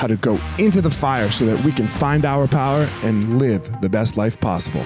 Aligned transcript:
how 0.00 0.06
to 0.06 0.16
go 0.16 0.40
into 0.58 0.80
the 0.80 0.90
fire 0.90 1.30
so 1.30 1.44
that 1.44 1.62
we 1.62 1.70
can 1.70 1.86
find 1.86 2.24
our 2.24 2.48
power 2.48 2.88
and 3.02 3.38
live 3.38 3.82
the 3.82 3.88
best 3.88 4.16
life 4.16 4.40
possible. 4.40 4.80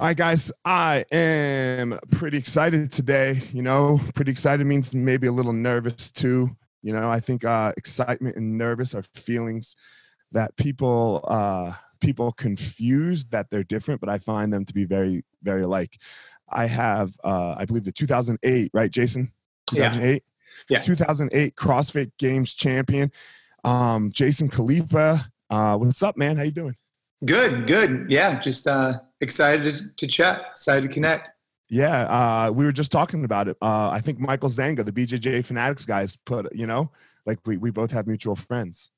All 0.00 0.06
right, 0.06 0.16
guys, 0.16 0.50
I 0.64 1.04
am 1.12 1.98
pretty 2.12 2.38
excited 2.38 2.90
today. 2.90 3.42
You 3.52 3.60
know, 3.60 4.00
pretty 4.14 4.30
excited 4.30 4.66
means 4.66 4.94
maybe 4.94 5.26
a 5.26 5.32
little 5.32 5.52
nervous 5.52 6.10
too. 6.10 6.56
You 6.80 6.94
know, 6.94 7.10
I 7.10 7.20
think 7.20 7.44
uh, 7.44 7.74
excitement 7.76 8.36
and 8.36 8.56
nervous 8.56 8.94
are 8.94 9.02
feelings 9.02 9.76
that 10.32 10.56
people 10.56 11.26
uh, 11.28 11.72
people 12.00 12.32
confused 12.32 13.30
that 13.30 13.50
they're 13.50 13.64
different, 13.64 14.00
but 14.00 14.08
I 14.08 14.18
find 14.18 14.52
them 14.52 14.64
to 14.64 14.74
be 14.74 14.84
very, 14.84 15.24
very 15.42 15.62
alike. 15.62 15.98
I 16.48 16.66
have, 16.66 17.12
uh, 17.24 17.54
I 17.58 17.64
believe, 17.64 17.84
the 17.84 17.92
2008, 17.92 18.70
right, 18.72 18.90
Jason? 18.90 19.32
2008. 19.70 20.22
Yeah. 20.68 20.78
2008 20.78 21.54
CrossFit 21.56 22.10
Games 22.18 22.54
champion, 22.54 23.12
um, 23.64 24.10
Jason 24.12 24.48
Khalipa. 24.48 25.30
Uh, 25.50 25.76
what's 25.76 26.02
up, 26.02 26.16
man? 26.16 26.36
How 26.36 26.42
you 26.42 26.50
doing? 26.50 26.76
Good, 27.24 27.66
good. 27.66 28.06
Yeah, 28.08 28.38
just 28.38 28.66
uh, 28.66 29.00
excited 29.20 29.74
to, 29.74 29.88
to 29.96 30.06
chat, 30.06 30.46
excited 30.52 30.88
to 30.88 30.88
connect. 30.88 31.30
Yeah, 31.68 32.02
uh, 32.04 32.50
we 32.50 32.64
were 32.64 32.72
just 32.72 32.90
talking 32.90 33.24
about 33.24 33.48
it. 33.48 33.56
Uh, 33.60 33.90
I 33.90 34.00
think 34.00 34.18
Michael 34.18 34.48
Zanga, 34.48 34.84
the 34.84 34.92
BJJ 34.92 35.44
Fanatics 35.44 35.84
guys, 35.84 36.16
put 36.16 36.54
you 36.54 36.66
know, 36.66 36.90
like 37.26 37.38
we 37.44 37.56
we 37.58 37.70
both 37.70 37.90
have 37.90 38.06
mutual 38.06 38.36
friends. 38.36 38.90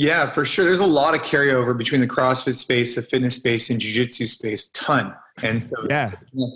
Yeah, 0.00 0.30
for 0.30 0.46
sure. 0.46 0.64
There's 0.64 0.80
a 0.80 0.86
lot 0.86 1.14
of 1.14 1.20
carryover 1.20 1.76
between 1.76 2.00
the 2.00 2.08
CrossFit 2.08 2.54
space, 2.54 2.94
the 2.94 3.02
fitness 3.02 3.36
space, 3.36 3.68
and 3.68 3.78
jiu-jitsu 3.78 4.24
space. 4.24 4.68
Ton. 4.68 5.14
And 5.42 5.62
so 5.62 5.76
yeah. 5.90 6.12
yeah. 6.32 6.46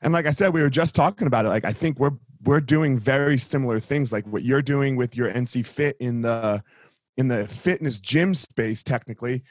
And 0.00 0.14
like 0.14 0.24
I 0.24 0.30
said, 0.30 0.54
we 0.54 0.62
were 0.62 0.70
just 0.70 0.94
talking 0.94 1.26
about 1.26 1.44
it. 1.44 1.50
Like 1.50 1.66
I 1.66 1.74
think 1.74 1.98
we're 1.98 2.16
we're 2.44 2.62
doing 2.62 2.98
very 2.98 3.36
similar 3.36 3.78
things, 3.78 4.10
like 4.10 4.26
what 4.26 4.42
you're 4.42 4.62
doing 4.62 4.96
with 4.96 5.18
your 5.18 5.30
NC 5.30 5.66
Fit 5.66 5.98
in 6.00 6.22
the 6.22 6.64
in 7.18 7.28
the 7.28 7.46
fitness 7.46 8.00
gym 8.00 8.32
space. 8.32 8.82
Technically, 8.82 9.42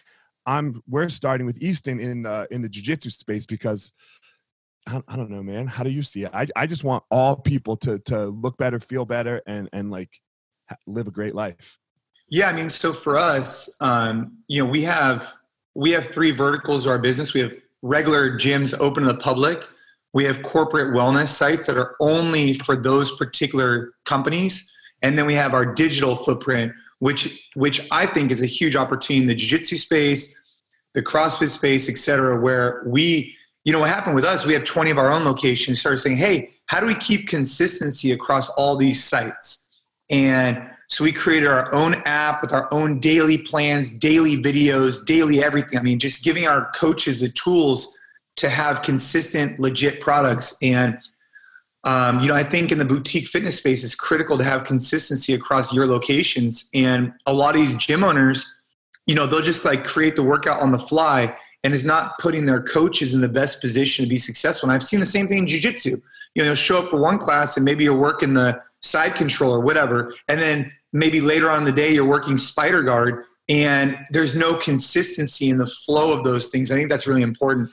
I'm 0.47 0.81
we're 0.87 1.07
starting 1.07 1.45
with 1.45 1.61
Easton 1.61 1.99
in 1.99 2.23
the 2.23 2.47
in 2.49 2.63
the 2.63 2.69
jiu-jitsu 2.69 3.11
space 3.11 3.45
because 3.45 3.93
I, 4.87 4.99
I 5.07 5.15
don't 5.15 5.29
know, 5.29 5.43
man. 5.43 5.67
How 5.67 5.83
do 5.83 5.91
you 5.91 6.01
see 6.01 6.23
it? 6.23 6.31
I 6.33 6.47
I 6.55 6.65
just 6.65 6.83
want 6.83 7.03
all 7.11 7.35
people 7.35 7.75
to 7.77 7.99
to 7.99 8.25
look 8.29 8.57
better, 8.57 8.79
feel 8.79 9.05
better, 9.05 9.43
and 9.45 9.69
and 9.73 9.91
like 9.91 10.09
live 10.87 11.07
a 11.07 11.11
great 11.11 11.35
life. 11.35 11.77
Yeah, 12.31 12.47
I 12.47 12.53
mean, 12.53 12.69
so 12.69 12.93
for 12.93 13.17
us, 13.17 13.75
um, 13.81 14.37
you 14.47 14.63
know, 14.63 14.71
we 14.71 14.83
have 14.83 15.33
we 15.75 15.91
have 15.91 16.07
three 16.07 16.31
verticals 16.31 16.85
of 16.85 16.91
our 16.91 16.97
business. 16.97 17.33
We 17.33 17.41
have 17.41 17.53
regular 17.81 18.31
gyms 18.31 18.73
open 18.79 19.03
to 19.03 19.11
the 19.11 19.19
public. 19.19 19.67
We 20.13 20.23
have 20.25 20.41
corporate 20.41 20.93
wellness 20.93 21.27
sites 21.27 21.67
that 21.67 21.77
are 21.77 21.95
only 21.99 22.53
for 22.53 22.77
those 22.77 23.17
particular 23.17 23.93
companies, 24.05 24.73
and 25.01 25.19
then 25.19 25.25
we 25.25 25.33
have 25.33 25.53
our 25.53 25.65
digital 25.65 26.15
footprint, 26.15 26.71
which 26.99 27.49
which 27.55 27.85
I 27.91 28.05
think 28.05 28.31
is 28.31 28.41
a 28.41 28.45
huge 28.45 28.77
opportunity 28.77 29.23
in 29.23 29.27
the 29.27 29.35
jiu-jitsu 29.35 29.75
space, 29.75 30.33
the 30.93 31.03
CrossFit 31.03 31.49
space, 31.49 31.89
et 31.89 31.97
cetera, 31.97 32.39
where 32.39 32.81
we, 32.85 33.35
you 33.65 33.73
know, 33.73 33.79
what 33.79 33.89
happened 33.89 34.15
with 34.15 34.25
us, 34.25 34.45
we 34.45 34.53
have 34.53 34.63
20 34.63 34.91
of 34.91 34.97
our 34.97 35.11
own 35.11 35.25
locations, 35.25 35.81
started 35.81 35.97
saying, 35.97 36.17
hey, 36.17 36.49
how 36.67 36.79
do 36.79 36.85
we 36.85 36.95
keep 36.95 37.27
consistency 37.27 38.13
across 38.13 38.49
all 38.51 38.77
these 38.77 39.03
sites? 39.03 39.69
And 40.09 40.69
so 40.91 41.05
we 41.05 41.13
created 41.13 41.47
our 41.47 41.73
own 41.73 41.95
app 42.03 42.41
with 42.41 42.51
our 42.51 42.67
own 42.69 42.99
daily 42.99 43.37
plans, 43.37 43.91
daily 43.91 44.35
videos, 44.35 45.05
daily 45.05 45.41
everything. 45.41 45.79
I 45.79 45.81
mean, 45.81 45.99
just 45.99 46.21
giving 46.21 46.45
our 46.45 46.69
coaches 46.71 47.21
the 47.21 47.29
tools 47.29 47.97
to 48.35 48.49
have 48.49 48.81
consistent, 48.81 49.57
legit 49.57 50.01
products. 50.01 50.57
And 50.61 50.97
um, 51.85 52.19
you 52.19 52.27
know, 52.27 52.35
I 52.35 52.43
think 52.43 52.73
in 52.73 52.77
the 52.77 52.83
boutique 52.83 53.27
fitness 53.27 53.57
space, 53.57 53.85
it's 53.85 53.95
critical 53.95 54.37
to 54.37 54.43
have 54.43 54.65
consistency 54.65 55.33
across 55.33 55.73
your 55.73 55.87
locations. 55.87 56.69
And 56.73 57.13
a 57.25 57.33
lot 57.33 57.55
of 57.55 57.61
these 57.61 57.77
gym 57.77 58.03
owners, 58.03 58.53
you 59.07 59.15
know, 59.15 59.25
they'll 59.25 59.41
just 59.41 59.63
like 59.63 59.85
create 59.85 60.17
the 60.17 60.23
workout 60.23 60.61
on 60.61 60.73
the 60.73 60.79
fly 60.79 61.33
and 61.63 61.73
is 61.73 61.85
not 61.85 62.19
putting 62.19 62.45
their 62.45 62.61
coaches 62.61 63.13
in 63.13 63.21
the 63.21 63.29
best 63.29 63.61
position 63.61 64.03
to 64.03 64.09
be 64.09 64.17
successful. 64.17 64.67
And 64.67 64.75
I've 64.75 64.83
seen 64.83 64.99
the 64.99 65.05
same 65.05 65.29
thing 65.29 65.37
in 65.37 65.47
jiu-jitsu. 65.47 66.01
You 66.35 66.41
know, 66.41 66.47
you'll 66.47 66.55
show 66.55 66.79
up 66.83 66.89
for 66.89 66.99
one 66.99 67.17
class 67.17 67.55
and 67.55 67.63
maybe 67.63 67.85
you're 67.85 67.95
working 67.95 68.33
the 68.33 68.61
side 68.81 69.15
control 69.15 69.53
or 69.53 69.61
whatever, 69.61 70.13
and 70.27 70.39
then 70.39 70.71
maybe 70.93 71.21
later 71.21 71.49
on 71.49 71.59
in 71.59 71.65
the 71.65 71.71
day 71.71 71.93
you're 71.93 72.05
working 72.05 72.37
spider 72.37 72.83
guard 72.83 73.25
and 73.49 73.97
there's 74.11 74.35
no 74.35 74.55
consistency 74.57 75.49
in 75.49 75.57
the 75.57 75.67
flow 75.67 76.17
of 76.17 76.23
those 76.23 76.49
things. 76.49 76.71
I 76.71 76.75
think 76.75 76.89
that's 76.89 77.07
really 77.07 77.21
important. 77.21 77.69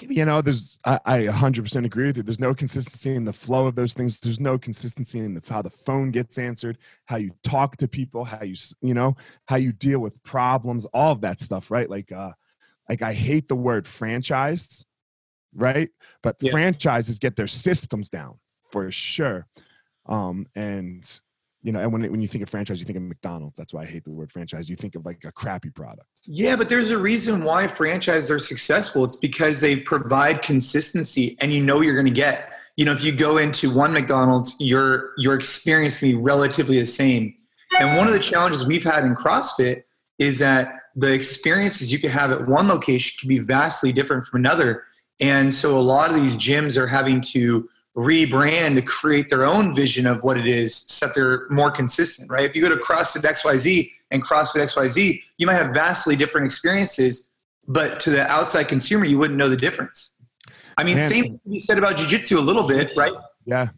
You 0.00 0.24
know, 0.24 0.42
there's 0.42 0.78
I, 0.84 0.98
I 1.04 1.18
100% 1.20 1.84
agree 1.84 2.06
with 2.06 2.16
you. 2.16 2.22
There's 2.24 2.40
no 2.40 2.52
consistency 2.52 3.14
in 3.14 3.24
the 3.24 3.32
flow 3.32 3.66
of 3.68 3.76
those 3.76 3.94
things. 3.94 4.18
There's 4.18 4.40
no 4.40 4.58
consistency 4.58 5.20
in 5.20 5.34
the, 5.34 5.42
how 5.48 5.62
the 5.62 5.70
phone 5.70 6.10
gets 6.10 6.36
answered, 6.36 6.78
how 7.04 7.16
you 7.16 7.30
talk 7.44 7.76
to 7.76 7.86
people, 7.86 8.24
how 8.24 8.42
you 8.42 8.56
you 8.82 8.92
know 8.92 9.16
how 9.46 9.56
you 9.56 9.72
deal 9.72 10.00
with 10.00 10.20
problems, 10.24 10.84
all 10.86 11.12
of 11.12 11.20
that 11.20 11.40
stuff, 11.40 11.70
right? 11.70 11.88
Like, 11.88 12.10
uh, 12.10 12.32
like 12.88 13.02
I 13.02 13.12
hate 13.12 13.48
the 13.48 13.54
word 13.56 13.86
franchise 13.86 14.84
right? 15.54 15.90
But 16.22 16.36
Yeah. 16.40 16.50
franchises 16.50 17.18
get 17.18 17.36
their 17.36 17.46
systems 17.46 18.08
down 18.10 18.38
for 18.68 18.90
sure. 18.90 19.46
Um, 20.06 20.46
and 20.54 21.20
you 21.64 21.72
know, 21.72 21.80
and 21.80 21.90
when 21.90 22.02
when 22.10 22.20
you 22.20 22.28
think 22.28 22.42
of 22.42 22.50
franchise, 22.50 22.78
you 22.78 22.84
think 22.84 22.98
of 22.98 23.02
McDonald's. 23.02 23.56
That's 23.56 23.72
why 23.72 23.82
I 23.82 23.86
hate 23.86 24.04
the 24.04 24.10
word 24.10 24.30
franchise. 24.30 24.68
You 24.68 24.76
think 24.76 24.94
of 24.96 25.06
like 25.06 25.24
a 25.24 25.32
crappy 25.32 25.70
product. 25.70 26.06
Yeah, 26.26 26.56
but 26.56 26.68
there's 26.68 26.90
a 26.90 27.00
reason 27.00 27.42
why 27.42 27.68
franchises 27.68 28.30
are 28.30 28.38
successful. 28.38 29.02
It's 29.02 29.16
because 29.16 29.62
they 29.62 29.76
provide 29.76 30.42
consistency 30.42 31.38
and 31.40 31.54
you 31.54 31.64
know 31.64 31.80
you're 31.80 31.94
going 31.94 32.06
to 32.06 32.12
get. 32.12 32.52
You 32.76 32.84
know, 32.84 32.92
if 32.92 33.02
you 33.02 33.12
go 33.12 33.38
into 33.38 33.74
one 33.74 33.94
McDonald's, 33.94 34.56
your 34.60 35.12
your 35.16 35.34
experience 35.34 36.00
can 36.00 36.10
be 36.10 36.14
relatively 36.16 36.78
the 36.78 36.86
same. 36.86 37.34
And 37.78 37.96
one 37.96 38.08
of 38.08 38.12
the 38.12 38.20
challenges 38.20 38.66
we've 38.66 38.84
had 38.84 39.04
in 39.04 39.14
CrossFit 39.14 39.84
is 40.18 40.38
that 40.40 40.74
the 40.94 41.12
experiences 41.14 41.90
you 41.90 41.98
can 41.98 42.10
have 42.10 42.30
at 42.30 42.46
one 42.46 42.68
location 42.68 43.16
can 43.18 43.28
be 43.28 43.38
vastly 43.38 43.90
different 43.90 44.26
from 44.26 44.40
another. 44.40 44.84
And 45.18 45.52
so 45.52 45.78
a 45.78 45.80
lot 45.80 46.10
of 46.10 46.16
these 46.16 46.36
gyms 46.36 46.76
are 46.76 46.86
having 46.86 47.22
to 47.32 47.68
rebrand 47.96 48.74
to 48.74 48.82
create 48.82 49.28
their 49.28 49.44
own 49.44 49.74
vision 49.74 50.06
of 50.06 50.22
what 50.24 50.36
it 50.36 50.46
is 50.46 50.74
so 50.74 51.06
that 51.06 51.14
they're 51.14 51.48
more 51.48 51.70
consistent, 51.70 52.30
right? 52.30 52.44
If 52.44 52.56
you 52.56 52.62
go 52.62 52.68
to 52.68 52.80
CrossFit 52.80 53.22
XYZ 53.22 53.90
and 54.10 54.24
CrossFit 54.24 54.62
XYZ, 54.62 55.22
you 55.38 55.46
might 55.46 55.54
have 55.54 55.72
vastly 55.72 56.16
different 56.16 56.44
experiences, 56.44 57.30
but 57.68 58.00
to 58.00 58.10
the 58.10 58.26
outside 58.26 58.64
consumer, 58.64 59.04
you 59.04 59.18
wouldn't 59.18 59.38
know 59.38 59.48
the 59.48 59.56
difference. 59.56 60.18
I 60.76 60.82
mean, 60.82 60.96
Man. 60.96 61.10
same 61.10 61.24
thing 61.24 61.40
you 61.46 61.60
said 61.60 61.78
about 61.78 61.96
jujitsu 61.96 62.36
a 62.36 62.40
little 62.40 62.66
bit, 62.66 62.92
right? 62.96 63.12
Yeah. 63.44 63.68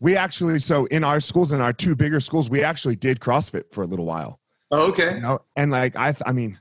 We 0.00 0.14
actually, 0.14 0.58
so 0.58 0.84
in 0.86 1.02
our 1.02 1.18
schools, 1.18 1.52
in 1.52 1.60
our 1.60 1.72
two 1.72 1.96
bigger 1.96 2.20
schools, 2.20 2.50
we 2.50 2.62
actually 2.62 2.96
did 2.96 3.18
CrossFit 3.18 3.72
for 3.72 3.82
a 3.82 3.86
little 3.86 4.04
while. 4.04 4.40
Oh, 4.70 4.90
okay. 4.90 5.14
You 5.14 5.20
know? 5.20 5.40
And 5.56 5.70
like, 5.70 5.96
I, 5.96 6.12
th- 6.12 6.22
I 6.26 6.32
mean, 6.32 6.60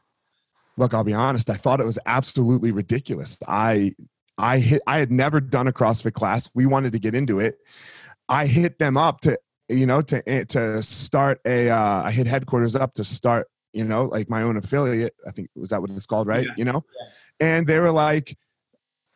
look, 0.77 0.93
I'll 0.93 1.03
be 1.03 1.13
honest. 1.13 1.49
I 1.49 1.55
thought 1.55 1.81
it 1.81 1.85
was 1.85 1.99
absolutely 2.05 2.71
ridiculous. 2.71 3.37
I, 3.45 3.93
I 4.37 4.59
hit, 4.59 4.81
I 4.87 4.97
had 4.97 5.11
never 5.11 5.39
done 5.41 5.67
a 5.67 5.73
CrossFit 5.73 6.13
class. 6.13 6.49
We 6.53 6.65
wanted 6.65 6.93
to 6.93 6.99
get 6.99 7.15
into 7.15 7.39
it. 7.39 7.57
I 8.29 8.45
hit 8.45 8.77
them 8.79 8.97
up 8.97 9.21
to, 9.21 9.37
you 9.69 9.85
know, 9.85 10.01
to, 10.01 10.27
eh, 10.29 10.43
to 10.49 10.81
start 10.83 11.39
a, 11.45 11.69
uh, 11.69 12.03
I 12.03 12.11
hit 12.11 12.27
headquarters 12.27 12.75
up 12.75 12.93
to 12.95 13.03
start, 13.03 13.47
you 13.73 13.83
know, 13.83 14.05
like 14.05 14.29
my 14.29 14.43
own 14.43 14.57
affiliate. 14.57 15.15
I 15.27 15.31
think, 15.31 15.49
was 15.55 15.69
that 15.69 15.81
what 15.81 15.89
it's 15.91 16.05
called? 16.05 16.27
Right. 16.27 16.45
Yeah. 16.45 16.53
You 16.57 16.65
know? 16.65 16.83
And 17.39 17.65
they 17.65 17.79
were 17.79 17.91
like, 17.91 18.37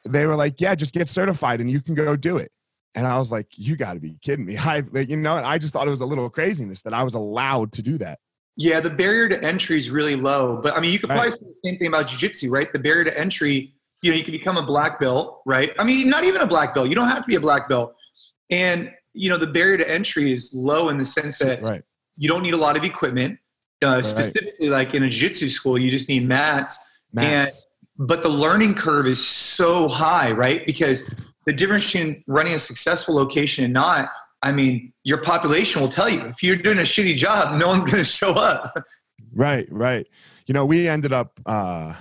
they 0.06 0.26
were 0.26 0.36
like, 0.36 0.60
yeah, 0.60 0.74
just 0.76 0.94
get 0.94 1.08
certified 1.08 1.62
and 1.62 1.70
you 1.70 1.82
can 1.82 1.94
go 1.96 2.16
do 2.16 2.38
it. 2.38 2.52
And 2.96 3.08
I 3.08 3.18
was 3.18 3.32
like, 3.32 3.48
you 3.52 3.76
got 3.78 3.94
to 3.94 4.00
be 4.00 4.18
kidding 4.22 4.46
me. 4.46 4.58
I, 4.60 4.84
you 4.94 5.18
know, 5.18 5.36
I 5.36 5.58
just 5.58 5.74
thought 5.74 5.88
it 5.88 5.92
was 5.92 6.02
a 6.02 6.06
little 6.06 6.30
craziness 6.30 6.82
that 6.82 6.94
I 6.94 7.04
was 7.04 7.14
allowed 7.14 7.72
to 7.74 7.82
do 7.82 7.98
that. 8.00 8.20
Yeah, 8.58 8.82
the 8.82 8.90
barrier 8.90 9.30
to 9.30 9.42
entry 9.44 9.78
is 9.78 9.90
really 9.90 10.16
low. 10.16 10.60
But 10.62 10.76
I 10.76 10.82
mean, 10.82 10.92
you 10.92 11.00
could 11.00 11.10
probably 11.10 11.30
Right. 11.30 11.34
say 11.34 11.46
the 11.46 11.70
same 11.70 11.78
thing 11.80 11.88
about 11.88 12.08
jiu-jitsu, 12.08 12.50
right? 12.50 12.72
The 12.72 12.80
barrier 12.80 13.06
to 13.06 13.18
entry, 13.18 13.74
you 14.02 14.12
know, 14.12 14.18
you 14.18 14.24
can 14.24 14.32
become 14.32 14.58
a 14.58 14.66
black 14.66 15.00
belt, 15.00 15.42
right? 15.46 15.74
I 15.80 15.84
mean, 15.84 16.10
not 16.10 16.24
even 16.24 16.42
a 16.42 16.48
black 16.48 16.74
belt. 16.74 16.90
You 16.90 16.96
don't 16.96 17.08
have 17.08 17.22
to 17.22 17.28
be 17.28 17.36
a 17.36 17.42
black 17.42 17.70
belt. 17.70 17.94
And, 18.50 18.92
you 19.14 19.30
know, 19.30 19.38
the 19.38 19.48
barrier 19.48 19.78
to 19.78 19.90
entry 19.90 20.32
is 20.32 20.54
low 20.56 20.90
in 20.90 20.98
the 20.98 21.06
sense 21.06 21.38
that 21.40 21.62
Right. 21.62 21.84
you 22.18 22.28
don't 22.28 22.42
need 22.44 22.54
a 22.54 22.58
lot 22.58 22.76
of 22.78 22.84
equipment. 22.84 23.38
Uh, 23.84 23.88
Right. 23.96 24.06
Specifically, 24.06 24.70
like 24.70 24.94
in 24.94 25.04
a 25.04 25.10
jiu-jitsu 25.10 25.50
school, 25.50 25.78
you 25.78 25.92
just 25.92 26.10
need 26.10 26.28
mats. 26.28 26.78
Mats. 27.14 27.66
But 27.98 28.24
the 28.24 28.30
learning 28.30 28.74
curve 28.76 29.08
is 29.08 29.24
so 29.26 29.88
high, 29.88 30.32
right? 30.32 30.66
Because 30.66 31.14
the 31.46 31.54
difference 31.54 31.92
between 31.92 32.24
running 32.28 32.54
a 32.54 32.60
successful 32.60 33.14
location 33.16 33.64
and 33.66 33.74
not, 33.74 34.10
I 34.42 34.52
mean, 34.52 34.92
your 35.04 35.20
population 35.20 35.82
will 35.82 35.90
tell 35.90 36.10
you. 36.10 36.22
If 36.26 36.42
you're 36.42 36.56
doing 36.56 36.80
a 36.80 36.84
shitty 36.84 37.16
job, 37.16 37.60
no 37.60 37.68
one's 37.68 37.86
going 37.86 37.98
to 38.04 38.06
show 38.06 38.32
up. 38.34 38.76
Right, 39.34 39.68
right. 39.72 40.08
You 40.48 40.54
know, 40.54 40.66
we 40.66 40.88
ended 40.88 41.14
up 41.14 41.40
uh 41.46 41.94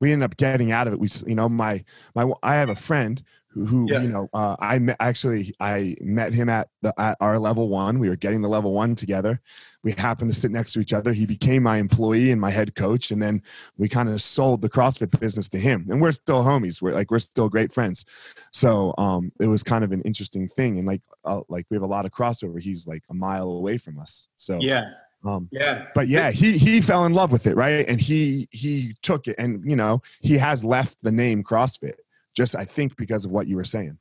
we 0.00 0.12
ended 0.12 0.24
up 0.24 0.36
getting 0.36 0.72
out 0.72 0.86
of 0.86 0.92
it. 0.94 0.98
We 1.00 1.08
you 1.26 1.34
know, 1.34 1.48
my 1.48 1.84
my 2.14 2.30
I 2.42 2.54
have 2.54 2.68
a 2.68 2.74
friend 2.74 3.22
who, 3.48 3.64
who 3.64 3.86
Yeah. 3.90 4.02
you 4.02 4.08
know, 4.08 4.28
uh 4.34 4.56
I 4.60 4.78
met 4.78 4.96
actually 5.00 5.54
I 5.60 5.96
met 6.00 6.32
him 6.32 6.48
at 6.48 6.68
the 6.82 6.92
at 7.00 7.16
our 7.20 7.38
level 7.38 7.68
1. 7.68 7.98
We 7.98 8.08
were 8.08 8.16
getting 8.16 8.40
the 8.42 8.48
level 8.48 8.72
1 8.74 8.94
together. 8.94 9.40
We 9.82 9.92
happened 9.92 10.30
to 10.30 10.36
sit 10.36 10.50
next 10.50 10.72
to 10.74 10.80
each 10.80 10.92
other. 10.92 11.12
He 11.12 11.24
became 11.24 11.62
my 11.62 11.78
employee 11.78 12.30
and 12.30 12.40
my 12.40 12.50
head 12.50 12.74
coach 12.74 13.10
and 13.10 13.22
then 13.22 13.42
we 13.78 13.88
kind 13.88 14.08
of 14.08 14.20
sold 14.20 14.60
the 14.60 14.68
CrossFit 14.68 15.18
business 15.18 15.48
to 15.50 15.58
him. 15.58 15.86
And 15.88 16.00
we're 16.00 16.10
still 16.12 16.42
homies. 16.44 16.82
We're 16.82 16.92
like 16.92 17.10
we're 17.10 17.18
still 17.20 17.48
great 17.48 17.72
friends. 17.72 18.04
So, 18.52 18.94
um 18.98 19.32
it 19.40 19.46
was 19.46 19.62
kind 19.62 19.82
of 19.82 19.92
an 19.92 20.02
interesting 20.02 20.46
thing 20.48 20.78
and 20.78 20.86
like 20.86 21.02
uh, 21.24 21.40
like 21.48 21.66
we 21.70 21.76
have 21.76 21.82
a 21.82 21.86
lot 21.86 22.04
of 22.04 22.12
crossover. 22.12 22.60
He's 22.60 22.86
like 22.86 23.02
a 23.10 23.14
mile 23.14 23.50
away 23.50 23.78
from 23.78 23.98
us. 23.98 24.28
So, 24.36 24.58
Yeah. 24.60 24.90
Um 25.24 25.48
Yeah. 25.50 25.86
but 25.94 26.08
yeah 26.08 26.30
he 26.30 26.56
he 26.58 26.80
fell 26.80 27.04
in 27.06 27.12
love 27.12 27.32
with 27.32 27.46
it 27.46 27.56
right 27.56 27.88
and 27.88 28.00
he 28.00 28.48
he 28.50 28.94
took 29.02 29.26
it 29.26 29.36
and 29.38 29.68
you 29.68 29.76
know 29.76 30.00
he 30.20 30.38
has 30.38 30.64
left 30.64 30.96
the 31.02 31.12
name 31.12 31.42
crossfit 31.42 31.94
just 32.36 32.54
i 32.54 32.64
think 32.64 32.96
because 32.96 33.24
of 33.24 33.30
what 33.32 33.46
you 33.48 33.56
were 33.56 33.64
saying 33.64 33.98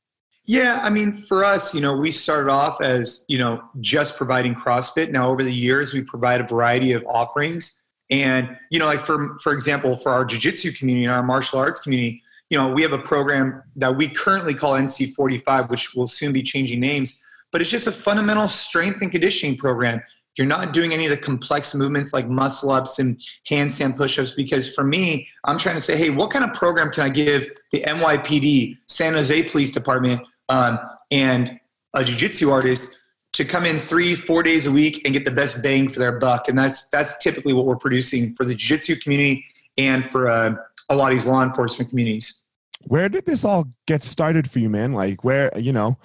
Yeah, 0.50 0.80
I 0.82 0.90
mean, 0.90 1.12
for 1.12 1.44
us, 1.44 1.76
you 1.76 1.82
know, 1.82 1.94
we 1.98 2.10
started 2.10 2.50
off 2.50 2.80
as, 2.80 3.26
you 3.28 3.38
know, 3.38 3.62
just 3.82 4.18
providing 4.18 4.56
CrossFit. 4.56 5.12
Now, 5.12 5.30
over 5.30 5.44
the 5.44 5.54
years, 5.54 5.94
we 5.94 6.02
provide 6.04 6.40
a 6.40 6.46
variety 6.48 6.94
of 6.94 7.04
offerings. 7.06 7.84
And, 8.10 8.56
you 8.72 8.80
know, 8.80 8.86
like 8.88 9.02
for, 9.02 9.38
for 9.44 9.52
example, 9.52 9.98
for 9.98 10.10
our 10.14 10.24
jiu-jitsu 10.24 10.72
community 10.72 11.04
and 11.06 11.14
our 11.14 11.22
martial 11.22 11.60
arts 11.60 11.82
community, 11.82 12.24
you 12.50 12.58
know, 12.58 12.72
we 12.72 12.82
have 12.82 12.94
a 12.94 13.04
program 13.14 13.62
that 13.76 13.94
we 13.98 14.08
currently 14.08 14.54
call 14.54 14.72
NC45, 14.80 15.70
which 15.70 15.94
will 15.96 16.08
soon 16.08 16.32
be 16.32 16.42
changing 16.44 16.80
names, 16.80 17.22
but 17.52 17.60
it's 17.60 17.70
just 17.70 17.88
a 17.88 17.92
fundamental 17.92 18.48
strength 18.48 19.02
and 19.02 19.12
conditioning 19.12 19.58
program. 19.58 20.02
You're 20.38 20.48
not 20.48 20.74
doing 20.74 20.94
any 20.94 21.06
of 21.06 21.12
the 21.12 21.18
complex 21.18 21.74
movements 21.74 22.14
like 22.14 22.30
muscle 22.30 22.72
ups 22.72 23.00
and 23.00 23.20
handstand 23.50 23.98
push 23.98 24.20
ups 24.20 24.32
because 24.32 24.74
for 24.74 24.84
me, 24.84 25.28
I'm 25.44 25.58
trying 25.58 25.76
to 25.76 25.82
say, 25.82 25.98
hey, 25.98 26.10
what 26.10 26.32
kind 26.32 26.46
of 26.46 26.54
program 26.54 26.92
can 26.92 27.04
I 27.04 27.10
give 27.10 27.48
the 27.72 27.82
NYPD, 27.82 28.78
San 28.88 29.14
Jose 29.14 29.50
Police 29.50 29.72
Department, 29.72 30.22
um, 30.50 30.80
and 31.12 31.60
a 31.96 32.04
jiu-jitsu 32.04 32.50
artist 32.50 32.98
to 33.34 33.46
come 33.46 33.66
in 33.66 33.80
three, 33.80 34.16
four 34.16 34.44
days 34.44 34.68
a 34.68 34.72
week 34.72 35.02
and 35.06 35.14
get 35.14 35.26
the 35.26 35.32
best 35.32 35.64
bang 35.64 35.90
for 35.90 36.00
their 36.00 36.20
buck? 36.20 36.48
And 36.48 36.58
that's 36.58 36.90
that's 36.90 37.18
typically 37.18 37.54
what 37.54 37.66
we're 37.66 37.76
producing 37.76 38.34
for 38.34 38.46
the 38.46 38.54
jiu-jitsu 38.54 38.98
community 38.98 39.44
and 39.78 40.10
for 40.12 40.28
uh, 40.28 40.56
a 40.90 40.96
lot 40.96 41.12
of 41.12 41.18
these 41.18 41.26
law 41.26 41.44
enforcement 41.44 41.90
communities. 41.90 42.44
where 42.86 43.10
did 43.10 43.26
this 43.26 43.44
all 43.44 43.66
get 43.88 44.04
started 44.04 44.50
for 44.50 44.60
you 44.60 44.70
man 44.70 44.94
like 44.94 45.24
where 45.24 45.52
you 45.58 45.74
know 45.74 45.98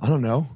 i 0.00 0.06
don't 0.06 0.22
know 0.22 0.46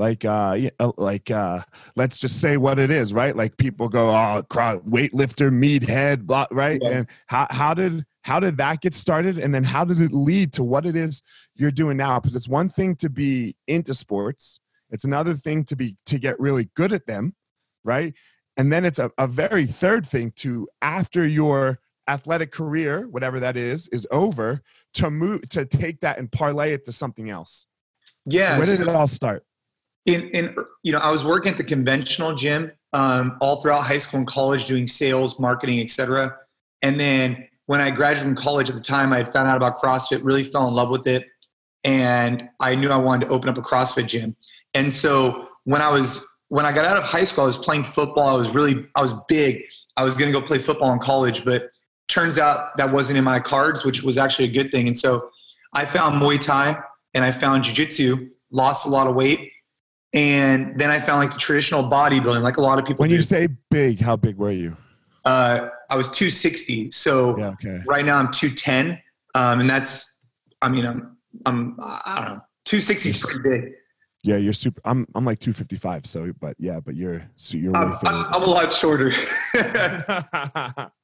like 0.00 0.24
uh 0.24 0.58
uh, 0.80 0.92
like 0.96 1.30
uh 1.30 1.60
let's 1.94 2.16
just 2.16 2.40
say 2.40 2.56
what 2.56 2.78
it 2.78 2.90
is 2.90 3.12
right? 3.12 3.36
Like 3.36 3.56
people 3.56 3.88
go 3.88 4.08
oh 4.10 4.42
weightlifter 4.50 5.50
meathead 5.50 6.22
blah, 6.22 6.46
right? 6.50 6.80
Yeah. 6.82 6.90
and 6.90 7.06
how 7.26 7.46
how 7.50 7.74
did 7.74 8.04
how 8.22 8.40
did 8.40 8.56
that 8.56 8.80
get 8.80 8.94
started? 8.94 9.38
And 9.38 9.54
then 9.54 9.64
how 9.64 9.84
did 9.84 10.00
it 10.00 10.12
lead 10.12 10.52
to 10.54 10.64
what 10.64 10.86
it 10.86 10.96
is 10.96 11.22
you're 11.54 11.70
doing 11.70 11.96
now? 11.96 12.18
Because 12.18 12.34
it's 12.34 12.48
one 12.48 12.68
thing 12.68 12.96
to 12.96 13.08
be 13.08 13.54
into 13.68 13.94
sports. 13.94 14.60
It's 14.90 15.04
another 15.04 15.34
thing 15.34 15.64
to 15.64 15.76
be 15.76 15.96
to 16.06 16.18
get 16.18 16.40
really 16.40 16.70
good 16.74 16.92
at 16.92 17.06
them 17.06 17.34
right? 17.84 18.14
And 18.56 18.72
then 18.72 18.84
it's 18.84 18.98
a, 18.98 19.10
a 19.18 19.26
very 19.26 19.66
third 19.66 20.06
thing 20.06 20.32
to 20.36 20.68
after 20.82 21.26
your 21.26 21.78
athletic 22.08 22.50
career 22.50 23.06
whatever 23.08 23.38
that 23.38 23.56
is 23.56 23.86
is 23.88 24.06
over 24.10 24.60
to 24.94 25.10
move 25.10 25.48
to 25.48 25.64
take 25.64 26.00
that 26.00 26.18
and 26.18 26.30
parlay 26.32 26.72
it 26.72 26.84
to 26.84 26.92
something 26.92 27.30
else. 27.30 27.66
Yeah. 28.26 28.58
where 28.58 28.66
did 28.66 28.80
it 28.80 28.88
all 28.88 29.06
start 29.08 29.44
in, 30.06 30.28
in 30.30 30.54
you 30.82 30.92
know 30.92 30.98
i 30.98 31.10
was 31.10 31.24
working 31.24 31.50
at 31.50 31.56
the 31.56 31.64
conventional 31.64 32.34
gym 32.34 32.72
um, 32.92 33.36
all 33.40 33.60
throughout 33.60 33.82
high 33.82 33.98
school 33.98 34.18
and 34.18 34.26
college 34.26 34.66
doing 34.66 34.86
sales 34.86 35.38
marketing 35.38 35.78
etc 35.80 36.36
and 36.82 36.98
then 36.98 37.46
when 37.66 37.80
i 37.80 37.90
graduated 37.90 38.24
from 38.24 38.34
college 38.34 38.68
at 38.68 38.76
the 38.76 38.82
time 38.82 39.12
i 39.12 39.18
had 39.18 39.32
found 39.32 39.48
out 39.48 39.56
about 39.56 39.76
crossfit 39.76 40.24
really 40.24 40.42
fell 40.42 40.66
in 40.66 40.74
love 40.74 40.90
with 40.90 41.06
it 41.06 41.26
and 41.84 42.48
i 42.60 42.74
knew 42.74 42.90
i 42.90 42.96
wanted 42.96 43.26
to 43.26 43.32
open 43.32 43.48
up 43.48 43.58
a 43.58 43.62
crossfit 43.62 44.06
gym. 44.06 44.36
And 44.74 44.92
so 44.92 45.48
when 45.64 45.82
i 45.82 45.88
was 45.88 46.26
when 46.48 46.66
i 46.66 46.72
got 46.72 46.84
out 46.84 46.96
of 46.96 47.04
high 47.04 47.24
school 47.24 47.44
i 47.44 47.46
was 47.46 47.58
playing 47.58 47.84
football. 47.84 48.28
I 48.28 48.34
was 48.34 48.50
really 48.50 48.86
i 48.94 49.02
was 49.02 49.12
big. 49.28 49.62
I 49.96 50.04
was 50.04 50.14
going 50.14 50.32
to 50.32 50.38
go 50.38 50.44
play 50.44 50.58
football 50.58 50.92
in 50.92 50.98
college 50.98 51.44
but 51.44 51.70
turns 52.08 52.38
out 52.38 52.76
that 52.76 52.92
wasn't 52.92 53.18
in 53.18 53.24
my 53.24 53.40
cards 53.40 53.84
which 53.84 54.02
was 54.02 54.18
actually 54.18 54.46
a 54.46 54.52
good 54.52 54.70
thing. 54.70 54.86
And 54.86 54.98
so 54.98 55.30
i 55.74 55.84
found 55.84 56.20
muay 56.20 56.38
thai 56.38 56.76
and 57.14 57.24
i 57.24 57.32
found 57.32 57.64
jiu-jitsu 57.64 58.28
lost 58.50 58.86
a 58.86 58.90
lot 58.90 59.06
of 59.06 59.14
weight 59.14 59.52
and 60.14 60.78
then 60.78 60.90
I 60.90 60.98
found 61.00 61.20
like 61.20 61.32
the 61.32 61.38
traditional 61.38 61.84
bodybuilding, 61.84 62.42
like 62.42 62.56
a 62.56 62.60
lot 62.60 62.78
of 62.78 62.84
people 62.84 63.02
when 63.02 63.10
do. 63.10 63.16
you 63.16 63.22
say 63.22 63.48
big 63.70 64.00
how 64.00 64.16
big 64.16 64.36
were 64.36 64.50
you 64.50 64.76
uh, 65.24 65.68
I 65.90 65.96
was 65.96 66.10
260, 66.10 66.90
so 66.90 67.36
yeah 67.38 67.48
okay 67.50 67.80
right 67.86 68.04
now 68.04 68.18
I'm 68.18 68.30
210, 68.30 69.00
um, 69.34 69.60
and 69.60 69.68
that's, 69.68 70.22
I 70.62 70.68
mean, 70.68 70.86
I'm, 70.86 71.16
I'm, 71.46 71.76
I 71.80 72.14
don't 72.16 72.24
know, 72.36 72.40
260 72.64 73.08
is 73.08 73.22
pretty 73.24 73.48
big. 73.48 73.72
yeah 74.22 74.36
you're 74.36 74.52
super 74.52 74.80
i'm 74.84 75.06
i'm 75.14 75.24
like 75.24 75.38
255 75.38 76.04
so 76.04 76.30
but 76.40 76.54
yeah 76.58 76.78
but 76.78 76.94
you're 76.94 77.22
so 77.36 77.56
you're 77.56 77.74
I'm, 77.76 77.94
I'm, 78.04 78.26
I'm 78.34 78.42
a 78.42 78.46
lot 78.46 78.72
shorter. 78.72 79.12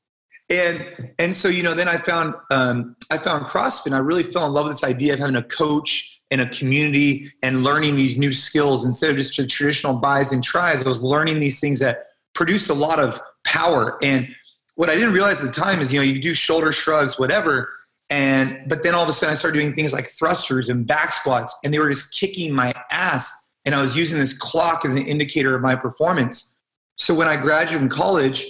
and 0.51 1.13
and 1.19 1.35
so 1.35 1.49
you 1.49 1.63
know, 1.63 1.75
then 1.75 1.89
I 1.89 1.99
found 1.99 2.35
um, 2.51 2.97
I 3.11 3.19
found 3.19 3.47
CrossFit. 3.47 3.87
And 3.87 3.95
I 3.95 3.99
really 3.99 4.23
fell 4.23 4.47
in 4.47 4.53
love 4.53 4.67
with 4.67 4.75
this 4.75 4.85
idea 4.85 5.15
of 5.15 5.19
having 5.19 5.37
a 5.37 5.43
coach 5.43 6.16
and 6.31 6.41
a 6.41 6.49
community 6.51 7.29
and 7.43 7.63
learning 7.63 7.97
these 7.97 8.19
new 8.19 8.35
skills 8.35 8.85
instead 8.85 9.11
of 9.11 9.17
just 9.17 9.37
the 9.37 9.47
traditional 9.47 9.95
bis 9.95 10.33
and 10.33 10.43
tris. 10.43 10.85
I 10.85 10.89
was 10.89 11.03
learning 11.03 11.39
these 11.39 11.61
things 11.61 11.79
that 11.81 12.07
produced 12.35 12.69
a 12.69 12.75
lot 12.75 12.99
of 12.99 13.21
power. 13.45 13.97
And 14.03 14.29
what 14.75 14.91
I 14.91 14.95
didn't 14.95 15.13
realize 15.13 15.41
at 15.41 15.47
the 15.47 15.61
time 15.61 15.81
is, 15.81 15.93
you 15.93 16.01
know, 16.01 16.05
you 16.05 16.21
do 16.21 16.35
shoulder 16.35 16.73
shrugs, 16.73 17.19
whatever, 17.19 17.69
And 18.11 18.69
but 18.69 18.83
then 18.83 18.95
all 18.95 19.03
of 19.03 19.09
a 19.09 19.13
sudden 19.13 19.33
I 19.33 19.35
started 19.35 19.59
doing 19.59 19.75
things 19.75 19.93
like 19.93 20.07
thrusters 20.07 20.69
and 20.69 20.87
back 20.87 21.13
squats, 21.13 21.57
and 21.65 21.75
they 21.75 21.79
were 21.79 21.91
just 21.91 22.19
kicking 22.19 22.53
my 22.55 22.73
ass. 22.91 23.51
And 23.65 23.75
I 23.75 23.81
was 23.81 23.97
using 23.97 24.21
this 24.21 24.37
clock 24.37 24.85
as 24.85 24.95
an 24.95 25.03
indicator 25.03 25.55
of 25.55 25.63
my 25.63 25.75
performance. 25.75 26.59
So 26.99 27.15
when 27.15 27.27
I 27.27 27.37
graduated 27.37 27.81
from 27.81 27.89
college, 27.89 28.47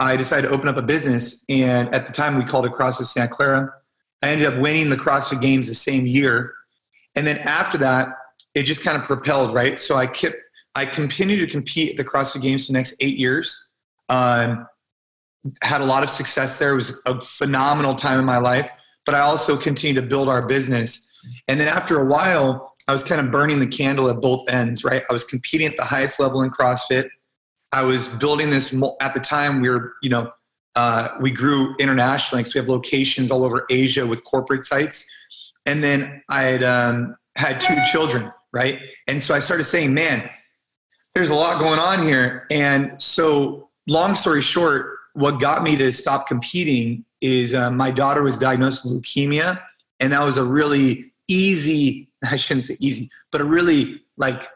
I 0.00 0.16
decided 0.16 0.48
to 0.48 0.54
open 0.54 0.68
up 0.68 0.76
a 0.76 0.82
business. 0.82 1.44
And 1.48 1.92
at 1.94 2.06
the 2.06 2.12
time 2.12 2.36
we 2.36 2.44
called 2.44 2.66
it 2.66 2.72
CrossFit 2.72 3.04
Santa 3.04 3.28
Clara. 3.28 3.72
I 4.22 4.28
ended 4.28 4.46
up 4.46 4.60
winning 4.60 4.90
the 4.90 4.96
CrossFit 4.96 5.40
Games 5.40 5.66
the 5.66 5.74
same 5.74 6.06
year. 6.06 6.54
And 7.16 7.26
then 7.26 7.38
after 7.38 7.78
that, 7.78 8.08
it 8.54 8.64
just 8.64 8.84
kind 8.84 8.96
of 8.96 9.04
propelled, 9.04 9.54
right? 9.54 9.78
So 9.78 9.96
I 9.96 10.06
kept 10.06 10.36
I 10.74 10.84
continued 10.86 11.44
to 11.44 11.46
compete 11.48 11.90
at 11.90 11.96
the 11.96 12.04
CrossFit 12.08 12.42
Games 12.42 12.66
for 12.66 12.72
the 12.72 12.78
next 12.78 13.02
eight 13.02 13.16
years. 13.16 13.72
Um, 14.08 14.66
had 15.62 15.80
a 15.80 15.84
lot 15.84 16.02
of 16.02 16.10
success 16.10 16.58
there. 16.58 16.72
It 16.72 16.76
was 16.76 17.02
a 17.06 17.20
phenomenal 17.20 17.94
time 17.94 18.20
in 18.20 18.24
my 18.24 18.38
life 18.38 18.70
but 19.06 19.14
I 19.14 19.20
also 19.20 19.56
continued 19.56 20.00
to 20.00 20.06
build 20.06 20.28
our 20.28 20.46
business. 20.46 21.10
And 21.48 21.58
then 21.60 21.68
after 21.68 22.00
a 22.00 22.04
while, 22.04 22.74
I 22.88 22.92
was 22.92 23.04
kind 23.04 23.20
of 23.20 23.32
burning 23.32 23.60
the 23.60 23.66
candle 23.66 24.08
at 24.08 24.20
both 24.20 24.48
ends, 24.48 24.84
right? 24.84 25.02
I 25.08 25.12
was 25.12 25.24
competing 25.24 25.66
at 25.66 25.76
the 25.76 25.84
highest 25.84 26.20
level 26.20 26.42
in 26.42 26.50
CrossFit. 26.50 27.08
I 27.72 27.82
was 27.82 28.16
building 28.18 28.50
this 28.50 28.72
at 29.00 29.14
the 29.14 29.20
time. 29.20 29.60
We 29.60 29.68
were, 29.68 29.94
you 30.02 30.10
know, 30.10 30.32
uh, 30.76 31.08
we 31.20 31.30
grew 31.30 31.74
internationally 31.78 32.42
because 32.42 32.54
we 32.54 32.60
have 32.60 32.68
locations 32.68 33.30
all 33.30 33.44
over 33.44 33.66
Asia 33.70 34.06
with 34.06 34.24
corporate 34.24 34.64
sites. 34.64 35.10
And 35.66 35.82
then 35.84 36.22
I 36.28 36.42
had 36.42 36.62
um, 36.62 37.16
had 37.36 37.60
two 37.60 37.76
children, 37.90 38.32
right? 38.52 38.80
And 39.08 39.22
so 39.22 39.34
I 39.34 39.38
started 39.38 39.64
saying, 39.64 39.94
man, 39.94 40.28
there's 41.14 41.30
a 41.30 41.34
lot 41.34 41.58
going 41.58 41.78
on 41.78 42.02
here. 42.02 42.46
And 42.50 43.00
so, 43.00 43.70
long 43.86 44.14
story 44.14 44.42
short, 44.42 44.96
what 45.14 45.40
got 45.40 45.62
me 45.62 45.76
to 45.76 45.92
stop 45.92 46.26
competing 46.26 47.04
is 47.20 47.54
uh, 47.54 47.70
my 47.70 47.90
daughter 47.90 48.22
was 48.22 48.38
diagnosed 48.38 48.84
with 48.84 49.02
leukemia, 49.02 49.60
and 49.98 50.12
that 50.12 50.24
was 50.24 50.38
a 50.38 50.44
really 50.44 51.12
easy, 51.28 52.08
I 52.30 52.36
shouldn't 52.36 52.66
say 52.66 52.76
easy, 52.80 53.10
but 53.30 53.40
a 53.40 53.44
really 53.44 54.02
like 54.16 54.48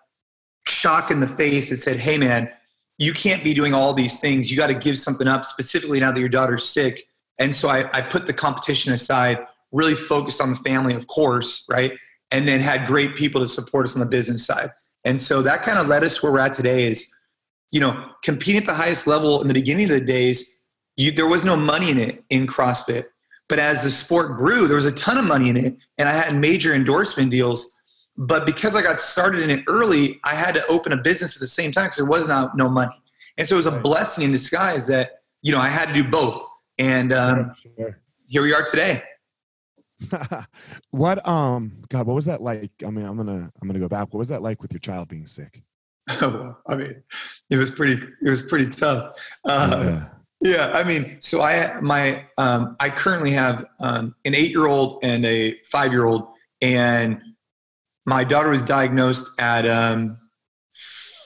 shock 0.66 1.10
in 1.10 1.20
the 1.20 1.26
face 1.26 1.70
that 1.70 1.76
said, 1.76 1.98
hey 1.98 2.18
man, 2.18 2.50
you 2.98 3.12
can't 3.12 3.42
be 3.42 3.54
doing 3.54 3.74
all 3.74 3.92
these 3.92 4.20
things. 4.20 4.50
You 4.50 4.56
got 4.56 4.68
to 4.68 4.74
give 4.74 4.96
something 4.96 5.26
up, 5.26 5.44
specifically 5.44 6.00
now 6.00 6.12
that 6.12 6.20
your 6.20 6.28
daughter's 6.28 6.68
sick. 6.68 7.08
And 7.38 7.54
so 7.54 7.68
I, 7.68 7.88
I 7.92 8.02
put 8.02 8.26
the 8.26 8.32
competition 8.32 8.92
aside, 8.92 9.44
really 9.74 9.94
focused 9.94 10.40
on 10.40 10.50
the 10.50 10.56
family, 10.56 10.94
of 10.94 11.06
course, 11.08 11.66
right? 11.68 11.92
And 12.30 12.48
then 12.48 12.60
had 12.60 12.86
great 12.86 13.14
people 13.16 13.40
to 13.40 13.46
support 13.46 13.84
us 13.84 13.94
on 13.94 14.00
the 14.00 14.08
business 14.08 14.46
side. 14.46 14.70
And 15.04 15.20
so 15.20 15.42
that 15.42 15.62
kind 15.62 15.78
of 15.78 15.86
led 15.86 16.02
us 16.02 16.22
where 16.22 16.32
we're 16.32 16.38
at 16.38 16.54
today 16.54 16.84
is, 16.84 17.12
you 17.70 17.80
know, 17.80 18.10
competing 18.22 18.62
at 18.62 18.66
the 18.66 18.74
highest 18.74 19.06
level 19.06 19.42
in 19.42 19.48
the 19.48 19.54
beginning 19.54 19.90
of 19.90 19.98
the 19.98 20.04
days 20.04 20.54
you, 20.96 21.10
there 21.10 21.26
was 21.26 21.44
no 21.44 21.56
money 21.56 21.90
in 21.90 21.98
it 21.98 22.24
in 22.30 22.46
CrossFit. 22.46 23.04
But 23.48 23.58
as 23.58 23.82
the 23.82 23.90
sport 23.90 24.36
grew, 24.36 24.66
there 24.66 24.76
was 24.76 24.86
a 24.86 24.92
ton 24.92 25.18
of 25.18 25.24
money 25.24 25.50
in 25.50 25.56
it, 25.56 25.74
and 25.98 26.08
I 26.08 26.12
had 26.12 26.34
major 26.34 26.72
endorsement 26.74 27.30
deals. 27.30 27.76
But 28.16 28.46
because 28.46 28.74
I 28.76 28.82
got 28.82 28.98
started 28.98 29.42
in 29.42 29.50
it 29.50 29.64
early, 29.68 30.20
I 30.24 30.34
had 30.34 30.54
to 30.54 30.64
open 30.68 30.92
a 30.92 30.96
business 30.96 31.36
at 31.36 31.40
the 31.40 31.48
same 31.48 31.72
time 31.72 31.86
because 31.86 31.96
there 31.96 32.06
was 32.06 32.28
no, 32.28 32.50
no 32.54 32.68
money. 32.70 32.94
And 33.36 33.46
so 33.46 33.56
it 33.56 33.58
was 33.58 33.66
a 33.66 33.80
blessing 33.80 34.24
in 34.24 34.32
disguise 34.32 34.86
that 34.86 35.22
you 35.42 35.52
know 35.52 35.58
I 35.58 35.68
had 35.68 35.88
to 35.88 35.94
do 35.94 36.04
both. 36.04 36.46
And 36.78 37.12
um, 37.12 37.50
sure. 37.76 37.98
here 38.26 38.42
we 38.42 38.54
are 38.54 38.62
today. 38.62 39.02
what 40.90 41.26
um 41.26 41.82
God, 41.88 42.06
what 42.06 42.14
was 42.14 42.26
that 42.26 42.42
like? 42.42 42.70
I 42.86 42.90
mean, 42.90 43.04
I'm 43.04 43.16
gonna 43.16 43.50
I'm 43.60 43.68
gonna 43.68 43.78
go 43.78 43.88
back. 43.88 44.12
What 44.12 44.18
was 44.18 44.28
that 44.28 44.42
like 44.42 44.62
with 44.62 44.72
your 44.72 44.80
child 44.80 45.08
being 45.08 45.26
sick? 45.26 45.62
Oh, 46.20 46.54
I 46.68 46.74
mean, 46.76 47.02
it 47.48 47.56
was 47.56 47.70
pretty 47.70 47.94
it 47.94 48.28
was 48.28 48.42
pretty 48.42 48.68
tough. 48.68 49.16
Uh, 49.46 49.82
yeah. 49.84 50.08
Yeah, 50.44 50.72
I 50.74 50.84
mean, 50.84 51.16
so 51.20 51.40
I 51.40 51.80
my 51.80 52.26
um, 52.36 52.76
I 52.78 52.90
currently 52.90 53.30
have 53.30 53.64
um, 53.80 54.14
an 54.26 54.34
eight 54.34 54.50
year 54.50 54.66
old 54.66 54.98
and 55.02 55.24
a 55.24 55.58
five 55.64 55.90
year 55.90 56.04
old, 56.04 56.28
and 56.60 57.18
my 58.04 58.24
daughter 58.24 58.50
was 58.50 58.62
diagnosed 58.62 59.40
at 59.40 59.66
um, 59.66 60.18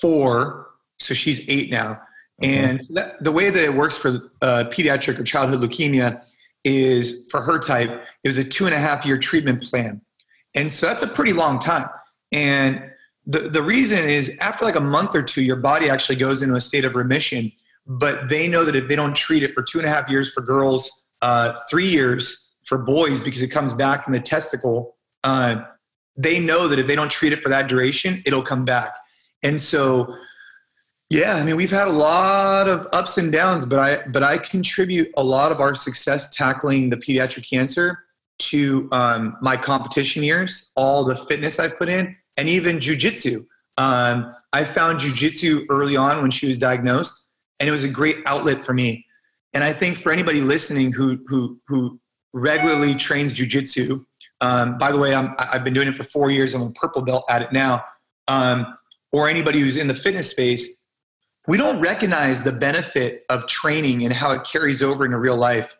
four, 0.01 0.69
so 1.01 1.15
she's 1.15 1.51
eight 1.51 1.69
now. 1.69 2.01
And 2.41 2.81
that, 2.91 3.23
the 3.23 3.33
way 3.33 3.51
that 3.51 3.65
it 3.65 3.75
works 3.75 3.99
for 3.99 4.31
uh, 4.41 4.65
pediatric 4.71 5.19
or 5.19 5.25
childhood 5.25 5.69
leukemia 5.69 6.23
is 6.77 7.27
for 7.31 7.41
her 7.41 7.59
type, 7.59 7.91
it 8.25 8.29
was 8.29 8.37
a 8.37 8.45
two 8.45 8.67
and 8.67 8.75
a 8.75 8.79
half 8.79 9.05
year 9.07 9.19
treatment 9.19 9.63
plan, 9.63 10.01
and 10.55 10.71
so 10.71 10.87
that's 10.87 11.03
a 11.03 11.09
pretty 11.09 11.33
long 11.33 11.59
time. 11.59 11.89
And 12.33 12.83
the 13.27 13.41
the 13.41 13.63
reason 13.63 14.09
is 14.09 14.37
after 14.41 14.65
like 14.65 14.77
a 14.77 14.81
month 14.81 15.15
or 15.15 15.23
two, 15.23 15.43
your 15.43 15.57
body 15.57 15.91
actually 15.91 16.17
goes 16.17 16.43
into 16.43 16.55
a 16.55 16.61
state 16.61 16.85
of 16.85 16.95
remission 16.95 17.53
but 17.89 18.29
they 18.29 18.47
know 18.47 18.65
that 18.65 18.77
if 18.77 18.87
they 18.87 18.95
don't 18.95 19.17
treat 19.17 19.43
it 19.43 19.55
for 19.55 19.63
two 19.63 19.79
and 19.79 19.87
a 19.87 19.91
half 19.91 20.11
years 20.11 20.33
for 20.33 20.43
girls, 20.43 21.07
uh, 21.23 21.55
three 21.71 21.87
years 21.87 22.53
for 22.65 22.79
boys 22.79 23.23
because 23.23 23.41
it 23.41 23.49
comes 23.49 23.73
back 23.73 24.07
in 24.07 24.13
the 24.13 24.21
testicle, 24.21 24.95
uh, 25.25 25.63
they 26.15 26.39
know 26.39 26.69
that 26.69 26.79
if 26.79 26.87
they 26.87 26.95
don't 26.95 27.11
treat 27.11 27.33
it 27.33 27.41
for 27.41 27.49
that 27.49 27.67
duration, 27.67 28.23
it'll 28.27 28.43
come 28.43 28.65
back. 28.67 28.93
And 29.43 29.59
so, 29.59 30.15
yeah, 31.11 31.37
I 31.37 31.45
mean, 31.45 31.57
we've 31.57 31.71
had 31.71 31.88
a 31.88 31.93
lot 31.93 32.69
of 32.69 32.87
ups 32.93 33.17
and 33.17 33.33
downs, 33.33 33.65
but 33.65 33.79
I 33.79 34.07
but 34.09 34.23
I 34.23 34.38
contribute 34.38 35.11
a 35.17 35.23
lot 35.23 35.53
of 35.53 35.61
our 35.61 35.75
success 35.75 36.35
tackling 36.35 36.91
the 36.91 36.97
pediatric 36.97 37.49
cancer 37.49 38.05
to 38.38 38.88
um, 38.93 39.37
my 39.41 39.57
competition 39.57 40.23
years, 40.23 40.73
all 40.77 41.05
the 41.05 41.17
fitness 41.17 41.59
I've 41.59 41.79
put 41.79 41.88
in, 41.88 42.15
and 42.37 42.49
even 42.49 42.79
jujitsu. 42.79 43.47
Um, 43.79 44.35
I 44.53 44.65
found 44.65 45.00
jujitsu 45.00 45.67
early 45.71 45.97
on 45.97 46.23
when 46.23 46.31
she 46.31 46.47
was 46.49 46.59
diagnosed 46.59 47.29
and 47.61 47.69
it 47.69 47.73
was 47.73 47.85
a 47.85 47.88
great 47.88 48.19
outlet 48.27 48.62
for 48.62 48.73
me. 48.73 49.07
And 49.55 49.65
I 49.65 49.73
think 49.73 49.97
for 49.97 50.12
anybody 50.12 50.41
listening 50.41 50.93
who 50.93 51.19
who 51.27 51.59
who 51.67 51.99
regularly 52.33 52.95
trains 52.95 53.35
jujitsu, 53.35 54.05
um, 54.41 54.79
by 54.79 54.93
the 54.93 54.99
way, 54.99 55.15
I'm, 55.15 55.35
I've 55.38 55.65
been 55.65 55.75
doing 55.75 55.88
it 55.88 55.95
for 55.95 56.05
four 56.05 56.31
years. 56.31 56.55
I'm 56.55 56.62
a 56.62 56.71
purple 56.73 57.03
belt 57.03 57.25
at 57.31 57.43
it 57.43 57.53
now. 57.53 57.85
Um, 58.29 58.77
or 59.11 59.29
anybody 59.29 59.61
who's 59.61 59.79
in 59.79 59.87
the 59.87 59.95
fitness 59.95 60.31
space, 60.31 60.78
we 61.49 61.57
don't 61.57 61.81
recognize 61.81 62.45
the 62.45 62.52
benefit 62.52 63.25
of 63.31 63.47
training 63.47 64.05
and 64.05 64.12
how 64.12 64.33
it 64.33 64.45
carries 64.45 64.83
over 64.83 65.07
into 65.07 65.17
real 65.17 65.37
life. 65.37 65.78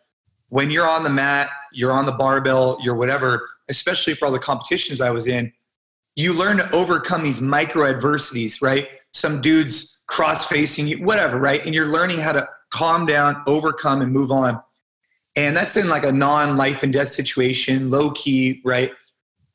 When 0.49 0.71
you're 0.71 0.89
on 0.89 1.05
the 1.05 1.11
mat, 1.11 1.51
you're 1.75 1.93
on 1.93 2.07
the 2.07 2.13
barbell, 2.13 2.79
you're 2.81 2.95
whatever, 2.95 3.47
especially 3.69 4.15
for 4.15 4.25
all 4.25 4.33
the 4.33 4.39
competitions 4.39 5.03
I 5.03 5.11
was 5.11 5.27
in, 5.27 5.53
you 6.17 6.33
learn 6.33 6.57
to 6.57 6.75
overcome 6.75 7.23
these 7.23 7.43
micro 7.43 7.87
adversities, 7.87 8.63
right? 8.63 8.89
Some 9.13 9.43
dudes 9.43 10.03
cross 10.07 10.47
facing 10.47 10.87
you, 10.87 11.05
whatever, 11.05 11.39
right? 11.39 11.65
And 11.67 11.75
you're 11.75 11.87
learning 11.87 12.19
how 12.19 12.33
to 12.33 12.49
calm 12.71 13.05
down, 13.05 13.43
overcome, 13.47 14.01
and 14.01 14.11
move 14.11 14.33
on. 14.33 14.63
And 15.37 15.55
that's 15.55 15.77
in 15.77 15.91
like 15.91 16.05
a 16.05 16.13
non 16.13 16.57
life 16.57 16.83
and 16.83 16.91
death 16.91 17.09
situation, 17.09 17.91
low 17.91 18.13
key, 18.13 18.63
right? 18.65 18.91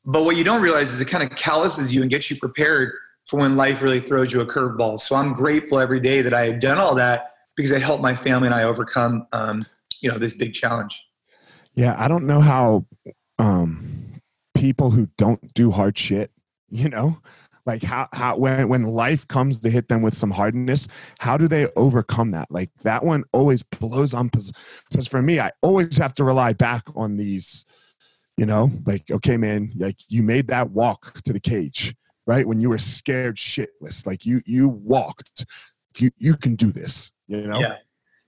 But 0.04 0.24
what 0.24 0.36
you 0.36 0.44
don't 0.44 0.62
realize 0.62 0.92
is 0.92 1.00
it 1.00 1.08
kind 1.08 1.28
of 1.28 1.36
calluses 1.36 1.92
you 1.92 2.02
and 2.02 2.10
gets 2.10 2.30
you 2.30 2.36
prepared 2.36 2.92
for 3.26 3.40
when 3.40 3.56
life 3.56 3.82
really 3.82 4.00
throws 4.00 4.32
you 4.32 4.40
a 4.40 4.46
curveball. 4.46 5.00
So 5.00 5.16
I'm 5.16 5.32
grateful 5.32 5.78
every 5.80 6.00
day 6.00 6.22
that 6.22 6.34
I 6.34 6.46
had 6.46 6.60
done 6.60 6.78
all 6.78 6.94
that 6.96 7.32
because 7.56 7.70
it 7.70 7.82
helped 7.82 8.02
my 8.02 8.14
family 8.14 8.46
and 8.46 8.54
I 8.54 8.64
overcome, 8.64 9.26
um, 9.32 9.66
you 10.00 10.10
know, 10.10 10.18
this 10.18 10.36
big 10.36 10.52
challenge. 10.52 11.04
Yeah, 11.74 11.94
I 11.98 12.08
don't 12.08 12.26
know 12.26 12.40
how 12.40 12.86
um, 13.38 14.20
people 14.54 14.90
who 14.90 15.08
don't 15.16 15.52
do 15.54 15.70
hard 15.70 15.96
shit, 15.98 16.30
you 16.70 16.88
know, 16.88 17.18
like 17.66 17.82
how 17.82 18.08
how 18.12 18.36
when 18.36 18.68
when 18.68 18.82
life 18.82 19.26
comes 19.28 19.60
to 19.60 19.70
hit 19.70 19.88
them 19.88 20.02
with 20.02 20.14
some 20.14 20.30
hardness 20.30 20.88
how 21.18 21.36
do 21.36 21.48
they 21.48 21.66
overcome 21.76 22.30
that 22.30 22.50
like 22.50 22.70
that 22.82 23.04
one 23.04 23.24
always 23.32 23.62
blows 23.62 24.12
on 24.12 24.28
because 24.28 25.08
for 25.08 25.22
me 25.22 25.40
i 25.40 25.50
always 25.62 25.96
have 25.96 26.14
to 26.14 26.24
rely 26.24 26.52
back 26.52 26.82
on 26.94 27.16
these 27.16 27.64
you 28.36 28.46
know 28.46 28.70
like 28.86 29.10
okay 29.10 29.36
man 29.36 29.72
like 29.76 29.96
you 30.08 30.22
made 30.22 30.48
that 30.48 30.70
walk 30.70 31.20
to 31.22 31.32
the 31.32 31.40
cage 31.40 31.94
right? 32.26 32.46
When 32.46 32.60
you 32.60 32.70
were 32.70 32.78
scared 32.78 33.36
shitless 33.36 34.06
like 34.06 34.26
you 34.26 34.42
you 34.46 34.68
walked 34.68 35.46
you 35.98 36.10
you 36.18 36.36
can 36.36 36.56
do 36.56 36.72
this 36.72 37.12
you 37.28 37.46
know? 37.46 37.60
Yeah. 37.60 37.76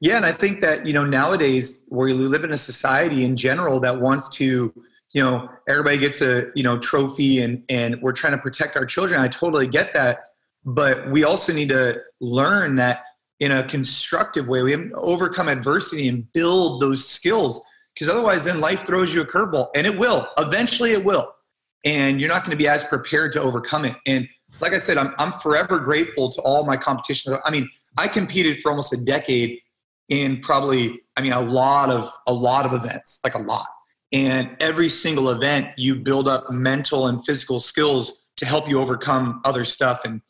Yeah 0.00 0.17
and 0.17 0.26
i 0.26 0.33
think 0.33 0.61
that 0.61 0.87
you 0.87 0.93
know 0.93 1.05
nowadays 1.05 1.85
where 1.88 2.07
we 2.07 2.12
live 2.12 2.45
in 2.45 2.53
a 2.53 2.59
society 2.59 3.25
in 3.25 3.37
general 3.37 3.81
that 3.81 4.00
wants 4.00 4.29
to 4.37 4.73
you 5.17 5.23
know 5.23 5.49
everybody 5.67 5.97
gets 5.97 6.21
a 6.21 6.49
you 6.55 6.62
know 6.62 6.79
trophy 6.79 7.41
and 7.41 7.62
and 7.71 8.00
we're 8.03 8.12
trying 8.12 8.33
to 8.35 8.38
protect 8.38 8.76
our 8.76 8.85
children. 8.85 9.19
I 9.19 9.29
totally 9.29 9.67
get 9.67 9.95
that. 9.95 10.21
But 10.67 11.11
we 11.11 11.25
also 11.25 11.55
need 11.55 11.71
to 11.71 12.03
learn 12.21 12.76
that 12.76 13.05
in 13.41 13.50
a 13.53 13.65
constructive 13.65 14.47
way 14.47 14.62
we 14.62 14.73
have 14.73 14.81
to 14.81 14.95
overcome 14.97 15.49
adversity 15.49 16.09
and 16.09 16.31
build 16.33 16.83
those 16.83 17.09
skills. 17.09 17.65
Because 17.95 18.11
otherwise 18.11 18.45
then 18.45 18.61
life 18.61 18.87
throws 18.87 19.15
you 19.15 19.23
a 19.23 19.26
curveball 19.26 19.69
and 19.75 19.87
it 19.87 19.97
will. 19.97 20.29
Eventually 20.37 20.93
it 20.93 21.03
will 21.03 21.33
and 21.85 22.21
you're 22.21 22.28
not 22.28 22.45
going 22.45 22.56
to 22.56 22.62
be 22.62 22.68
as 22.68 22.85
prepared 22.85 23.33
to 23.33 23.40
overcome 23.40 23.85
it 23.85 23.97
and 24.06 24.28
like 24.61 24.73
i 24.73 24.78
said 24.78 24.97
i'm, 24.97 25.14
I'm 25.18 25.33
forever 25.35 25.78
grateful 25.78 26.28
to 26.30 26.40
all 26.42 26.64
my 26.64 26.76
competitions 26.76 27.37
i 27.45 27.50
mean 27.50 27.68
i 27.97 28.09
competed 28.09 28.61
for 28.61 28.71
almost 28.71 28.92
a 28.92 29.04
decade 29.04 29.59
in 30.09 30.40
probably 30.40 31.00
i 31.16 31.23
mean 31.23 31.33
a 31.33 31.40
lot 31.40 31.90
of 31.90 32.09
a 32.26 32.33
lot 32.33 32.66
of 32.66 32.73
events 32.73 33.21
like 33.25 33.35
a 33.35 33.40
lot 33.40 33.66
and 34.12 34.56
every 34.61 34.88
single 34.88 35.30
event, 35.30 35.68
you 35.76 35.97
build 35.97 36.28
up 36.28 36.50
mental 36.50 37.09
and 37.09 37.25
physical 37.25 37.61
skills 37.61 38.25
to 38.37 38.47
help 38.47 38.68
you 38.68 38.78
overcome 38.78 39.40
other 39.45 39.64
stuff. 39.64 40.02
And 40.04 40.21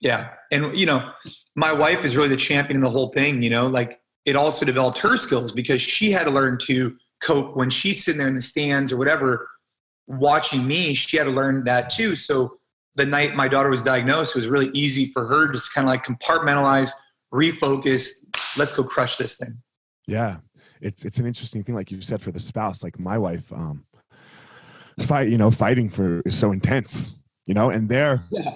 yeah, 0.00 0.30
and 0.52 0.76
you 0.76 0.86
know, 0.86 1.10
my 1.56 1.72
wife 1.72 2.04
is 2.04 2.16
really 2.16 2.28
the 2.28 2.36
champion 2.36 2.76
in 2.76 2.82
the 2.82 2.90
whole 2.90 3.08
thing. 3.08 3.42
You 3.42 3.50
know, 3.50 3.66
like 3.66 4.00
it 4.24 4.36
also 4.36 4.64
developed 4.64 4.98
her 4.98 5.16
skills 5.16 5.52
because 5.52 5.82
she 5.82 6.10
had 6.10 6.24
to 6.24 6.30
learn 6.30 6.58
to 6.62 6.96
cope 7.20 7.56
when 7.56 7.70
she's 7.70 8.04
sitting 8.04 8.18
there 8.18 8.28
in 8.28 8.34
the 8.34 8.40
stands 8.40 8.92
or 8.92 8.98
whatever 8.98 9.48
watching 10.06 10.66
me. 10.66 10.94
She 10.94 11.16
had 11.16 11.24
to 11.24 11.30
learn 11.30 11.64
that 11.64 11.90
too. 11.90 12.16
So 12.16 12.58
the 12.96 13.06
night 13.06 13.34
my 13.34 13.48
daughter 13.48 13.70
was 13.70 13.82
diagnosed, 13.82 14.36
it 14.36 14.38
was 14.38 14.48
really 14.48 14.68
easy 14.68 15.06
for 15.06 15.26
her 15.26 15.46
to 15.46 15.52
just 15.52 15.74
kind 15.74 15.86
of 15.86 15.90
like 15.90 16.04
compartmentalize, 16.04 16.90
refocus. 17.32 18.08
Let's 18.56 18.74
go 18.74 18.84
crush 18.84 19.16
this 19.16 19.38
thing. 19.38 19.60
Yeah, 20.06 20.38
it's 20.80 21.04
it's 21.04 21.18
an 21.18 21.26
interesting 21.26 21.64
thing, 21.64 21.74
like 21.74 21.90
you 21.90 22.00
said, 22.00 22.22
for 22.22 22.30
the 22.30 22.40
spouse. 22.40 22.84
Like 22.84 22.98
my 22.98 23.18
wife, 23.18 23.52
um, 23.52 23.84
fight, 25.00 25.28
you 25.28 25.38
know, 25.38 25.50
fighting 25.50 25.88
for 25.88 26.20
is 26.24 26.38
so 26.38 26.52
intense, 26.52 27.16
you 27.46 27.54
know, 27.54 27.70
and 27.70 27.88
they're 27.88 28.22
yeah. 28.30 28.50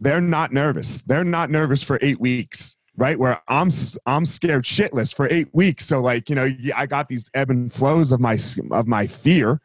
they're 0.00 0.20
not 0.20 0.52
nervous. 0.52 1.02
They're 1.02 1.24
not 1.24 1.50
nervous 1.50 1.82
for 1.82 1.98
eight 2.02 2.20
weeks, 2.20 2.76
right? 2.96 3.18
Where 3.18 3.40
I'm 3.48 3.70
I'm 4.06 4.26
scared 4.26 4.64
shitless 4.64 5.14
for 5.14 5.28
eight 5.30 5.48
weeks. 5.52 5.86
So 5.86 6.00
like 6.00 6.28
you 6.28 6.34
know, 6.34 6.50
I 6.76 6.86
got 6.86 7.08
these 7.08 7.30
ebb 7.32 7.50
and 7.50 7.72
flows 7.72 8.12
of 8.12 8.20
my 8.20 8.36
of 8.72 8.86
my 8.86 9.06
fear, 9.06 9.60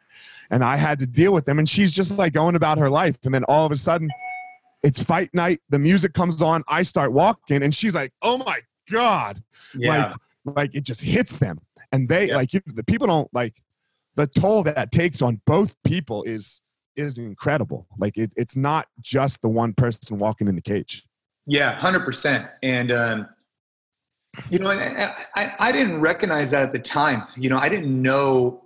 and 0.50 0.64
I 0.64 0.76
had 0.76 0.98
to 1.00 1.06
deal 1.06 1.32
with 1.32 1.44
them. 1.46 1.58
And 1.58 1.68
she's 1.68 1.92
just 1.92 2.18
like 2.18 2.32
going 2.32 2.54
about 2.54 2.78
her 2.78 2.90
life, 2.90 3.18
and 3.24 3.34
then 3.34 3.44
all 3.44 3.66
of 3.66 3.72
a 3.72 3.76
sudden, 3.76 4.10
it's 4.82 5.02
fight 5.02 5.30
night. 5.32 5.60
The 5.70 5.78
music 5.78 6.12
comes 6.12 6.42
on. 6.42 6.62
I 6.68 6.82
start 6.82 7.12
walking, 7.12 7.62
and 7.62 7.74
she's 7.74 7.94
like, 7.94 8.12
"Oh 8.22 8.38
my 8.38 8.60
god!" 8.90 9.42
Yeah. 9.74 10.08
Like 10.08 10.16
like 10.44 10.74
it 10.74 10.84
just 10.84 11.00
hits 11.02 11.38
them 11.38 11.60
and 11.92 12.08
they 12.08 12.32
like 12.32 12.52
you, 12.52 12.60
the 12.66 12.84
people 12.84 13.06
don't 13.06 13.32
like 13.32 13.54
the 14.16 14.26
toll 14.26 14.62
that 14.62 14.92
takes 14.92 15.22
on 15.22 15.40
both 15.46 15.74
people 15.84 16.22
is 16.24 16.62
is 16.96 17.18
incredible 17.18 17.86
like 17.98 18.16
it, 18.16 18.32
it's 18.36 18.56
not 18.56 18.86
just 19.00 19.40
the 19.42 19.48
one 19.48 19.72
person 19.72 20.18
walking 20.18 20.48
in 20.48 20.54
the 20.54 20.62
cage 20.62 21.04
yeah 21.46 21.78
100% 21.80 22.48
and 22.62 22.92
um 22.92 23.28
you 24.50 24.58
know 24.58 24.70
I, 24.70 25.14
I, 25.34 25.54
I 25.58 25.72
didn't 25.72 26.00
recognize 26.00 26.50
that 26.50 26.62
at 26.62 26.72
the 26.72 26.78
time 26.78 27.24
you 27.36 27.48
know 27.48 27.58
i 27.58 27.68
didn't 27.68 28.00
know 28.00 28.62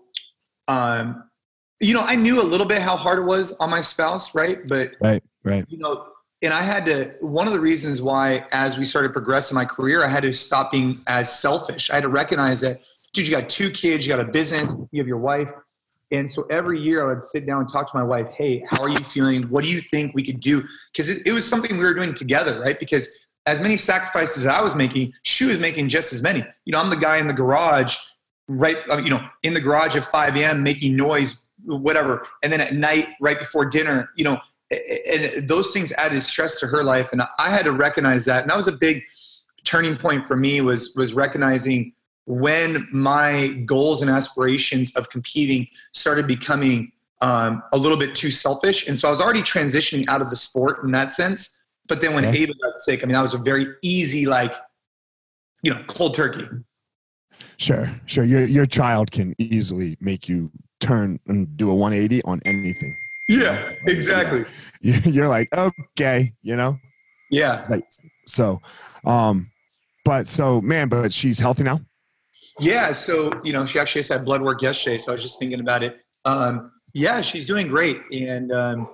um 0.66 1.27
you 1.80 1.94
know 1.94 2.04
i 2.06 2.14
knew 2.14 2.40
a 2.40 2.44
little 2.44 2.66
bit 2.66 2.82
how 2.82 2.96
hard 2.96 3.18
it 3.18 3.24
was 3.24 3.52
on 3.58 3.70
my 3.70 3.80
spouse 3.80 4.34
right 4.34 4.66
but 4.66 4.92
right 5.00 5.22
right 5.44 5.64
you 5.68 5.78
know 5.78 6.08
and 6.42 6.54
I 6.54 6.62
had 6.62 6.86
to, 6.86 7.14
one 7.20 7.46
of 7.46 7.52
the 7.52 7.60
reasons 7.60 8.00
why, 8.00 8.46
as 8.52 8.78
we 8.78 8.84
started 8.84 9.12
progressing 9.12 9.56
my 9.56 9.64
career, 9.64 10.04
I 10.04 10.08
had 10.08 10.22
to 10.22 10.32
stop 10.32 10.70
being 10.70 11.00
as 11.08 11.40
selfish. 11.40 11.90
I 11.90 11.94
had 11.94 12.04
to 12.04 12.08
recognize 12.08 12.60
that, 12.60 12.80
dude, 13.12 13.26
you 13.26 13.34
got 13.34 13.48
two 13.48 13.70
kids, 13.70 14.06
you 14.06 14.14
got 14.14 14.24
a 14.24 14.30
business, 14.30 14.70
you 14.92 15.00
have 15.00 15.08
your 15.08 15.18
wife. 15.18 15.48
And 16.10 16.32
so 16.32 16.44
every 16.44 16.80
year 16.80 17.04
I 17.04 17.14
would 17.14 17.24
sit 17.24 17.44
down 17.44 17.62
and 17.62 17.72
talk 17.72 17.90
to 17.90 17.96
my 17.96 18.04
wife, 18.04 18.28
hey, 18.36 18.64
how 18.70 18.82
are 18.82 18.88
you 18.88 18.98
feeling? 18.98 19.42
What 19.48 19.64
do 19.64 19.70
you 19.70 19.80
think 19.80 20.14
we 20.14 20.22
could 20.22 20.40
do? 20.40 20.64
Because 20.92 21.08
it, 21.08 21.26
it 21.26 21.32
was 21.32 21.46
something 21.46 21.76
we 21.76 21.84
were 21.84 21.92
doing 21.92 22.14
together, 22.14 22.60
right? 22.60 22.78
Because 22.78 23.26
as 23.44 23.60
many 23.60 23.76
sacrifices 23.76 24.46
I 24.46 24.62
was 24.62 24.74
making, 24.74 25.12
she 25.22 25.44
was 25.44 25.58
making 25.58 25.88
just 25.88 26.12
as 26.12 26.22
many. 26.22 26.44
You 26.64 26.72
know, 26.72 26.78
I'm 26.78 26.88
the 26.88 26.96
guy 26.96 27.18
in 27.18 27.26
the 27.26 27.34
garage, 27.34 27.96
right, 28.48 28.76
uh, 28.90 28.96
you 28.98 29.10
know, 29.10 29.24
in 29.42 29.54
the 29.54 29.60
garage 29.60 29.96
at 29.96 30.04
5 30.04 30.36
a.m. 30.36 30.62
making 30.62 30.96
noise, 30.96 31.48
whatever. 31.64 32.26
And 32.42 32.52
then 32.52 32.60
at 32.60 32.74
night, 32.74 33.10
right 33.20 33.38
before 33.38 33.66
dinner, 33.66 34.10
you 34.16 34.24
know, 34.24 34.40
and 34.70 35.48
those 35.48 35.72
things 35.72 35.92
added 35.92 36.22
stress 36.22 36.60
to 36.60 36.66
her 36.66 36.84
life 36.84 37.10
and 37.12 37.22
i 37.38 37.48
had 37.48 37.64
to 37.64 37.72
recognize 37.72 38.24
that 38.24 38.42
and 38.42 38.50
that 38.50 38.56
was 38.56 38.68
a 38.68 38.72
big 38.72 39.02
turning 39.64 39.96
point 39.96 40.26
for 40.26 40.36
me 40.36 40.60
was 40.60 40.94
was 40.96 41.14
recognizing 41.14 41.92
when 42.26 42.86
my 42.92 43.48
goals 43.64 44.02
and 44.02 44.10
aspirations 44.10 44.94
of 44.96 45.08
competing 45.08 45.66
started 45.92 46.26
becoming 46.26 46.92
um, 47.22 47.62
a 47.72 47.78
little 47.78 47.96
bit 47.96 48.14
too 48.14 48.30
selfish 48.30 48.86
and 48.86 48.98
so 48.98 49.08
i 49.08 49.10
was 49.10 49.20
already 49.20 49.42
transitioning 49.42 50.06
out 50.08 50.20
of 50.20 50.28
the 50.30 50.36
sport 50.36 50.84
in 50.84 50.90
that 50.90 51.10
sense 51.10 51.62
but 51.88 52.00
then 52.00 52.14
when 52.14 52.24
okay. 52.24 52.42
ava 52.42 52.52
got 52.62 52.76
sick 52.76 53.02
i 53.02 53.06
mean 53.06 53.14
that 53.14 53.22
was 53.22 53.34
a 53.34 53.38
very 53.38 53.66
easy 53.82 54.26
like 54.26 54.54
you 55.62 55.72
know 55.72 55.82
cold 55.86 56.14
turkey 56.14 56.46
sure 57.58 57.88
sure 58.06 58.24
your, 58.24 58.44
your 58.44 58.66
child 58.66 59.10
can 59.10 59.34
easily 59.38 59.96
make 60.00 60.28
you 60.28 60.50
turn 60.80 61.18
and 61.26 61.56
do 61.56 61.70
a 61.70 61.74
180 61.74 62.22
on 62.24 62.40
anything 62.46 62.96
yeah, 63.28 63.74
exactly. 63.86 64.44
You're 64.80 65.28
like, 65.28 65.48
okay, 65.52 66.32
you 66.42 66.56
know? 66.56 66.78
Yeah. 67.30 67.62
Like, 67.68 67.84
so, 68.26 68.60
um, 69.04 69.50
but 70.04 70.26
so, 70.26 70.62
man, 70.62 70.88
but 70.88 71.12
she's 71.12 71.38
healthy 71.38 71.62
now? 71.62 71.80
Yeah. 72.58 72.92
So, 72.92 73.30
you 73.44 73.52
know, 73.52 73.66
she 73.66 73.78
actually 73.78 74.00
just 74.00 74.12
had 74.12 74.24
blood 74.24 74.40
work 74.40 74.62
yesterday. 74.62 74.96
So 74.98 75.12
I 75.12 75.14
was 75.14 75.22
just 75.22 75.38
thinking 75.38 75.60
about 75.60 75.82
it. 75.82 76.00
Um, 76.24 76.72
yeah, 76.94 77.20
she's 77.20 77.44
doing 77.44 77.68
great. 77.68 78.00
And, 78.10 78.50
um, 78.50 78.88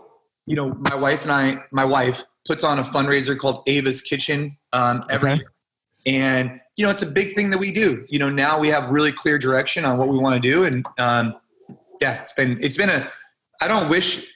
you 0.46 0.56
know, 0.56 0.74
my 0.90 0.96
wife 0.96 1.22
and 1.22 1.32
I, 1.32 1.62
my 1.70 1.84
wife 1.84 2.24
puts 2.44 2.64
on 2.64 2.80
a 2.80 2.82
fundraiser 2.82 3.38
called 3.38 3.62
Ava's 3.68 4.02
Kitchen 4.02 4.58
um, 4.72 5.04
every 5.08 5.30
okay. 5.30 5.38
year. 5.40 5.52
And, 6.06 6.60
you 6.76 6.84
know, 6.84 6.90
it's 6.90 7.02
a 7.02 7.06
big 7.06 7.34
thing 7.34 7.50
that 7.50 7.58
we 7.58 7.72
do. 7.72 8.04
You 8.08 8.18
know, 8.18 8.30
now 8.30 8.58
we 8.58 8.68
have 8.68 8.90
really 8.90 9.12
clear 9.12 9.38
direction 9.38 9.84
on 9.84 9.98
what 9.98 10.08
we 10.08 10.18
want 10.18 10.34
to 10.34 10.40
do. 10.40 10.64
And, 10.64 10.84
um, 10.98 11.36
yeah, 12.00 12.20
it's 12.20 12.32
been, 12.32 12.58
it's 12.60 12.76
been 12.76 12.90
a, 12.90 13.10
I 13.62 13.68
don't 13.68 13.88
wish 13.88 14.26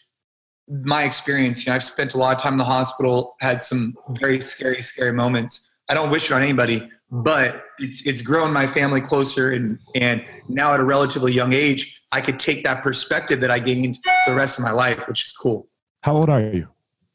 my 0.68 1.04
experience. 1.04 1.64
You 1.64 1.70
know, 1.70 1.76
I've 1.76 1.84
spent 1.84 2.14
a 2.14 2.18
lot 2.18 2.34
of 2.34 2.42
time 2.42 2.54
in 2.54 2.58
the 2.58 2.64
hospital, 2.64 3.36
had 3.40 3.62
some 3.62 3.96
very 4.20 4.40
scary, 4.40 4.82
scary 4.82 5.12
moments. 5.12 5.70
I 5.88 5.94
don't 5.94 6.10
wish 6.10 6.30
it 6.30 6.34
on 6.34 6.42
anybody, 6.42 6.88
but 7.10 7.64
it's 7.78 8.06
it's 8.06 8.20
grown 8.20 8.52
my 8.52 8.66
family 8.66 9.00
closer, 9.00 9.52
and 9.52 9.78
and 9.94 10.24
now 10.48 10.74
at 10.74 10.80
a 10.80 10.84
relatively 10.84 11.32
young 11.32 11.52
age, 11.52 12.02
I 12.12 12.20
could 12.20 12.38
take 12.38 12.64
that 12.64 12.82
perspective 12.82 13.40
that 13.40 13.50
I 13.50 13.58
gained 13.58 13.96
for 14.24 14.32
the 14.32 14.36
rest 14.36 14.58
of 14.58 14.64
my 14.64 14.70
life, 14.70 15.08
which 15.08 15.24
is 15.24 15.32
cool. 15.32 15.68
How 16.02 16.14
old 16.14 16.28
are 16.28 16.40
you? 16.40 16.68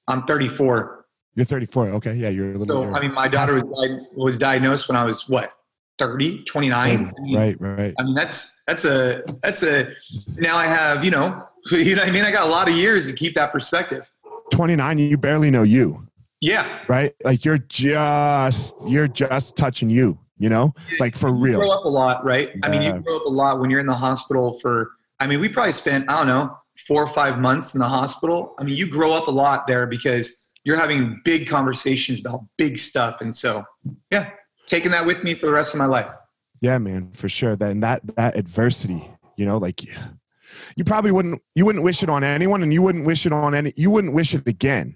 I'm 0.07 0.23
34. 0.23 1.02
You're 1.35 1.45
34. 1.45 1.89
Okay, 1.89 2.13
yeah, 2.13 2.29
you're 2.29 2.51
a 2.53 2.57
little. 2.57 2.83
So 2.83 2.95
I 2.95 2.99
mean, 2.99 3.13
my 3.13 3.27
daughter 3.27 3.63
was 3.65 4.07
was 4.15 4.37
diagnosed 4.37 4.87
when 4.87 4.95
I 4.95 5.03
was 5.03 5.27
what 5.27 5.51
30, 5.99 6.43
29. 6.43 7.05
30, 7.05 7.13
I 7.17 7.21
mean, 7.21 7.35
right, 7.35 7.55
right. 7.59 7.93
I 7.97 8.03
mean, 8.03 8.15
that's 8.15 8.61
that's 8.67 8.85
a 8.85 9.23
that's 9.41 9.63
a. 9.63 9.93
Now 10.35 10.57
I 10.57 10.65
have 10.65 11.03
you 11.03 11.11
know 11.11 11.47
You 11.71 11.95
know 11.95 12.01
what 12.01 12.09
I 12.09 12.11
mean? 12.11 12.23
I 12.23 12.31
got 12.31 12.45
a 12.45 12.49
lot 12.51 12.67
of 12.67 12.75
years 12.75 13.09
to 13.09 13.15
keep 13.15 13.35
that 13.35 13.51
perspective. 13.51 14.09
29, 14.51 14.99
you 14.99 15.17
barely 15.17 15.49
know 15.49 15.63
you. 15.63 16.05
Yeah. 16.41 16.67
Right? 16.87 17.13
Like 17.23 17.45
you're 17.45 17.57
just 17.57 18.75
you're 18.85 19.07
just 19.07 19.55
touching 19.55 19.89
you, 19.89 20.19
you 20.37 20.49
know? 20.49 20.73
Like 20.99 21.15
for 21.15 21.31
real. 21.31 21.53
You 21.53 21.59
grow 21.59 21.71
up 21.71 21.85
a 21.85 21.89
lot, 21.89 22.25
right? 22.25 22.49
Yeah. 22.49 22.59
I 22.63 22.69
mean, 22.69 22.81
you 22.81 22.93
grow 23.01 23.17
up 23.17 23.25
a 23.25 23.29
lot 23.29 23.59
when 23.59 23.69
you're 23.69 23.79
in 23.79 23.85
the 23.85 23.93
hospital 23.93 24.59
for 24.59 24.91
I 25.19 25.27
mean, 25.27 25.39
we 25.39 25.47
probably 25.47 25.73
spent, 25.73 26.09
I 26.09 26.17
don't 26.17 26.27
know, 26.27 26.57
four 26.85 27.01
or 27.01 27.07
five 27.07 27.39
months 27.39 27.75
in 27.75 27.79
the 27.79 27.87
hospital. 27.87 28.55
I 28.59 28.63
mean, 28.63 28.75
you 28.75 28.89
grow 28.89 29.13
up 29.13 29.27
a 29.27 29.31
lot 29.31 29.67
there 29.67 29.87
because 29.87 30.42
you're 30.63 30.77
having 30.77 31.21
big 31.23 31.47
conversations 31.47 32.19
about 32.19 32.45
big 32.57 32.79
stuff. 32.79 33.21
And 33.21 33.33
so, 33.33 33.63
yeah, 34.09 34.31
taking 34.67 34.91
that 34.91 35.05
with 35.05 35.23
me 35.23 35.33
for 35.33 35.45
the 35.45 35.51
rest 35.51 35.73
of 35.73 35.79
my 35.79 35.85
life. 35.85 36.13
Yeah, 36.61 36.77
man, 36.77 37.11
for 37.11 37.27
sure. 37.27 37.55
That 37.55 37.71
and 37.71 37.83
that 37.83 38.01
that 38.15 38.37
adversity, 38.37 39.09
you 39.35 39.45
know, 39.45 39.57
like 39.57 39.83
you 39.83 40.83
probably 40.85 41.11
wouldn't 41.11 41.41
you 41.55 41.65
wouldn't 41.65 41.83
wish 41.83 42.03
it 42.03 42.09
on 42.09 42.23
anyone 42.23 42.63
and 42.63 42.73
you 42.73 42.81
wouldn't 42.81 43.05
wish 43.05 43.25
it 43.25 43.33
on 43.33 43.53
any 43.53 43.73
you 43.75 43.89
wouldn't 43.89 44.13
wish 44.13 44.33
it 44.33 44.47
again. 44.47 44.95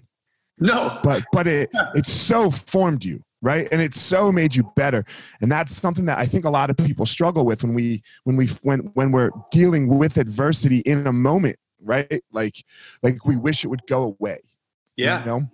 No. 0.58 0.98
But 1.02 1.24
but 1.32 1.46
it 1.46 1.70
it's 1.94 2.10
so 2.10 2.50
formed 2.50 3.04
you 3.04 3.22
right? 3.40 3.68
And 3.70 3.80
it's 3.80 4.00
so 4.00 4.32
made 4.32 4.56
you 4.56 4.68
better. 4.74 5.04
And 5.40 5.52
that's 5.52 5.72
something 5.72 6.06
that 6.06 6.18
i 6.18 6.24
think 6.24 6.44
a 6.44 6.50
lot 6.50 6.70
of 6.70 6.76
people 6.76 7.06
struggle 7.06 7.44
with 7.44 7.62
when 7.62 7.74
we 7.74 8.02
when 8.24 8.36
we 8.36 8.46
when 8.62 8.80
when 8.94 9.12
we're 9.12 9.30
dealing 9.52 9.86
with 9.98 10.16
adversity 10.16 10.78
in 10.80 11.06
a 11.06 11.12
moment 11.12 11.56
right? 11.80 12.24
Like 12.32 12.64
like 13.02 13.24
we 13.24 13.36
wish 13.36 13.64
it 13.64 13.68
would 13.68 13.86
go 13.86 14.02
away 14.02 14.40
yeah. 14.98 15.20
you 15.20 15.26
know 15.26 15.50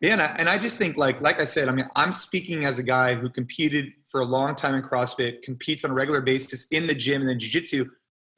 yeah 0.00 0.12
and 0.12 0.22
I, 0.22 0.26
and 0.38 0.48
I 0.48 0.58
just 0.58 0.78
think 0.78 0.96
like 0.96 1.20
like 1.20 1.40
i 1.40 1.44
said 1.44 1.68
i 1.68 1.72
mean 1.72 1.88
i'm 1.96 2.12
speaking 2.12 2.64
as 2.64 2.78
a 2.78 2.82
guy 2.82 3.14
who 3.14 3.28
competed 3.28 3.86
for 4.04 4.20
a 4.20 4.24
long 4.24 4.54
time 4.54 4.74
in 4.74 4.82
crossfit 4.82 5.42
competes 5.42 5.84
on 5.84 5.90
a 5.90 5.94
regular 5.94 6.20
basis 6.20 6.68
in 6.68 6.86
the 6.86 6.94
gym 6.94 7.22
and 7.22 7.30
then 7.30 7.38
jiu-jitsu 7.38 7.86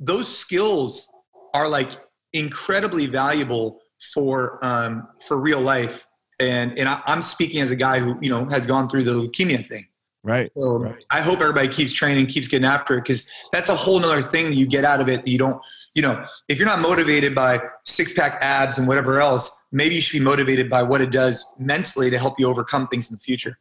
those 0.01 0.35
skills 0.35 1.13
are 1.55 1.69
like 1.69 1.93
incredibly 2.33 3.07
valuable 3.07 3.81
for 4.13 4.65
um, 4.65 5.09
for 5.21 5.39
real 5.39 5.61
life. 5.61 6.07
And 6.41 6.79
and 6.79 6.89
I, 6.89 7.01
am 7.07 7.23
speaking 7.23 7.61
as 7.61 7.71
a 7.71 7.77
guy 7.77 7.99
who 7.99 8.17
you 8.21 8.31
know 8.31 8.45
has 8.47 8.67
gone 8.67 8.89
through 8.89 9.05
the 9.05 9.13
leukemia 9.13 9.69
thing. 9.69 9.87
Right. 10.25 10.51
So 10.57 10.79
right. 10.79 11.05
I 11.11 11.21
hope 11.21 11.41
everybody 11.41 11.69
keeps 11.69 11.93
training, 11.93 12.27
keeps 12.27 12.49
getting 12.49 12.67
after 12.67 12.97
it, 12.97 13.03
because 13.03 13.31
that's 13.53 13.69
a 13.69 13.75
whole 13.75 13.99
nother 13.99 14.23
thing 14.23 14.47
that 14.47 14.57
you 14.57 14.67
get 14.67 14.85
out 14.85 15.01
of 15.01 15.09
it 15.09 15.25
that 15.25 15.31
you 15.31 15.39
don't. 15.39 15.61
You 15.95 16.03
know, 16.03 16.25
if 16.49 16.59
you're 16.59 16.69
not 16.69 16.81
motivated 16.81 17.35
by 17.35 17.61
six 17.85 18.13
pack 18.13 18.39
abs 18.41 18.79
and 18.79 18.87
whatever 18.87 19.21
else, 19.21 19.65
maybe 19.73 19.97
you 19.97 20.01
should 20.01 20.19
be 20.19 20.25
motivated 20.25 20.71
by 20.71 20.83
what 20.83 21.01
it 21.01 21.11
does 21.11 21.57
mentally 21.59 22.11
to 22.11 22.19
help 22.19 22.39
you 22.39 22.47
overcome 22.47 22.89
things 22.89 23.11
in 23.11 23.17
the 23.17 23.21
future. 23.21 23.59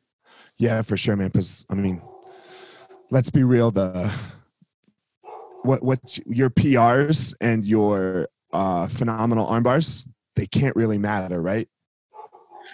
Yeah, 0.57 0.81
for 0.81 0.97
sure, 0.97 1.15
man. 1.15 1.27
Because 1.27 1.65
I 1.69 1.75
mean, 1.75 2.01
let's 3.09 3.29
be 3.29 3.43
real. 3.43 3.71
The 3.71 4.13
what 5.63 5.83
what 5.83 6.19
your 6.27 6.49
PRs 6.49 7.33
and 7.41 7.65
your 7.65 8.27
uh, 8.53 8.87
phenomenal 8.87 9.47
arm 9.47 9.63
bars? 9.63 10.07
They 10.35 10.47
can't 10.47 10.75
really 10.75 10.97
matter, 10.97 11.41
right? 11.41 11.67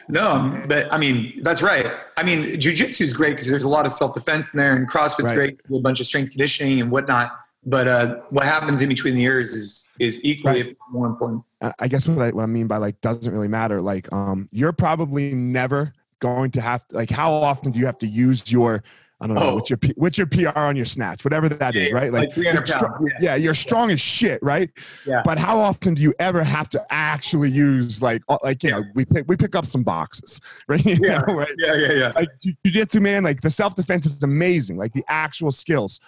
No, 0.09 0.61
but 0.67 0.93
I 0.93 0.97
mean 0.97 1.41
that's 1.43 1.61
right. 1.61 1.91
I 2.17 2.23
mean, 2.23 2.57
jujitsu 2.59 3.01
is 3.01 3.13
great 3.13 3.31
because 3.31 3.47
there's 3.47 3.63
a 3.63 3.69
lot 3.69 3.85
of 3.85 3.91
self 3.91 4.13
defense 4.13 4.53
in 4.53 4.57
there, 4.59 4.75
and 4.75 4.89
CrossFit's 4.89 5.23
right. 5.23 5.35
great, 5.35 5.61
a 5.73 5.79
bunch 5.79 5.99
of 5.99 6.05
strength 6.05 6.31
conditioning 6.31 6.81
and 6.81 6.91
whatnot. 6.91 7.31
But 7.65 7.87
uh, 7.87 8.15
what 8.29 8.43
happens 8.45 8.81
in 8.81 8.89
between 8.89 9.15
the 9.15 9.21
years 9.21 9.53
is 9.53 9.89
is 9.99 10.23
equally, 10.25 10.63
right. 10.63 10.77
more 10.91 11.07
important. 11.07 11.43
I 11.79 11.87
guess 11.87 12.07
what 12.07 12.21
I, 12.25 12.31
what 12.31 12.43
I 12.43 12.47
mean 12.47 12.67
by 12.67 12.77
like 12.77 12.99
doesn't 13.01 13.31
really 13.31 13.47
matter. 13.47 13.79
Like, 13.81 14.11
um, 14.11 14.49
you're 14.51 14.73
probably 14.73 15.33
never 15.33 15.93
going 16.19 16.51
to 16.51 16.61
have 16.61 16.85
to, 16.89 16.95
like 16.95 17.09
how 17.09 17.31
often 17.31 17.71
do 17.71 17.79
you 17.79 17.85
have 17.85 17.99
to 17.99 18.07
use 18.07 18.51
your 18.51 18.83
I 19.21 19.27
don't 19.27 19.35
know 19.37 19.41
Oh. 19.51 19.55
what's 19.55 19.69
your 19.69 19.77
P- 19.77 19.93
what's 19.95 20.17
your 20.17 20.27
PR 20.27 20.49
on 20.59 20.75
your 20.75 20.83
snatch, 20.83 21.23
whatever 21.23 21.47
that 21.47 21.75
is, 21.75 21.91
Yeah, 21.91 21.95
right? 21.95 22.11
like 22.11 22.33
300 22.33 22.57
you're 22.59 22.65
strong- 22.65 22.91
pounds, 22.97 23.11
yeah. 23.21 23.35
you're 23.35 23.53
strong 23.53 23.89
as 23.91 24.01
shit, 24.01 24.43
right? 24.43 24.69
Yeah. 25.07 25.21
But 25.23 25.37
how 25.39 25.57
often 25.59 25.93
do 25.93 26.01
you 26.01 26.13
ever 26.19 26.43
have 26.43 26.67
to 26.69 26.85
actually 26.89 27.49
use 27.49 28.01
like 28.01 28.21
like 28.43 28.61
you 28.63 28.71
know 28.71 28.83
we 28.95 29.05
pick 29.05 29.23
we 29.29 29.37
pick 29.37 29.55
up 29.55 29.65
some 29.65 29.83
boxes, 29.83 30.41
right? 30.67 30.83
You 30.85 30.97
Yeah. 31.01 31.19
know, 31.25 31.35
right? 31.35 31.55
Yeah, 31.57 31.75
yeah, 31.75 31.91
yeah. 31.93 32.11
Like 32.13 32.29
jiu- 32.41 32.55
jujitsu, 32.67 33.01
man, 33.01 33.23
like 33.23 33.39
the 33.39 33.49
self 33.49 33.75
defense 33.75 34.05
is 34.05 34.21
amazing, 34.23 34.75
like 34.77 34.91
the 34.91 35.05
actual 35.07 35.51
skills, 35.51 36.01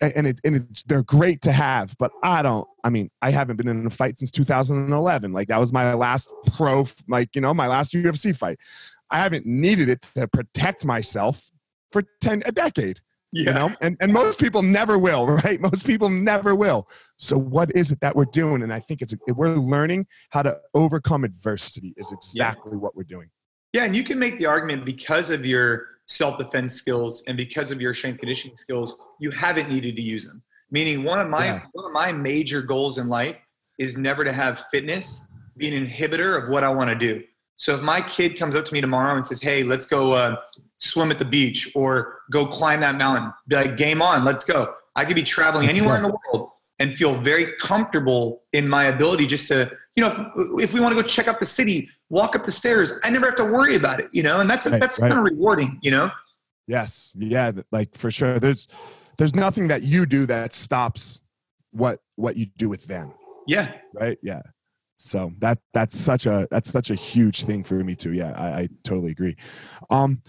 and 0.00 0.26
it 0.26 0.40
and 0.44 0.56
it's 0.56 0.82
they're 0.84 1.02
great 1.02 1.42
to 1.42 1.52
have. 1.52 1.94
But 1.98 2.10
I 2.22 2.42
don't. 2.42 2.66
I 2.84 2.90
mean, 2.90 3.10
I 3.22 3.30
haven't 3.30 3.56
been 3.56 3.68
in 3.68 3.86
a 3.86 3.90
fight 3.90 4.18
since 4.18 4.30
2011. 4.30 5.32
Like 5.32 5.48
that 5.48 5.58
was 5.60 5.72
my 5.72 5.94
last 5.94 6.32
pro, 6.56 6.84
like 7.08 7.34
you 7.34 7.40
know, 7.40 7.52
my 7.54 7.66
last 7.66 7.92
UFC 7.92 8.36
fight. 8.36 8.58
I 9.10 9.18
haven't 9.18 9.46
needed 9.46 9.88
it 9.88 10.02
to 10.14 10.28
protect 10.28 10.84
myself 10.84 11.50
for 11.92 12.02
ten 12.20 12.42
a 12.44 12.52
decade 12.52 13.00
Yeah. 13.32 13.44
you 13.48 13.54
know 13.54 13.70
and, 13.80 13.96
and 14.00 14.12
most 14.12 14.38
people 14.38 14.62
never 14.62 14.98
will 14.98 15.26
right 15.44 15.58
most 15.60 15.86
people 15.86 16.10
never 16.10 16.54
will 16.54 16.86
so 17.16 17.38
what 17.38 17.74
is 17.74 17.90
it 17.92 18.00
that 18.00 18.14
we're 18.14 18.26
doing 18.26 18.62
and 18.62 18.70
i 18.72 18.78
think 18.78 19.00
it's 19.00 19.14
we're 19.34 19.54
learning 19.56 20.06
how 20.30 20.42
to 20.42 20.58
overcome 20.74 21.24
adversity 21.24 21.94
is 21.96 22.12
exactly 22.12 22.76
what 22.76 22.94
we're 22.94 23.04
doing 23.04 23.28
Yeah, 23.72 23.84
and 23.84 23.96
you 23.96 24.04
can 24.04 24.18
make 24.18 24.36
the 24.38 24.44
argument 24.46 24.84
because 24.84 25.30
of 25.30 25.46
your 25.46 25.86
self-defense 26.08 26.74
skills 26.74 27.22
and 27.28 27.36
because 27.36 27.70
of 27.70 27.80
your 27.80 27.94
strength 27.94 28.18
conditioning 28.18 28.56
skills, 28.56 28.98
you 29.20 29.30
haven't 29.30 29.68
needed 29.68 29.94
to 29.96 30.02
use 30.02 30.26
them. 30.26 30.42
Meaning, 30.70 31.04
one 31.04 31.20
of 31.20 31.28
my 31.28 31.46
Yeah. 31.46 31.60
one 31.72 31.86
of 31.86 31.92
my 31.92 32.12
major 32.12 32.60
goals 32.62 32.98
in 32.98 33.08
life 33.08 33.36
is 33.78 33.96
never 33.96 34.24
to 34.24 34.32
have 34.32 34.58
fitness 34.72 35.26
be 35.56 35.74
an 35.74 35.86
inhibitor 35.86 36.42
of 36.42 36.48
what 36.50 36.62
I 36.64 36.70
want 36.70 36.88
to 36.90 36.94
do. 36.96 37.24
So 37.56 37.74
if 37.74 37.82
my 37.82 38.00
kid 38.00 38.38
comes 38.38 38.54
up 38.54 38.64
to 38.66 38.72
me 38.72 38.80
tomorrow 38.80 39.14
and 39.14 39.24
says, 39.24 39.42
"Hey, 39.42 39.62
let's 39.64 39.86
go 39.86 40.12
uh, 40.12 40.36
swim 40.78 41.10
at 41.10 41.18
the 41.18 41.24
beach 41.24 41.72
or 41.74 42.20
go 42.30 42.46
climb 42.46 42.80
that 42.80 42.96
mountain," 42.96 43.32
be 43.48 43.56
like, 43.56 43.76
"Game 43.76 44.00
on, 44.00 44.24
let's 44.24 44.44
go." 44.44 44.74
I 44.94 45.04
could 45.04 45.16
be 45.16 45.22
traveling 45.22 45.68
anywhere 45.68 45.96
in 45.96 46.00
the 46.02 46.16
world 46.32 46.50
and 46.78 46.94
feel 46.94 47.14
very 47.14 47.52
comfortable 47.60 48.42
in 48.52 48.68
my 48.68 48.84
ability 48.84 49.26
just 49.26 49.48
to, 49.48 49.70
you 49.96 50.02
know, 50.02 50.30
if, 50.36 50.64
if 50.70 50.74
we 50.74 50.80
want 50.80 50.94
to 50.96 51.02
go 51.02 51.06
check 51.06 51.26
out 51.28 51.40
the 51.40 51.46
city, 51.46 51.88
walk 52.08 52.36
up 52.36 52.44
the 52.44 52.52
stairs, 52.52 52.98
I 53.04 53.10
never 53.10 53.26
have 53.26 53.34
to 53.36 53.44
worry 53.44 53.74
about 53.74 53.98
it, 54.00 54.08
you 54.12 54.22
know, 54.22 54.40
and 54.40 54.48
that's 54.48 54.66
Right, 54.66 54.80
that's 54.80 55.00
right. 55.00 55.10
kind 55.10 55.18
of 55.18 55.24
rewarding, 55.32 55.78
you 55.82 55.90
know. 55.90 56.10
yes 56.68 57.14
yeah 57.18 57.50
like 57.72 57.96
for 57.96 58.10
sure 58.10 58.38
there's 58.38 58.68
there's 59.16 59.34
nothing 59.34 59.68
that 59.68 59.82
you 59.82 60.04
do 60.06 60.26
that 60.26 60.52
stops 60.52 61.22
what 61.72 61.98
what 62.16 62.36
you 62.36 62.46
do 62.56 62.68
with 62.68 62.84
them 62.86 63.12
Yeah, 63.46 63.72
right 63.94 64.18
yeah 64.22 64.42
so 64.98 65.32
that 65.38 65.58
that's 65.72 65.96
such 65.98 66.26
a 66.26 66.46
that's 66.50 66.70
such 66.70 66.90
a 66.90 66.94
huge 66.94 67.44
thing 67.44 67.64
for 67.64 67.74
me 67.82 67.94
too 67.94 68.12
yeah 68.12 68.32
i, 68.36 68.60
I 68.62 68.68
totally 68.84 69.10
agree 69.12 69.36
um 69.90 70.20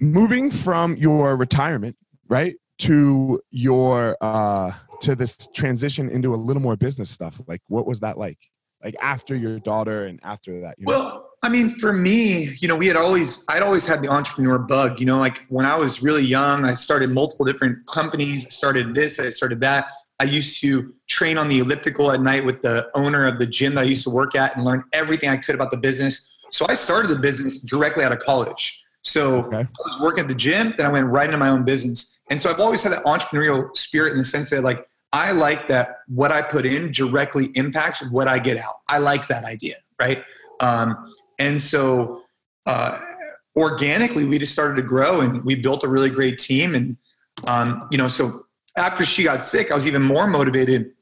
moving 0.00 0.50
from 0.50 0.96
your 0.96 1.36
retirement 1.36 1.96
right 2.28 2.56
to 2.80 3.40
your 3.50 4.16
uh 4.20 4.72
to 5.00 5.14
this 5.14 5.48
transition 5.54 6.08
into 6.08 6.34
a 6.34 6.36
little 6.36 6.62
more 6.62 6.76
business 6.76 7.10
stuff 7.10 7.40
like 7.46 7.62
what 7.68 7.86
was 7.86 8.00
that 8.00 8.18
like 8.18 8.38
like 8.82 8.94
after 9.02 9.34
your 9.36 9.58
daughter 9.58 10.06
and 10.06 10.20
after 10.22 10.60
that 10.60 10.76
you 10.78 10.86
know? 10.86 10.92
Well, 10.92 11.28
I 11.42 11.48
mean, 11.48 11.70
for 11.70 11.92
me, 11.92 12.54
you 12.60 12.66
know, 12.66 12.76
we 12.76 12.86
had 12.88 12.96
always, 12.96 13.44
I'd 13.48 13.62
always 13.62 13.86
had 13.86 14.02
the 14.02 14.08
entrepreneur 14.08 14.58
bug. 14.58 14.98
You 14.98 15.06
know, 15.06 15.18
like 15.18 15.44
when 15.48 15.66
I 15.66 15.76
was 15.76 16.02
really 16.02 16.22
young, 16.22 16.64
I 16.64 16.74
started 16.74 17.10
multiple 17.10 17.46
different 17.46 17.86
companies. 17.86 18.46
I 18.46 18.50
started 18.50 18.94
this, 18.94 19.20
I 19.20 19.30
started 19.30 19.60
that. 19.60 19.86
I 20.20 20.24
used 20.24 20.60
to 20.62 20.92
train 21.08 21.38
on 21.38 21.46
the 21.46 21.60
elliptical 21.60 22.10
at 22.10 22.20
night 22.20 22.44
with 22.44 22.60
the 22.60 22.90
owner 22.94 23.26
of 23.26 23.38
the 23.38 23.46
gym 23.46 23.76
that 23.76 23.82
I 23.82 23.84
used 23.84 24.02
to 24.04 24.10
work 24.10 24.34
at 24.34 24.56
and 24.56 24.64
learn 24.64 24.82
everything 24.92 25.28
I 25.28 25.36
could 25.36 25.54
about 25.54 25.70
the 25.70 25.76
business. 25.76 26.36
So 26.50 26.66
I 26.68 26.74
started 26.74 27.08
the 27.08 27.18
business 27.18 27.62
directly 27.62 28.02
out 28.02 28.10
of 28.10 28.18
college. 28.18 28.84
So 29.02 29.44
Okay. 29.44 29.60
I 29.60 29.68
was 29.84 30.00
working 30.00 30.22
at 30.22 30.28
the 30.28 30.34
gym, 30.34 30.74
then 30.76 30.86
I 30.86 30.88
went 30.90 31.06
right 31.06 31.26
into 31.26 31.38
my 31.38 31.48
own 31.48 31.64
business. 31.64 32.20
And 32.30 32.40
so 32.40 32.50
I've 32.50 32.60
always 32.60 32.82
had 32.82 32.92
that 32.92 33.04
entrepreneurial 33.04 33.74
spirit 33.76 34.12
in 34.12 34.18
the 34.18 34.24
sense 34.24 34.50
that, 34.50 34.62
like, 34.62 34.86
I 35.12 35.32
like 35.32 35.68
that 35.68 36.00
what 36.08 36.32
I 36.32 36.42
put 36.42 36.66
in 36.66 36.92
directly 36.92 37.46
impacts 37.54 38.06
what 38.10 38.28
I 38.28 38.38
get 38.38 38.58
out. 38.58 38.74
I 38.88 38.98
like 38.98 39.28
that 39.28 39.44
idea, 39.44 39.76
right? 39.98 40.22
Um, 40.60 41.14
and 41.38 41.60
so 41.60 42.22
uh, 42.66 43.00
organically, 43.56 44.26
we 44.26 44.38
just 44.38 44.52
started 44.52 44.76
to 44.76 44.82
grow 44.82 45.20
and 45.20 45.42
we 45.44 45.54
built 45.54 45.84
a 45.84 45.88
really 45.88 46.10
great 46.10 46.36
team. 46.36 46.74
And, 46.74 46.96
um, 47.46 47.88
you 47.90 47.96
know, 47.96 48.08
so 48.08 48.46
after 48.76 49.04
she 49.04 49.24
got 49.24 49.42
sick, 49.42 49.70
I 49.70 49.74
was 49.74 49.86
even 49.86 50.02
more 50.02 50.26
motivated 50.26 50.92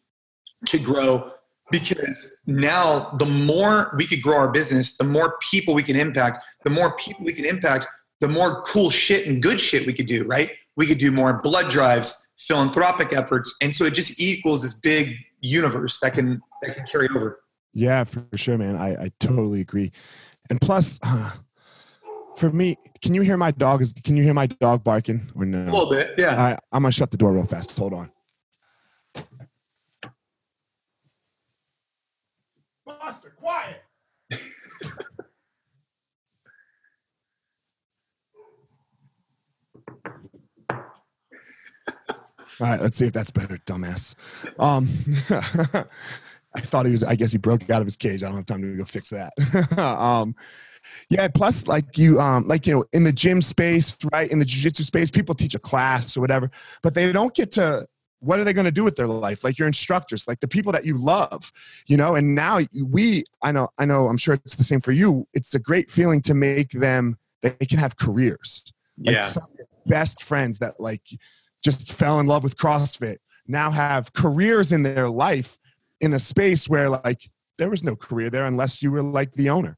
to 0.66 0.78
grow 0.78 1.32
because 1.70 2.42
now 2.46 3.11
the 3.18 3.26
more 3.26 3.92
we 3.96 4.07
could 4.07 4.22
grow 4.22 4.37
our 4.37 4.48
business, 4.48 4.96
the 4.96 5.05
more 5.05 5.37
people 5.50 5.74
we 5.74 5.83
can 5.83 5.96
impact, 5.96 6.38
the 6.64 6.70
more 6.70 6.96
people 6.96 7.24
we 7.24 7.33
can 7.33 7.44
impact, 7.44 7.87
the 8.20 8.29
more 8.29 8.62
cool 8.62 8.90
shit 8.90 9.26
and 9.26 9.42
good 9.42 9.61
shit 9.61 9.87
we 9.87 9.92
could 9.92 10.07
do, 10.07 10.24
right? 10.24 10.52
We 10.76 10.87
could 10.87 10.98
do 10.98 11.11
more 11.11 11.40
blood 11.42 11.70
drives, 11.70 12.29
philanthropic 12.38 13.12
efforts, 13.12 13.57
and 13.62 13.74
so 13.74 13.85
it 13.85 13.94
just 13.94 14.20
equals 14.20 14.62
this 14.62 14.79
big 14.81 15.16
universe 15.40 16.00
that 16.00 16.14
can 16.14 16.40
that 16.62 16.76
can 16.76 16.87
carry 16.87 17.09
over. 17.14 17.40
Yeah, 17.72 18.05
for 18.05 18.26
sure, 18.37 18.57
man. 18.57 18.76
I, 18.76 19.05
I 19.05 19.12
totally 19.20 19.61
agree. 19.61 19.92
And 20.48 20.61
plus, 20.61 20.98
uh, 21.02 21.33
for 22.37 22.50
me, 22.50 22.79
can 23.02 23.14
you 23.14 23.22
hear 23.22 23.37
my 23.37 23.50
dog? 23.50 23.83
Is 23.83 23.92
can 24.05 24.16
you 24.16 24.22
hear 24.22 24.35
my 24.35 24.46
dog 24.46 24.85
barking 24.85 25.31
or 25.35 25.44
no? 25.44 25.62
A 25.62 25.64
little 25.64 25.90
bit, 25.90 26.14
yeah. 26.16 26.40
I, 26.40 26.59
I'm 26.72 26.83
gonna 26.83 26.92
shut 26.92 27.11
the 27.11 27.16
door 27.16 27.33
real 27.33 27.46
fast. 27.46 27.76
Hold 27.79 27.94
on. 27.94 28.11
Buster, 33.07 33.31
quiet. 33.37 33.85
All 42.59 42.66
right, 42.66 42.81
let's 42.81 42.97
see 42.97 43.07
if 43.07 43.12
that's 43.12 43.31
better, 43.31 43.59
dumbass. 43.59 44.16
Um, 44.59 44.88
I 46.57 46.61
thought 46.62 46.87
he 46.87 46.90
was. 46.90 47.05
I 47.05 47.14
guess 47.14 47.31
he 47.31 47.38
broke 47.38 47.71
out 47.71 47.81
of 47.81 47.87
his 47.87 47.95
cage. 47.95 48.25
I 48.25 48.27
don't 48.27 48.38
have 48.38 48.47
time 48.47 48.62
to 48.62 48.77
go 48.77 48.85
fix 48.85 49.11
that. 49.11 49.33
um, 49.79 50.35
yeah. 51.09 51.29
Plus, 51.29 51.69
like 51.69 51.97
you, 51.97 52.19
um, 52.19 52.49
like 52.49 52.66
you 52.66 52.75
know, 52.75 52.85
in 52.92 53.05
the 53.05 53.12
gym 53.12 53.40
space, 53.40 53.97
right? 54.12 54.29
In 54.29 54.40
the 54.40 54.45
jujitsu 54.45 54.83
space, 54.83 55.12
people 55.12 55.37
teach 55.37 55.55
a 55.55 55.61
class 55.61 56.16
or 56.16 56.23
whatever, 56.23 56.51
but 56.83 56.95
they 56.95 57.12
don't 57.12 57.35
get 57.37 57.53
to. 57.53 57.87
What 58.20 58.38
are 58.38 58.44
they 58.44 58.52
going 58.52 58.64
to 58.64 58.70
do 58.72 58.85
with 58.85 58.96
their 58.96 59.07
life? 59.07 59.44
Like 59.44 59.59
your 59.59 59.68
instructors, 59.68 60.26
like 60.26 60.40
the 60.40 60.48
people 60.48 60.72
that 60.72 60.85
you 60.85 60.96
love, 60.96 61.52
you 61.87 61.96
know. 61.96 62.14
And 62.14 62.35
now 62.35 62.61
we, 62.74 63.24
I 63.42 63.52
know, 63.52 63.68
I 63.79 63.85
know. 63.85 64.09
I'm 64.09 64.16
sure 64.16 64.35
it's 64.35 64.57
the 64.57 64.64
same 64.64 64.81
for 64.81 64.92
you. 64.92 65.26
It's 65.35 65.55
a 65.55 65.59
great 65.59 65.90
feeling 65.90 66.22
to 66.22 66.35
make 66.35 66.70
them. 66.70 67.18
They 67.42 67.50
can 67.50 67.79
have 67.79 67.96
careers. 67.96 68.72
Like 68.98 69.16
Yeah. 69.16 69.26
some 69.26 69.44
of 69.44 69.50
your 69.59 69.66
best 69.87 70.22
friends 70.22 70.59
that 70.61 70.81
like 70.81 71.02
just 71.62 71.92
fell 71.92 72.18
in 72.20 72.26
love 72.26 72.42
with 72.42 72.57
CrossFit 72.57 73.18
now 73.46 73.70
have 73.70 74.12
careers 74.12 74.72
in 74.72 74.83
their 74.83 75.09
life 75.09 75.59
in 76.00 76.14
a 76.14 76.18
space 76.18 76.68
where 76.68 76.88
like 76.88 77.22
there 77.59 77.70
was 77.70 77.85
no 77.85 77.96
career 77.96 78.31
there 78.31 78.46
unless 78.46 78.83
you 78.83 78.90
were 78.90 79.02
like 79.02 79.33
the 79.33 79.50
owner. 79.50 79.76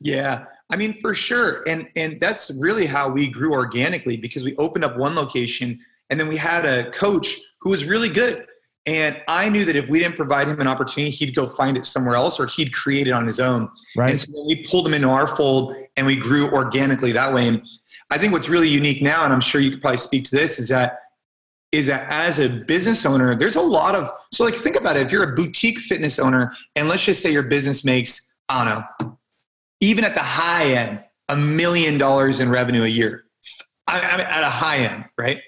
Yeah, 0.00 0.46
I 0.72 0.76
mean 0.76 1.00
for 1.00 1.14
sure, 1.14 1.62
and 1.68 1.88
and 1.96 2.20
that's 2.20 2.50
really 2.58 2.86
how 2.86 3.08
we 3.10 3.28
grew 3.28 3.52
organically 3.52 4.16
because 4.16 4.44
we 4.44 4.54
opened 4.56 4.84
up 4.84 4.96
one 4.96 5.14
location 5.14 5.78
and 6.14 6.20
then 6.20 6.28
we 6.28 6.36
had 6.36 6.64
a 6.64 6.92
coach 6.92 7.40
who 7.60 7.70
was 7.70 7.86
really 7.86 8.08
good, 8.08 8.46
and 8.86 9.20
I 9.26 9.48
knew 9.48 9.64
that 9.64 9.74
if 9.74 9.88
we 9.88 9.98
didn't 9.98 10.14
provide 10.14 10.46
him 10.46 10.60
an 10.60 10.68
opportunity, 10.68 11.10
he'd 11.10 11.34
go 11.34 11.44
find 11.44 11.76
it 11.76 11.84
somewhere 11.84 12.14
else 12.14 12.38
or 12.38 12.46
he'd 12.46 12.72
create 12.72 13.08
it 13.08 13.10
on 13.10 13.26
his 13.26 13.40
own. 13.40 13.68
Right. 13.96 14.10
And 14.10 14.20
so 14.20 14.30
we 14.46 14.62
pulled 14.62 14.86
him 14.86 14.94
into 14.94 15.08
our 15.08 15.26
fold 15.26 15.74
and 15.96 16.06
we 16.06 16.14
grew 16.14 16.48
organically 16.52 17.10
that 17.10 17.34
way. 17.34 17.48
And 17.48 17.66
I 18.12 18.18
think 18.18 18.32
what's 18.32 18.48
really 18.48 18.68
unique 18.68 19.02
now, 19.02 19.24
and 19.24 19.32
I'm 19.32 19.40
sure 19.40 19.60
you 19.60 19.72
could 19.72 19.80
probably 19.80 19.96
speak 19.96 20.22
to 20.26 20.36
this, 20.36 20.60
is 20.60 20.68
that 20.68 20.98
is 21.72 21.88
that 21.88 22.12
as 22.12 22.38
a 22.38 22.48
business 22.48 23.04
owner, 23.04 23.34
there's 23.34 23.56
a 23.56 23.60
lot 23.60 23.96
of 23.96 24.08
so 24.32 24.44
like 24.44 24.54
think 24.54 24.76
about 24.76 24.96
it. 24.96 25.04
If 25.04 25.10
you're 25.10 25.32
a 25.32 25.34
boutique 25.34 25.78
fitness 25.78 26.20
owner, 26.20 26.52
and 26.76 26.88
let's 26.88 27.04
just 27.04 27.20
say 27.20 27.32
your 27.32 27.42
business 27.42 27.84
makes, 27.84 28.32
I 28.48 28.64
don't 28.64 28.84
know, 29.00 29.18
even 29.80 30.04
at 30.04 30.14
the 30.14 30.22
high 30.22 30.66
end, 30.66 31.02
a 31.28 31.36
million 31.36 31.98
dollars 31.98 32.38
in 32.38 32.50
revenue 32.50 32.84
a 32.84 32.88
year. 32.88 33.24
I, 33.88 34.00
I 34.00 34.16
mean, 34.18 34.26
at 34.28 34.44
a 34.44 34.50
high 34.50 34.76
end, 34.76 35.06
right? 35.18 35.40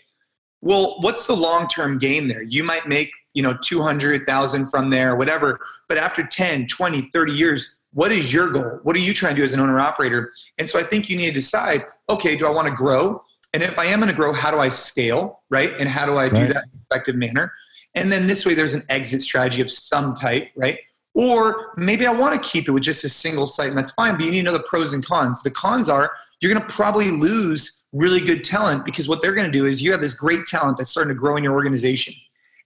Well, 0.62 0.96
what's 1.00 1.26
the 1.26 1.34
long-term 1.34 1.98
gain 1.98 2.28
there? 2.28 2.42
You 2.42 2.64
might 2.64 2.86
make, 2.86 3.10
you 3.34 3.42
know, 3.42 3.56
200,000 3.62 4.66
from 4.66 4.90
there, 4.90 5.16
whatever. 5.16 5.60
But 5.88 5.98
after 5.98 6.26
10, 6.26 6.66
20, 6.66 7.10
30 7.12 7.32
years, 7.32 7.80
what 7.92 8.12
is 8.12 8.32
your 8.32 8.50
goal? 8.50 8.80
What 8.82 8.96
are 8.96 9.00
you 9.00 9.14
trying 9.14 9.34
to 9.34 9.40
do 9.40 9.44
as 9.44 9.52
an 9.52 9.60
owner 9.60 9.78
operator? 9.78 10.32
And 10.58 10.68
so 10.68 10.78
I 10.78 10.82
think 10.82 11.08
you 11.08 11.16
need 11.16 11.28
to 11.28 11.32
decide, 11.32 11.84
okay, 12.08 12.36
do 12.36 12.46
I 12.46 12.50
want 12.50 12.68
to 12.68 12.74
grow? 12.74 13.22
And 13.54 13.62
if 13.62 13.78
I 13.78 13.86
am 13.86 14.00
going 14.00 14.08
to 14.08 14.14
grow, 14.14 14.32
how 14.32 14.50
do 14.50 14.58
I 14.58 14.68
scale, 14.68 15.42
right? 15.50 15.72
And 15.80 15.88
how 15.88 16.04
do 16.04 16.18
I 16.18 16.28
do 16.28 16.40
Right. 16.40 16.48
that 16.48 16.64
in 16.64 16.70
an 16.72 16.80
effective 16.90 17.16
manner? 17.16 17.52
And 17.94 18.12
then 18.12 18.26
this 18.26 18.44
way 18.44 18.54
there's 18.54 18.74
an 18.74 18.84
exit 18.90 19.22
strategy 19.22 19.62
of 19.62 19.70
some 19.70 20.14
type, 20.14 20.50
right? 20.56 20.78
Or 21.14 21.72
maybe 21.78 22.06
I 22.06 22.12
want 22.12 22.40
to 22.40 22.48
keep 22.48 22.68
it 22.68 22.72
with 22.72 22.82
just 22.82 23.04
a 23.04 23.08
single 23.08 23.46
site, 23.46 23.68
and 23.68 23.78
that's 23.78 23.92
fine, 23.92 24.16
but 24.16 24.26
you 24.26 24.30
need 24.30 24.44
to 24.44 24.50
know 24.50 24.52
the 24.52 24.64
pros 24.64 24.92
and 24.92 25.04
cons. 25.04 25.42
The 25.42 25.50
cons 25.50 25.88
are 25.88 26.10
you're 26.40 26.52
going 26.52 26.66
to 26.66 26.74
probably 26.74 27.10
lose 27.10 27.85
really 27.96 28.20
good 28.20 28.44
talent 28.44 28.84
because 28.84 29.08
what 29.08 29.22
they're 29.22 29.34
going 29.34 29.50
to 29.50 29.58
do 29.58 29.64
is 29.64 29.82
you 29.82 29.90
have 29.92 30.00
this 30.00 30.14
great 30.14 30.46
talent 30.46 30.78
that's 30.78 30.90
starting 30.90 31.14
to 31.14 31.18
grow 31.18 31.36
in 31.36 31.44
your 31.44 31.54
organization, 31.54 32.14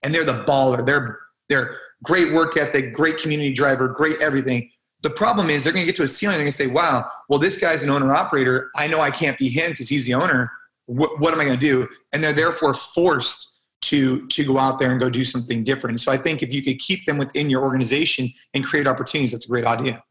and 0.03 0.13
they're 0.13 0.23
the 0.23 0.43
baller. 0.43 0.85
They're 0.85 1.19
they're 1.49 1.77
great 2.03 2.31
work 2.31 2.57
ethic, 2.57 2.93
great 2.93 3.17
community 3.17 3.53
driver, 3.53 3.87
great 3.87 4.21
everything. 4.21 4.69
The 5.03 5.09
problem 5.09 5.49
is 5.49 5.63
they're 5.63 5.73
going 5.73 5.85
to 5.85 5.87
get 5.87 5.95
to 5.97 6.03
a 6.03 6.07
ceiling. 6.07 6.35
They're 6.35 6.43
going 6.43 6.51
to 6.51 6.57
say, 6.57 6.67
"Wow, 6.67 7.09
well, 7.29 7.39
this 7.39 7.59
guy's 7.59 7.83
an 7.83 7.89
owner 7.89 8.13
operator. 8.13 8.69
I 8.75 8.87
know 8.87 9.01
I 9.01 9.11
can't 9.11 9.37
be 9.37 9.49
him 9.49 9.71
because 9.71 9.89
he's 9.89 10.05
the 10.05 10.13
owner, 10.13 10.51
what, 10.91 11.19
what 11.19 11.33
am 11.33 11.39
I 11.39 11.45
going 11.45 11.57
to 11.57 11.65
do? 11.65 11.87
And 12.11 12.23
they're 12.23 12.33
therefore 12.33 12.73
forced 12.73 13.59
to 13.83 14.27
to 14.27 14.45
go 14.45 14.57
out 14.57 14.77
there 14.79 14.91
and 14.91 14.99
go 14.99 15.09
do 15.09 15.23
something 15.23 15.63
different. 15.63 15.99
So 15.99 16.11
I 16.11 16.17
think 16.17 16.43
if 16.43 16.53
you 16.53 16.61
could 16.61 16.79
keep 16.79 17.05
them 17.05 17.17
within 17.17 17.49
your 17.49 17.63
organization 17.63 18.31
and 18.53 18.63
create 18.63 18.87
opportunities, 18.87 19.31
that's 19.31 19.45
a 19.45 19.49
great 19.49 19.65
idea. 19.65 20.03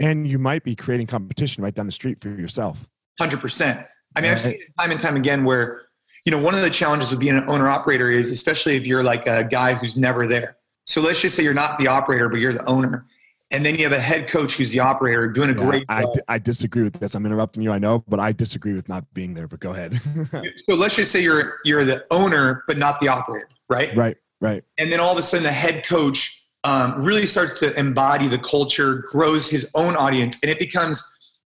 And 0.00 0.26
you 0.26 0.38
might 0.38 0.62
be 0.62 0.74
creating 0.76 1.08
competition 1.08 1.62
right 1.62 1.74
down 1.74 1.86
the 1.86 1.92
street 1.92 2.20
for 2.20 2.30
yourself. 2.30 2.88
Hundred 3.20 3.40
percent. 3.40 3.80
I 4.16 4.20
mean, 4.20 4.30
I've 4.30 4.40
seen 4.40 4.54
it 4.54 4.60
time 4.78 4.90
and 4.90 5.00
time 5.00 5.16
again 5.16 5.44
where, 5.44 5.82
you 6.24 6.32
know, 6.32 6.40
one 6.40 6.54
of 6.54 6.62
the 6.62 6.70
challenges 6.70 7.12
of 7.12 7.18
being 7.18 7.36
an 7.36 7.44
owner 7.48 7.68
operator 7.68 8.10
is, 8.10 8.32
especially 8.32 8.76
if 8.76 8.86
you're 8.86 9.04
like 9.04 9.26
a 9.26 9.44
guy 9.44 9.74
who's 9.74 9.96
never 9.96 10.26
there. 10.26 10.56
So 10.84 11.00
let's 11.00 11.20
just 11.20 11.36
say 11.36 11.42
you're 11.42 11.54
not 11.54 11.78
the 11.78 11.86
operator, 11.86 12.28
but 12.28 12.40
you're 12.40 12.52
the 12.52 12.64
owner 12.66 13.06
and 13.50 13.64
then 13.64 13.76
you 13.76 13.84
have 13.84 13.92
a 13.92 14.00
head 14.00 14.28
coach 14.28 14.56
who's 14.56 14.70
the 14.72 14.80
operator 14.80 15.26
doing 15.28 15.50
a 15.50 15.54
yeah, 15.54 15.64
great 15.64 15.84
I, 15.88 16.04
I 16.28 16.38
disagree 16.38 16.82
with 16.82 16.94
this. 16.94 17.14
I'm 17.14 17.24
interrupting 17.24 17.62
you 17.62 17.72
i 17.72 17.78
know 17.78 18.04
but 18.08 18.20
i 18.20 18.32
disagree 18.32 18.74
with 18.74 18.88
not 18.88 19.04
being 19.14 19.34
there 19.34 19.48
but 19.48 19.60
go 19.60 19.72
ahead. 19.72 20.00
So 20.56 20.74
let's 20.74 20.96
just 20.96 21.12
say 21.12 21.22
you're 21.22 21.58
you're 21.64 21.84
the 21.84 22.04
owner 22.10 22.64
but 22.66 22.78
not 22.78 23.00
the 23.00 23.08
operator 23.08 23.48
right? 23.68 23.94
Right 23.96 24.16
right. 24.40 24.62
And 24.78 24.92
then 24.92 25.00
all 25.00 25.12
of 25.12 25.18
a 25.18 25.22
sudden 25.22 25.44
the 25.44 25.52
head 25.52 25.86
coach 25.86 26.46
um, 26.64 27.02
really 27.02 27.26
starts 27.26 27.58
to 27.60 27.78
embody 27.78 28.28
the 28.28 28.38
culture 28.38 29.04
grows 29.08 29.50
his 29.50 29.70
own 29.74 29.96
audience 29.96 30.38
and 30.42 30.50
it 30.50 30.58
becomes 30.58 31.02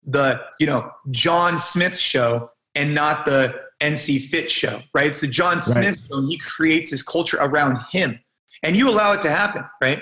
the 0.05 0.41
you 0.59 0.65
know 0.65 0.91
john 1.11 1.59
smith 1.59 1.97
show 1.97 2.49
and 2.75 2.93
not 2.95 3.25
the 3.25 3.53
nc 3.81 4.19
fit 4.25 4.49
show 4.49 4.81
right 4.93 5.07
it's 5.07 5.21
the 5.21 5.27
john 5.27 5.59
smith 5.59 5.85
right. 5.85 5.97
show 6.11 6.17
and 6.17 6.27
he 6.27 6.37
creates 6.37 6.89
his 6.89 7.03
culture 7.03 7.37
around 7.41 7.77
him 7.91 8.19
and 8.63 8.75
you 8.75 8.89
allow 8.89 9.11
it 9.11 9.21
to 9.21 9.29
happen 9.29 9.63
right 9.81 10.01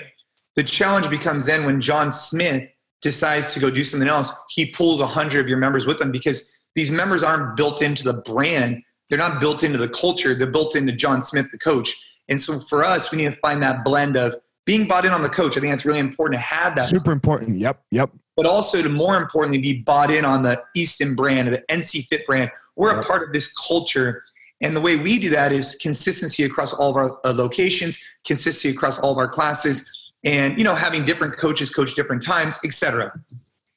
the 0.56 0.64
challenge 0.64 1.08
becomes 1.08 1.46
then 1.46 1.64
when 1.64 1.80
John 1.80 2.10
Smith 2.10 2.68
decides 3.00 3.54
to 3.54 3.60
go 3.60 3.70
do 3.70 3.82
something 3.84 4.08
else, 4.08 4.34
he 4.50 4.66
pulls 4.66 5.00
a 5.00 5.06
hundred 5.06 5.40
of 5.40 5.48
your 5.48 5.58
members 5.58 5.86
with 5.86 6.00
him 6.00 6.12
because 6.12 6.54
these 6.74 6.90
members 6.90 7.22
aren't 7.22 7.56
built 7.56 7.82
into 7.82 8.04
the 8.04 8.12
brand. 8.12 8.82
They're 9.08 9.18
not 9.18 9.40
built 9.40 9.62
into 9.62 9.78
the 9.78 9.88
culture. 9.88 10.34
They're 10.34 10.50
built 10.50 10.76
into 10.76 10.92
John 10.92 11.22
Smith, 11.22 11.46
the 11.50 11.58
coach. 11.58 11.94
And 12.28 12.42
so 12.42 12.60
for 12.60 12.84
us, 12.84 13.10
we 13.10 13.18
need 13.18 13.32
to 13.32 13.40
find 13.40 13.62
that 13.62 13.84
blend 13.84 14.16
of 14.16 14.34
being 14.66 14.86
bought 14.86 15.04
in 15.04 15.12
on 15.12 15.22
the 15.22 15.28
coach. 15.28 15.56
I 15.56 15.60
think 15.60 15.72
it's 15.72 15.86
really 15.86 15.98
important 15.98 16.38
to 16.38 16.44
have 16.44 16.76
that. 16.76 16.82
Super 16.82 17.10
important. 17.10 17.58
Yep. 17.58 17.82
Yep. 17.90 18.10
But 18.40 18.48
also 18.48 18.82
to 18.82 18.88
more 18.88 19.18
importantly, 19.18 19.58
be 19.58 19.82
bought 19.82 20.10
in 20.10 20.24
on 20.24 20.42
the 20.42 20.62
Easton 20.74 21.14
brand 21.14 21.48
or 21.48 21.50
the 21.50 21.62
NC 21.70 22.06
Fit 22.06 22.26
brand. 22.26 22.50
We're 22.74 22.98
a 22.98 23.04
part 23.04 23.22
of 23.22 23.34
this 23.34 23.52
culture. 23.52 24.24
And 24.62 24.74
the 24.74 24.80
way 24.80 24.96
we 24.96 25.18
do 25.18 25.28
that 25.28 25.52
is 25.52 25.76
consistency 25.76 26.44
across 26.44 26.72
all 26.72 26.88
of 26.88 26.96
our 26.96 27.20
uh, 27.26 27.34
locations, 27.34 28.02
consistency 28.24 28.74
across 28.74 28.98
all 28.98 29.12
of 29.12 29.18
our 29.18 29.28
classes, 29.28 29.94
and 30.24 30.56
you 30.56 30.64
know 30.64 30.74
having 30.74 31.04
different 31.04 31.36
coaches 31.36 31.70
coach 31.72 31.94
different 31.94 32.22
times 32.22 32.58
etc 32.64 33.12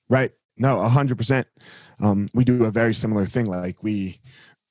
right. 0.10 0.32
No 0.58 0.82
a 0.82 0.90
100% 0.90 1.46
um, 2.02 2.28
we 2.34 2.44
do 2.44 2.66
a 2.66 2.72
very 2.72 2.94
similar 2.94 3.26
thing 3.26 3.46
like 3.46 3.82
we 3.82 4.20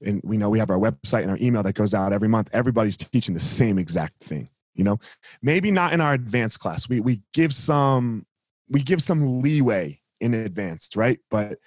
and 0.04 0.20
we 0.24 0.36
know 0.36 0.50
we 0.50 0.58
have 0.58 0.70
our 0.70 0.78
website 0.78 1.22
and 1.22 1.30
our 1.30 1.38
email 1.40 1.62
that 1.62 1.74
goes 1.74 1.94
out 1.94 2.12
every 2.12 2.28
month. 2.28 2.50
Everybody's 2.52 2.96
teaching 2.96 3.34
the 3.34 3.40
same 3.40 3.78
exact 3.78 4.22
thing 4.22 4.48
you 4.74 4.84
know? 4.84 4.98
Maybe 5.42 5.70
not 5.70 5.92
in 5.92 6.00
our 6.00 6.14
advanced 6.14 6.60
class. 6.60 6.88
We 6.88 7.00
we 7.00 7.20
give 7.32 7.54
some 7.54 8.26
we 8.72 8.82
give 8.82 9.02
some 9.02 9.42
leeway 9.42 10.00
in 10.20 10.34
advance, 10.34 10.90
right 10.96 11.18
but 11.30 11.58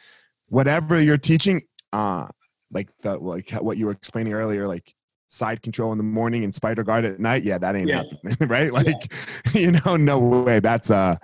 whatever 0.48 1.02
you're 1.02 1.18
teaching 1.18 1.62
uh 1.94 2.28
like 2.72 2.96
the 2.98 3.18
like 3.18 3.50
what 3.52 3.78
you 3.78 3.86
were 3.86 3.92
explaining 3.92 4.34
earlier 4.34 4.68
like 4.68 4.94
side 5.28 5.62
control 5.62 5.92
in 5.92 5.98
the 5.98 6.04
morning 6.04 6.44
and 6.44 6.54
spider 6.54 6.84
guard 6.84 7.04
at 7.04 7.20
night 7.20 7.44
yeah 7.44 7.58
that 7.58 7.76
ain't 7.76 7.90
yeah. 7.90 8.04
happening 8.04 8.38
right 8.50 8.72
like 8.72 8.86
yeah. 8.86 9.52
you 9.60 9.72
know 9.72 9.96
no 9.96 10.20
way 10.20 10.60
that's 10.60 10.92
uh 10.92 11.16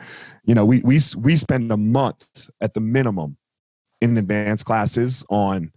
you 0.43 0.55
know 0.55 0.65
we 0.65 0.79
we 0.79 0.99
we 1.17 1.35
spend 1.35 1.71
a 1.71 1.77
month 1.77 2.49
at 2.61 2.73
the 2.73 2.79
minimum 2.79 3.37
in 4.01 4.17
advanced 4.17 4.65
classes 4.65 5.23
on 5.29 5.71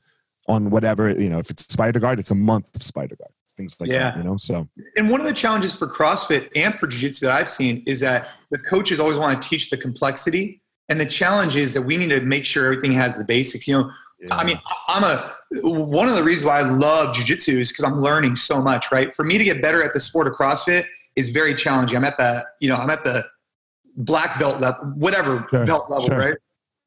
on 0.49 0.71
whatever 0.71 1.11
you 1.11 1.29
know 1.29 1.38
if 1.38 1.51
it's 1.51 1.64
spider 1.71 2.01
guard 2.01 2.19
it's 2.19 2.31
a 2.31 2.35
month 2.35 2.75
of 2.75 2.83
spider 2.83 3.17
guard 3.17 3.33
things 3.57 3.77
like 3.81 3.90
yeah. 3.90 4.11
that 4.11 4.17
you 4.17 4.25
know 4.25 4.37
so 4.37 4.67
and 4.97 5.11
one 5.11 5.21
of 5.21 5.27
the 5.27 5.33
challenges 5.33 5.77
for 5.77 5.87
crossfit 5.87 6.49
and 6.57 6.75
for 6.79 6.87
jiu-jitsu 6.87 7.27
that 7.27 7.35
i've 7.35 7.49
seen 7.49 7.83
is 7.87 8.01
that 8.01 8.29
the 8.51 8.59
coaches 8.59 8.99
always 8.99 9.19
want 9.19 9.40
to 9.40 9.49
teach 9.49 9.71
the 9.71 9.77
complexity 9.77 10.61
and 10.88 11.01
the 11.01 11.07
challenge 11.07 11.57
is 11.57 11.73
that 11.73 11.83
we 11.83 11.97
need 11.97 12.11
to 12.11 12.21
make 12.21 12.45
sure 12.45 12.64
everything 12.64 12.93
has 12.93 13.17
the 13.17 13.25
basics 13.25 13.69
you 13.69 13.75
know 13.75 13.90
yeah. 14.21 14.35
i 14.37 14.45
mean 14.45 14.59
i'm 14.88 15.05
a 15.05 15.35
one 15.62 16.09
of 16.09 16.17
the 16.17 16.23
reasons 16.23 16.47
why 16.47 16.59
I 16.61 16.62
love 16.62 17.14
Jiu 17.14 17.25
Jitsu 17.25 17.59
is 17.59 17.71
because 17.71 17.85
I'm 17.85 18.01
learning 18.01 18.37
so 18.37 18.61
much, 18.62 18.90
right? 18.90 19.14
For 19.14 19.25
me 19.25 19.38
to 19.38 19.45
get 19.45 19.62
better 19.62 19.83
at 19.83 19.95
the 19.95 20.01
sport 20.01 20.27
of 20.27 20.35
CrossFit 20.35 20.87
is 21.17 21.31
very 21.31 21.55
challenging. 21.55 21.97
I'm 21.97 22.05
at 22.05 22.17
the, 22.17 22.45
you 22.61 22.69
know, 22.69 22.77
I'm 22.77 22.90
at 22.90 23.05
the 23.05 23.25
black 23.97 24.38
belt 24.38 24.61
level, 24.61 24.85
whatever 24.97 25.47
sure, 25.51 25.67
belt 25.67 25.90
level, 25.90 26.07
sure. 26.07 26.19
right? 26.19 26.35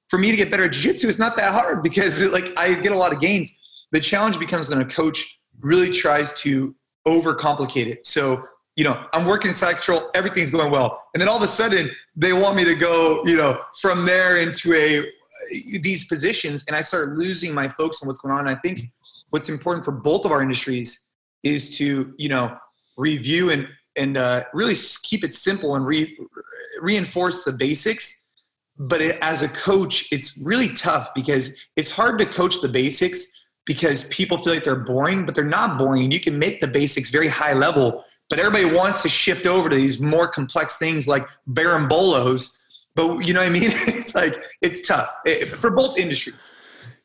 For 0.10 0.20
me 0.20 0.32
to 0.32 0.38
get 0.38 0.52
better 0.52 0.66
at 0.66 0.72
jiu-jitsu, 0.72 1.08
it's 1.08 1.20
not 1.20 1.38
that 1.38 1.54
hard 1.54 1.84
because 1.84 2.32
like 2.32 2.58
I 2.58 2.74
get 2.76 2.92
a 2.92 2.98
lot 2.98 3.14
of 3.14 3.22
gains. 3.22 3.56
The 3.92 4.00
challenge 4.00 4.40
becomes 4.40 4.70
when 4.70 4.82
a 4.82 4.86
coach 4.86 5.37
really 5.62 5.92
tries 5.92 6.40
to 6.42 6.76
overcomplicate 7.08 7.88
it. 7.88 8.06
So, 8.06 8.44
you 8.76 8.84
know, 8.84 9.06
I'm 9.14 9.26
working 9.26 9.54
side 9.54 9.74
control, 9.74 10.10
everything's 10.14 10.52
going 10.52 10.72
well. 10.72 11.04
And 11.14 11.22
then 11.22 11.28
all 11.28 11.38
of 11.38 11.44
a 11.44 11.48
sudden 11.48 11.90
they 12.16 12.34
want 12.34 12.56
me 12.56 12.66
to 12.66 12.76
go, 12.76 13.24
you 13.26 13.38
know, 13.38 13.60
from 13.82 14.06
there 14.06 14.38
into 14.38 14.74
a 14.74 15.04
these 15.82 16.08
positions 16.08 16.64
and 16.68 16.76
I 16.76 16.82
start 16.82 17.18
losing 17.18 17.54
my 17.54 17.70
focus 17.70 18.02
on 18.02 18.08
what's 18.08 18.20
going 18.20 18.34
on. 18.34 18.48
And 18.48 18.50
I 18.50 18.60
think 18.62 18.92
what's 19.30 19.50
important 19.50 19.86
for 19.86 19.92
both 19.92 20.26
of 20.26 20.32
our 20.32 20.42
industries 20.42 21.08
is 21.44 21.78
to, 21.78 22.14
you 22.18 22.30
know, 22.30 22.58
review 22.98 23.52
and, 23.52 23.68
and 23.96 24.18
uh, 24.18 24.44
really 24.54 24.76
keep 25.04 25.24
it 25.24 25.34
simple 25.34 25.76
and 25.76 25.86
re- 25.86 26.18
reinforce 26.82 27.44
the 27.44 27.54
basics. 27.54 28.24
But 28.80 29.02
it, 29.02 29.18
as 29.22 29.42
a 29.42 29.50
coach, 29.50 30.08
it's 30.12 30.40
really 30.44 30.70
tough 30.70 31.10
because 31.16 31.60
it's 31.76 31.92
hard 31.92 32.20
to 32.20 32.26
coach 32.26 32.62
the 32.62 32.70
basics 32.70 33.32
because 33.68 34.08
people 34.08 34.38
feel 34.38 34.54
like 34.54 34.64
they're 34.64 34.76
boring, 34.76 35.26
but 35.26 35.36
they're 35.36 35.46
not 35.46 35.78
boring. 35.78 36.12
You 36.12 36.20
can 36.20 36.40
make 36.40 36.62
the 36.62 36.68
basics 36.68 37.12
very 37.12 37.28
high 37.28 37.54
level, 37.54 38.04
but 38.30 38.40
everybody 38.40 38.74
wants 38.74 39.04
to 39.04 39.10
shift 39.10 39.46
over 39.46 39.70
to 39.70 39.76
these 39.76 40.02
more 40.02 40.28
complex 40.28 40.80
things 40.80 41.08
like 41.08 41.28
berimbolos 41.52 42.64
but 42.98 43.28
you 43.28 43.34
know 43.34 43.42
what 43.42 43.50
I 43.50 43.54
mean? 43.54 43.64
it's 43.70 44.16
like 44.16 44.44
it's 44.62 44.86
tough 44.86 45.10
it, 45.24 45.54
for 45.54 45.70
both 45.72 45.98
industries. 45.98 46.36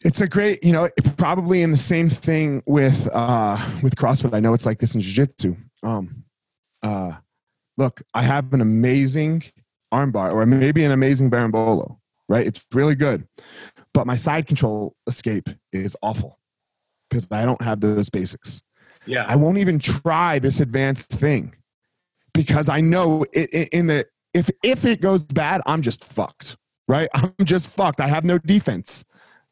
It's 0.04 0.20
a 0.20 0.26
great, 0.26 0.64
you 0.64 0.72
know, 0.72 0.88
probably 1.16 1.62
in 1.62 1.70
the 1.70 1.76
same 1.76 2.08
thing 2.08 2.62
with 2.66 3.08
uh, 3.12 3.56
with 3.82 3.94
CrossFit. 3.94 4.34
I 4.34 4.40
know 4.40 4.54
it's 4.54 4.66
like 4.66 4.78
this 4.78 4.96
in 4.96 5.00
Jiu-Jitsu. 5.00 5.54
Um, 5.84 6.24
uh, 6.82 7.12
look, 7.76 8.02
I 8.14 8.22
have 8.22 8.52
an 8.54 8.62
amazing 8.62 9.44
armbar 9.92 10.32
or 10.32 10.46
maybe 10.46 10.82
an 10.84 10.90
amazing 10.90 11.30
berimbolo, 11.30 11.98
right? 12.28 12.46
It's 12.46 12.66
really 12.72 12.96
good, 12.96 13.28
but 13.92 14.06
my 14.06 14.16
side 14.16 14.46
control 14.48 14.96
escape 15.06 15.48
is 15.72 15.94
awful 16.02 16.38
because 17.12 17.30
I 17.30 17.44
don't 17.44 17.60
have 17.62 17.80
those 17.80 18.08
basics. 18.08 18.62
Yeah, 19.06 19.24
I 19.28 19.36
won't 19.36 19.58
even 19.58 19.78
try 19.78 20.38
this 20.38 20.60
advanced 20.60 21.12
thing 21.12 21.54
because 22.32 22.68
I 22.68 22.80
know 22.80 23.24
in 23.72 23.86
the 23.86 24.06
if 24.34 24.50
if 24.62 24.84
it 24.84 25.00
goes 25.00 25.24
bad, 25.26 25.60
I'm 25.66 25.82
just 25.82 26.04
fucked, 26.04 26.56
right? 26.88 27.08
I'm 27.14 27.34
just 27.44 27.68
fucked. 27.68 28.00
I 28.00 28.08
have 28.08 28.24
no 28.24 28.38
defense, 28.38 29.04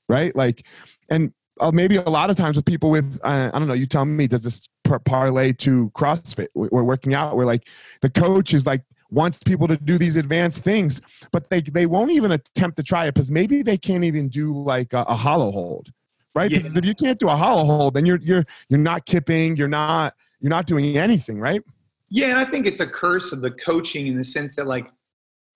right? 0.08 0.34
Like, 0.34 0.66
and 1.10 1.32
uh, 1.60 1.70
maybe 1.70 1.96
a 1.96 2.08
lot 2.08 2.30
of 2.30 2.36
times 2.36 2.56
with 2.56 2.64
people 2.64 2.90
with 2.90 3.18
uh, 3.24 3.50
I 3.52 3.58
don't 3.58 3.68
know. 3.68 3.74
You 3.74 3.86
tell 3.86 4.04
me, 4.04 4.26
does 4.26 4.44
this 4.44 4.68
par- 4.84 5.00
parlay 5.00 5.52
to 5.54 5.90
CrossFit? 5.90 6.48
We're 6.54 6.84
working 6.84 7.14
out. 7.14 7.36
We're 7.36 7.44
like 7.44 7.68
the 8.00 8.10
coach 8.10 8.54
is 8.54 8.66
like 8.66 8.82
wants 9.10 9.42
people 9.42 9.66
to 9.66 9.76
do 9.76 9.98
these 9.98 10.16
advanced 10.16 10.62
things, 10.62 11.00
but 11.32 11.50
they 11.50 11.60
they 11.60 11.86
won't 11.86 12.12
even 12.12 12.32
attempt 12.32 12.76
to 12.78 12.82
try 12.82 13.06
it 13.06 13.14
because 13.14 13.30
maybe 13.30 13.62
they 13.62 13.76
can't 13.76 14.04
even 14.04 14.28
do 14.28 14.56
like 14.56 14.92
a, 14.92 15.02
a 15.02 15.14
hollow 15.14 15.50
hold, 15.50 15.90
right? 16.34 16.50
Because 16.50 16.74
yeah. 16.74 16.78
if 16.78 16.84
you 16.84 16.94
can't 16.94 17.18
do 17.18 17.28
a 17.28 17.36
hollow 17.36 17.64
hold, 17.64 17.94
then 17.94 18.06
you're 18.06 18.18
you're 18.18 18.44
you're 18.68 18.80
not 18.80 19.06
kipping, 19.06 19.56
you're 19.56 19.68
not 19.68 20.14
you're 20.40 20.50
not 20.50 20.66
doing 20.66 20.96
anything, 20.96 21.38
right? 21.38 21.62
Yeah, 22.08 22.28
and 22.28 22.38
I 22.38 22.44
think 22.44 22.66
it's 22.66 22.80
a 22.80 22.86
curse 22.86 23.32
of 23.32 23.40
the 23.40 23.50
coaching 23.50 24.06
in 24.06 24.16
the 24.16 24.24
sense 24.24 24.56
that 24.56 24.66
like 24.66 24.90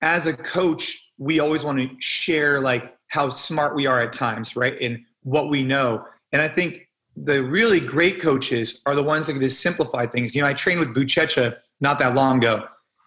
as 0.02 0.26
a 0.26 0.36
coach, 0.36 1.12
we 1.18 1.40
always 1.40 1.64
want 1.64 1.78
to 1.78 1.88
share 1.98 2.60
like 2.60 2.94
how 3.08 3.28
smart 3.28 3.74
we 3.74 3.86
are 3.86 4.00
at 4.00 4.12
times, 4.12 4.56
right? 4.56 4.76
And 4.80 5.00
what 5.22 5.48
we 5.48 5.62
know. 5.62 6.04
And 6.32 6.42
I 6.42 6.48
think 6.48 6.88
the 7.16 7.42
really 7.42 7.80
great 7.80 8.20
coaches 8.20 8.82
are 8.86 8.94
the 8.94 9.02
ones 9.02 9.26
that 9.26 9.34
can 9.34 9.42
just 9.42 9.60
simplify 9.60 10.06
things. 10.06 10.34
You 10.34 10.42
know, 10.42 10.48
I 10.48 10.52
trained 10.52 10.80
with 10.80 10.94
Buchecha 10.94 11.56
not 11.80 11.98
that 12.00 12.14
long 12.14 12.38
ago, 12.38 12.66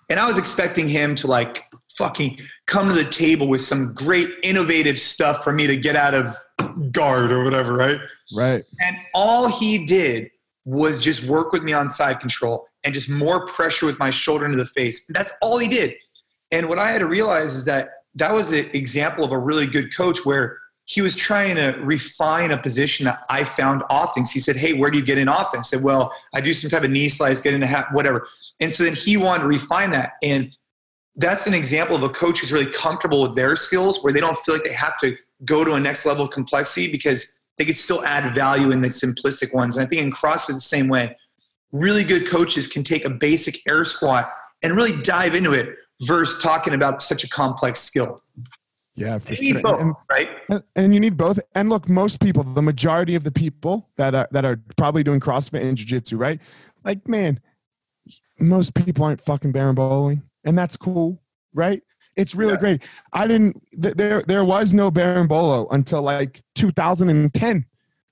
and 0.09 0.19
I 0.19 0.27
was 0.27 0.37
expecting 0.37 0.87
him 0.87 1.15
to 1.15 1.27
like 1.27 1.63
fucking 1.97 2.39
come 2.67 2.89
to 2.89 2.95
the 2.95 3.09
table 3.09 3.47
with 3.47 3.61
some 3.61 3.93
great 3.93 4.29
innovative 4.43 4.99
stuff 4.99 5.43
for 5.43 5.51
me 5.51 5.67
to 5.67 5.75
get 5.75 5.95
out 5.95 6.13
of 6.13 6.35
guard 6.91 7.31
or 7.31 7.43
whatever, 7.43 7.73
right? 7.73 7.99
Right. 8.35 8.63
And 8.81 8.97
all 9.13 9.47
he 9.49 9.85
did 9.85 10.29
was 10.65 11.01
just 11.01 11.27
work 11.29 11.51
with 11.51 11.63
me 11.63 11.73
on 11.73 11.89
side 11.89 12.19
control 12.19 12.67
and 12.83 12.93
just 12.93 13.09
more 13.09 13.45
pressure 13.47 13.85
with 13.85 13.99
my 13.99 14.09
shoulder 14.09 14.45
into 14.45 14.57
the 14.57 14.65
face. 14.65 15.05
That's 15.09 15.33
all 15.41 15.57
he 15.57 15.67
did. 15.67 15.95
And 16.51 16.67
what 16.67 16.79
I 16.79 16.91
had 16.91 16.99
to 16.99 17.07
realize 17.07 17.55
is 17.55 17.65
that 17.65 17.89
that 18.15 18.33
was 18.33 18.51
an 18.51 18.69
example 18.73 19.23
of 19.23 19.31
a 19.31 19.37
really 19.37 19.65
good 19.65 19.95
coach 19.95 20.25
where 20.25 20.59
he 20.85 21.01
was 21.01 21.15
trying 21.15 21.55
to 21.55 21.77
refine 21.81 22.51
a 22.51 22.57
position 22.57 23.05
that 23.05 23.19
I 23.29 23.43
found 23.43 23.83
often. 23.89 24.25
So 24.25 24.33
he 24.33 24.39
said, 24.39 24.55
Hey, 24.55 24.73
where 24.73 24.89
do 24.89 24.97
you 24.97 25.05
get 25.05 25.17
in 25.17 25.27
often? 25.27 25.59
I 25.59 25.63
said, 25.63 25.83
Well, 25.83 26.13
I 26.33 26.41
do 26.41 26.53
some 26.53 26.69
type 26.69 26.83
of 26.83 26.91
knee 26.91 27.09
slice, 27.09 27.41
get 27.41 27.53
into 27.53 27.67
half, 27.67 27.87
whatever. 27.91 28.27
And 28.59 28.73
so 28.73 28.83
then 28.83 28.95
he 28.95 29.17
wanted 29.17 29.43
to 29.43 29.47
refine 29.47 29.91
that. 29.91 30.13
And 30.23 30.55
that's 31.17 31.47
an 31.47 31.53
example 31.53 31.95
of 31.95 32.03
a 32.03 32.09
coach 32.09 32.39
who's 32.39 32.53
really 32.53 32.71
comfortable 32.71 33.23
with 33.23 33.35
their 33.35 33.55
skills 33.55 34.03
where 34.03 34.13
they 34.13 34.19
don't 34.19 34.37
feel 34.39 34.55
like 34.55 34.63
they 34.63 34.73
have 34.73 34.97
to 34.99 35.15
go 35.45 35.63
to 35.65 35.73
a 35.73 35.79
next 35.79 36.05
level 36.05 36.23
of 36.23 36.31
complexity 36.31 36.91
because 36.91 37.39
they 37.57 37.65
could 37.65 37.77
still 37.77 38.03
add 38.05 38.33
value 38.35 38.71
in 38.71 38.81
the 38.81 38.87
simplistic 38.87 39.53
ones. 39.53 39.77
And 39.77 39.85
I 39.85 39.89
think 39.89 40.01
in 40.03 40.11
CrossFit 40.11 40.53
the 40.53 40.61
same 40.61 40.87
way. 40.87 41.15
Really 41.71 42.03
good 42.03 42.27
coaches 42.27 42.67
can 42.67 42.83
take 42.83 43.03
a 43.03 43.09
basic 43.09 43.67
air 43.67 43.83
squat 43.83 44.25
and 44.63 44.75
really 44.75 44.99
dive 45.01 45.35
into 45.35 45.53
it 45.53 45.75
versus 46.03 46.41
talking 46.41 46.73
about 46.73 47.01
such 47.01 47.23
a 47.23 47.29
complex 47.29 47.81
skill. 47.81 48.21
Yeah, 48.95 49.19
for 49.19 49.35
sure. 49.35 49.61
both, 49.61 49.79
and, 49.81 49.95
right? 50.09 50.29
and- 50.49 50.63
and 50.75 50.93
you 50.93 50.99
need 50.99 51.17
both. 51.17 51.39
And 51.55 51.69
look, 51.69 51.89
most 51.89 52.19
people, 52.19 52.43
the 52.43 52.61
majority 52.61 53.15
of 53.15 53.23
the 53.23 53.31
people 53.31 53.89
that 53.97 54.15
are 54.15 54.27
that 54.31 54.45
are 54.45 54.59
probably 54.75 55.03
doing 55.03 55.19
CrossFit 55.19 55.61
and 55.61 55.77
Jiu-Jitsu, 55.77 56.17
right? 56.17 56.41
Like, 56.83 57.07
man, 57.07 57.39
most 58.39 58.73
people 58.73 59.03
aren't 59.03 59.21
fucking 59.21 59.51
bowling, 59.51 60.23
and 60.45 60.57
that's 60.57 60.77
cool, 60.77 61.21
right? 61.53 61.81
It's 62.15 62.33
really 62.33 62.53
Yeah. 62.53 62.59
great. 62.59 62.83
I 63.13 63.27
didn't. 63.27 63.61
Th- 63.81 63.93
there, 63.93 64.21
there 64.21 64.43
was 64.45 64.73
no 64.73 64.89
bolo 64.91 65.67
until 65.69 66.01
like 66.01 66.41
2010. 66.55 67.65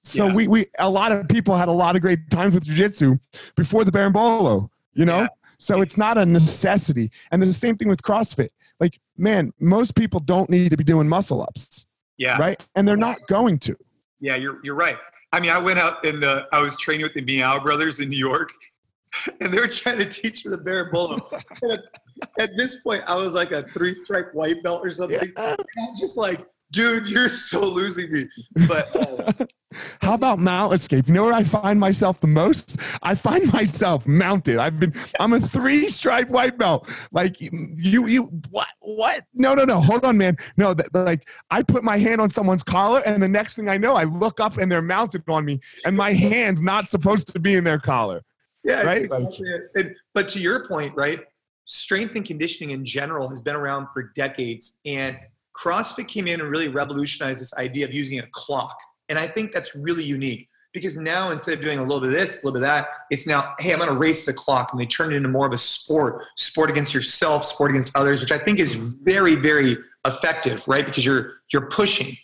So 0.03 0.27
we, 0.35 0.47
we, 0.47 0.65
a 0.77 0.87
lot 0.89 1.11
of 1.11 1.27
people 1.27 1.55
had 1.55 1.67
a 1.67 1.71
lot 1.71 1.95
of 1.95 2.01
great 2.03 2.29
times 2.29 2.53
with 2.53 2.63
Jiu-Jitsu 2.65 3.17
before 3.55 3.83
the 3.83 3.91
bolo. 3.91 4.69
You 4.93 5.05
know, 5.05 5.21
Yeah. 5.21 5.27
so 5.57 5.81
it's 5.81 5.97
not 5.97 6.17
a 6.19 6.25
necessity. 6.25 7.09
And 7.31 7.41
the 7.41 7.51
same 7.51 7.75
thing 7.75 7.87
with 7.89 8.03
CrossFit. 8.03 8.49
Like, 8.79 8.99
man, 9.17 9.51
most 9.59 9.95
people 9.95 10.19
don't 10.19 10.49
need 10.49 10.69
to 10.69 10.77
be 10.77 10.83
doing 10.83 11.09
muscle 11.09 11.41
ups, 11.41 11.85
Yeah. 12.17 12.37
right? 12.37 12.63
And 12.75 12.87
they're 12.87 12.95
not 12.97 13.17
going 13.27 13.57
to. 13.59 13.75
Yeah, 14.19 14.35
you're 14.35 14.59
you're 14.63 14.75
right. 14.75 14.97
I 15.33 15.39
mean, 15.39 15.49
I 15.51 15.57
went 15.59 15.79
out 15.79 16.05
and 16.05 16.23
uh, 16.23 16.45
I 16.53 16.61
was 16.61 16.77
training 16.77 17.03
with 17.05 17.13
the 17.15 17.21
Miyao 17.23 17.61
Brothers 17.63 17.99
in 17.99 18.09
New 18.09 18.17
York, 18.17 18.51
and 19.41 19.51
they 19.51 19.59
were 19.59 19.67
trying 19.67 19.97
to 19.97 20.05
teach 20.05 20.45
me 20.45 20.51
the 20.51 20.57
Berimbolo. 20.59 21.19
At, 22.39 22.49
this 22.55 22.81
point, 22.81 23.03
I 23.07 23.15
was 23.15 23.33
like 23.33 23.51
a 23.51 23.63
three 23.69 23.95
stripe 23.95 24.33
white 24.33 24.63
belt 24.63 24.85
or 24.85 24.91
something. 24.91 25.19
Yeah. 25.37 25.51
And 25.51 25.65
I'm 25.77 25.95
just 25.97 26.17
like, 26.17 26.45
dude, 26.71 27.07
you're 27.07 27.29
so 27.29 27.61
losing 27.61 28.11
me. 28.11 28.23
But 28.67 28.95
uh, 28.95 29.45
How 30.01 30.13
about 30.13 30.39
mount 30.39 30.73
escape? 30.73 31.07
You 31.07 31.13
know 31.13 31.25
where 31.25 31.33
I 31.33 31.43
find 31.43 31.79
myself 31.79 32.19
the 32.21 32.27
most? 32.27 32.79
I 33.03 33.15
find 33.15 33.51
myself 33.53 34.07
mounted. 34.07 34.57
I've 34.57 34.79
been 34.79 34.93
I'm 35.19 35.33
a 35.33 35.39
three 35.39 35.87
stripe 35.87 36.29
white 36.29 36.57
belt. 36.57 36.89
Like 37.11 37.39
you 37.39 38.07
you 38.07 38.23
what 38.49 38.67
what? 38.79 39.23
No, 39.33 39.53
no, 39.53 39.63
no. 39.63 39.79
Hold 39.79 40.05
on, 40.05 40.17
man. 40.17 40.37
No, 40.57 40.73
that, 40.73 40.93
like 40.93 41.27
I 41.51 41.63
put 41.63 41.83
my 41.83 41.97
hand 41.97 42.21
on 42.21 42.29
someone's 42.29 42.63
collar 42.63 43.01
and 43.05 43.21
the 43.21 43.29
next 43.29 43.55
thing 43.55 43.69
I 43.69 43.77
know, 43.77 43.95
I 43.95 44.03
look 44.03 44.39
up 44.39 44.57
and 44.57 44.71
they're 44.71 44.81
mounted 44.81 45.23
on 45.27 45.45
me 45.45 45.59
and 45.85 45.95
my 45.95 46.13
hand's 46.13 46.61
not 46.61 46.87
supposed 46.87 47.31
to 47.33 47.39
be 47.39 47.55
in 47.55 47.63
their 47.63 47.79
collar. 47.79 48.21
yeah, 48.63 48.83
Right? 48.83 49.03
Exactly. 49.05 49.47
And, 49.75 49.95
but 50.13 50.29
to 50.29 50.39
your 50.39 50.67
point, 50.67 50.95
right? 50.95 51.21
Strength 51.65 52.15
and 52.15 52.25
conditioning 52.25 52.71
in 52.71 52.85
general 52.85 53.27
has 53.29 53.41
been 53.41 53.55
around 53.55 53.87
for 53.93 54.11
decades, 54.15 54.79
and 54.85 55.17
CrossFit 55.55 56.07
came 56.07 56.27
in 56.27 56.41
and 56.41 56.49
really 56.49 56.67
revolutionized 56.67 57.41
this 57.41 57.55
idea 57.57 57.85
of 57.85 57.93
using 57.93 58.19
a 58.19 58.27
clock. 58.31 58.77
And 59.09 59.17
I 59.17 59.27
think 59.27 59.51
that's 59.51 59.75
really 59.75 60.03
unique 60.03 60.49
because 60.75 60.97
now 60.97 61.31
instead 61.31 61.53
of 61.53 61.61
doing 61.61 61.79
a 61.79 61.81
little 61.81 62.01
bit 62.01 62.09
of 62.09 62.15
this, 62.15 62.43
a 62.43 62.45
little 62.45 62.59
bit 62.59 62.67
of 62.67 62.69
that, 62.69 62.89
it's 63.09 63.25
now, 63.25 63.53
hey, 63.59 63.71
I'm 63.71 63.79
going 63.79 63.89
to 63.89 63.97
race 63.97 64.25
the 64.25 64.33
clock, 64.33 64.73
and 64.73 64.79
they 64.79 64.85
turn 64.85 65.13
it 65.13 65.15
into 65.15 65.29
more 65.29 65.47
of 65.47 65.53
a 65.53 65.57
sport, 65.57 66.21
sport 66.35 66.69
against 66.69 66.93
yourself, 66.93 67.45
sport 67.45 67.71
against 67.71 67.97
others, 67.97 68.19
which 68.19 68.33
I 68.33 68.37
think 68.37 68.59
is 68.59 68.75
very, 68.75 69.35
very 69.35 69.77
effective, 70.05 70.67
right? 70.67 70.85
Because 70.85 71.05
you're 71.05 71.37
you're 71.51 71.67
pushing. 71.69 72.15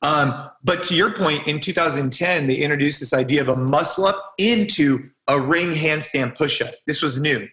Um, 0.00 0.48
but 0.64 0.82
to 0.84 0.94
your 0.94 1.12
point, 1.12 1.46
in 1.46 1.60
2010, 1.60 2.46
they 2.46 2.56
introduced 2.56 3.00
this 3.00 3.12
idea 3.12 3.42
of 3.42 3.48
a 3.48 3.56
muscle 3.56 4.06
up 4.06 4.32
into 4.38 5.10
a 5.26 5.38
ring 5.38 5.70
handstand 5.70 6.34
push 6.34 6.62
up. 6.62 6.72
This 6.86 7.02
was 7.02 7.20
new, 7.20 7.46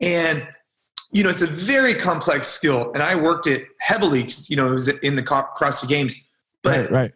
and 0.00 0.46
you 1.16 1.24
know 1.24 1.30
it's 1.30 1.42
a 1.42 1.46
very 1.46 1.94
complex 1.94 2.48
skill, 2.48 2.92
and 2.92 3.02
I 3.02 3.14
worked 3.14 3.46
it 3.46 3.68
heavily. 3.80 4.28
You 4.48 4.56
know, 4.56 4.68
it 4.70 4.74
was 4.74 4.88
in 4.88 5.16
the 5.16 5.22
CrossFit 5.22 5.88
Games, 5.88 6.14
but 6.62 6.78
right, 6.78 6.90
right. 6.90 7.12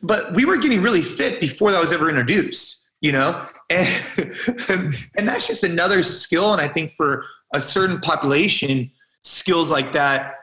but 0.00 0.32
we 0.34 0.44
were 0.44 0.56
getting 0.56 0.82
really 0.82 1.02
fit 1.02 1.40
before 1.40 1.72
that 1.72 1.80
was 1.80 1.92
ever 1.92 2.08
introduced 2.08 2.82
you 3.02 3.12
know 3.12 3.46
and, 3.68 3.88
and 5.18 5.28
that's 5.28 5.46
just 5.46 5.64
another 5.64 6.02
skill 6.02 6.52
and 6.52 6.62
i 6.62 6.68
think 6.68 6.92
for 6.92 7.24
a 7.52 7.60
certain 7.60 8.00
population 8.00 8.90
skills 9.22 9.70
like 9.70 9.92
that 9.92 10.34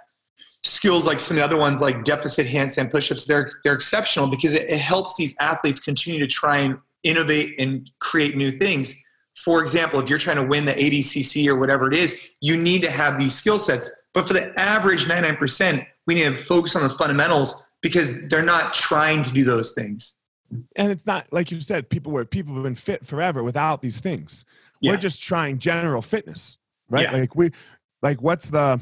skills 0.61 1.07
like 1.07 1.19
some 1.19 1.37
of 1.37 1.39
the 1.39 1.45
other 1.45 1.57
ones 1.57 1.81
like 1.81 2.03
deficit 2.03 2.45
handstand 2.45 2.91
push-ups 2.91 3.25
they're, 3.25 3.49
they're 3.63 3.73
exceptional 3.73 4.27
because 4.27 4.53
it, 4.53 4.69
it 4.69 4.79
helps 4.79 5.15
these 5.15 5.35
athletes 5.39 5.79
continue 5.79 6.19
to 6.19 6.27
try 6.27 6.57
and 6.59 6.77
innovate 7.03 7.59
and 7.59 7.89
create 7.99 8.35
new 8.35 8.51
things 8.51 9.01
for 9.43 9.61
example 9.61 9.99
if 9.99 10.09
you're 10.09 10.19
trying 10.19 10.37
to 10.37 10.43
win 10.43 10.65
the 10.65 10.73
adcc 10.73 11.47
or 11.47 11.55
whatever 11.55 11.87
it 11.87 11.97
is 11.97 12.29
you 12.41 12.57
need 12.61 12.81
to 12.81 12.91
have 12.91 13.17
these 13.17 13.33
skill 13.33 13.57
sets 13.57 13.91
but 14.13 14.27
for 14.27 14.33
the 14.33 14.59
average 14.59 15.05
99% 15.05 15.85
we 16.07 16.15
need 16.15 16.23
to 16.23 16.35
focus 16.35 16.75
on 16.75 16.83
the 16.83 16.89
fundamentals 16.89 17.71
because 17.81 18.27
they're 18.27 18.43
not 18.43 18.73
trying 18.73 19.21
to 19.23 19.31
do 19.31 19.43
those 19.43 19.73
things 19.73 20.19
And 20.75 20.91
it's 20.91 21.05
not 21.05 21.31
like 21.31 21.51
you 21.51 21.61
said, 21.61 21.89
people 21.89 22.11
where 22.11 22.25
people 22.25 22.53
have 22.55 22.63
been 22.63 22.75
fit 22.75 23.05
forever 23.05 23.43
without 23.43 23.81
these 23.81 23.99
things. 23.99 24.45
Yeah. 24.81 24.91
We're 24.91 24.97
just 24.97 25.21
trying 25.21 25.59
general 25.59 26.01
fitness, 26.01 26.57
right? 26.89 27.03
Yeah. 27.03 27.19
Like 27.19 27.35
we 27.35 27.51
like 28.01 28.21
what's 28.21 28.49
the 28.49 28.79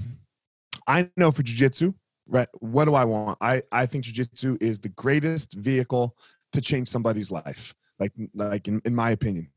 I 0.87 1.09
know 1.17 1.31
for 1.31 1.43
jujitsu, 1.43 1.93
right? 2.27 2.47
What 2.59 2.85
do 2.85 2.95
I 2.95 3.03
want? 3.03 3.37
I, 3.41 3.63
I 3.71 3.85
think 3.85 4.05
jujitsu 4.05 4.61
is 4.61 4.79
the 4.79 4.89
greatest 4.89 5.53
vehicle 5.53 6.15
to 6.53 6.61
change 6.61 6.87
somebody's 6.87 7.31
life. 7.31 7.75
Like 7.99 8.13
like 8.33 8.67
in, 8.67 8.81
in 8.85 8.95
my 8.95 9.11
opinion. 9.11 9.49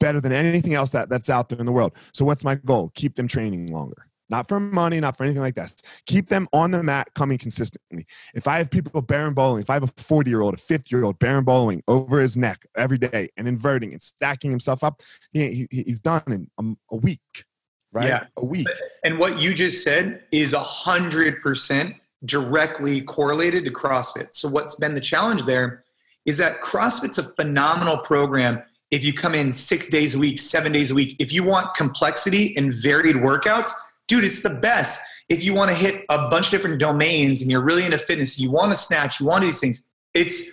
Better 0.00 0.20
than 0.20 0.32
anything 0.32 0.74
else 0.74 0.90
that, 0.92 1.08
that's 1.08 1.30
out 1.30 1.48
there 1.48 1.58
in 1.58 1.66
the 1.66 1.72
world. 1.72 1.92
So 2.12 2.24
what's 2.24 2.44
my 2.44 2.56
goal? 2.56 2.90
Keep 2.94 3.16
them 3.16 3.28
training 3.28 3.66
longer. 3.68 4.06
Not 4.30 4.48
for 4.48 4.60
money, 4.60 5.00
not 5.00 5.16
for 5.16 5.24
anything 5.24 5.42
like 5.42 5.56
that. 5.56 5.74
Keep 6.06 6.28
them 6.28 6.48
on 6.52 6.70
the 6.70 6.82
mat 6.82 7.08
coming 7.14 7.36
consistently. 7.36 8.06
If 8.32 8.46
I 8.46 8.58
have 8.58 8.70
people 8.70 9.02
baron 9.02 9.34
bowling, 9.34 9.60
if 9.60 9.68
I 9.68 9.74
have 9.74 9.82
a 9.82 9.92
40 9.96 10.30
year 10.30 10.40
old, 10.40 10.54
a 10.54 10.56
50 10.56 10.94
year 10.94 11.04
old 11.04 11.18
baron 11.18 11.44
bowling 11.44 11.82
over 11.88 12.20
his 12.20 12.36
neck 12.36 12.64
every 12.76 12.96
day 12.96 13.28
and 13.36 13.48
inverting 13.48 13.92
and 13.92 14.00
stacking 14.00 14.50
himself 14.50 14.84
up, 14.84 15.02
he, 15.32 15.66
he, 15.70 15.82
he's 15.82 15.98
done 15.98 16.22
in 16.28 16.48
a, 16.58 16.94
a 16.94 16.96
week, 16.96 17.44
right? 17.92 18.06
Yeah. 18.06 18.24
A 18.36 18.44
week. 18.44 18.68
And 19.04 19.18
what 19.18 19.42
you 19.42 19.52
just 19.52 19.82
said 19.82 20.22
is 20.30 20.54
100% 20.54 21.94
directly 22.24 23.00
correlated 23.00 23.64
to 23.64 23.72
CrossFit. 23.72 24.28
So, 24.32 24.48
what's 24.48 24.76
been 24.76 24.94
the 24.94 25.00
challenge 25.00 25.44
there 25.44 25.82
is 26.24 26.38
that 26.38 26.60
CrossFit's 26.60 27.18
a 27.18 27.24
phenomenal 27.34 27.98
program 27.98 28.62
if 28.90 29.04
you 29.04 29.12
come 29.12 29.34
in 29.34 29.52
six 29.52 29.88
days 29.88 30.14
a 30.14 30.18
week, 30.18 30.38
seven 30.38 30.72
days 30.72 30.90
a 30.90 30.94
week. 30.94 31.16
If 31.18 31.32
you 31.32 31.44
want 31.44 31.74
complexity 31.74 32.54
and 32.56 32.72
varied 32.74 33.16
workouts, 33.16 33.70
dude, 34.08 34.24
it's 34.24 34.42
the 34.42 34.58
best. 34.60 35.00
If 35.28 35.44
you 35.44 35.54
want 35.54 35.70
to 35.70 35.76
hit 35.76 36.04
a 36.08 36.28
bunch 36.28 36.46
of 36.46 36.50
different 36.50 36.80
domains 36.80 37.40
and 37.40 37.50
you're 37.50 37.62
really 37.62 37.84
into 37.84 37.98
fitness, 37.98 38.38
you 38.38 38.50
want 38.50 38.72
to 38.72 38.76
snatch, 38.76 39.20
you 39.20 39.26
want 39.26 39.42
to 39.42 39.46
do 39.46 39.46
these 39.46 39.60
things, 39.60 39.82
it's 40.12 40.50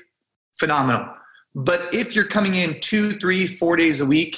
phenomenal. 0.60 1.08
But 1.56 1.92
if 1.94 2.16
you're 2.16 2.28
coming 2.28 2.54
in 2.54 2.80
two, 2.82 3.12
three, 3.14 3.48
four 3.48 3.76
days 3.76 4.02
a 4.02 4.06
week 4.06 4.38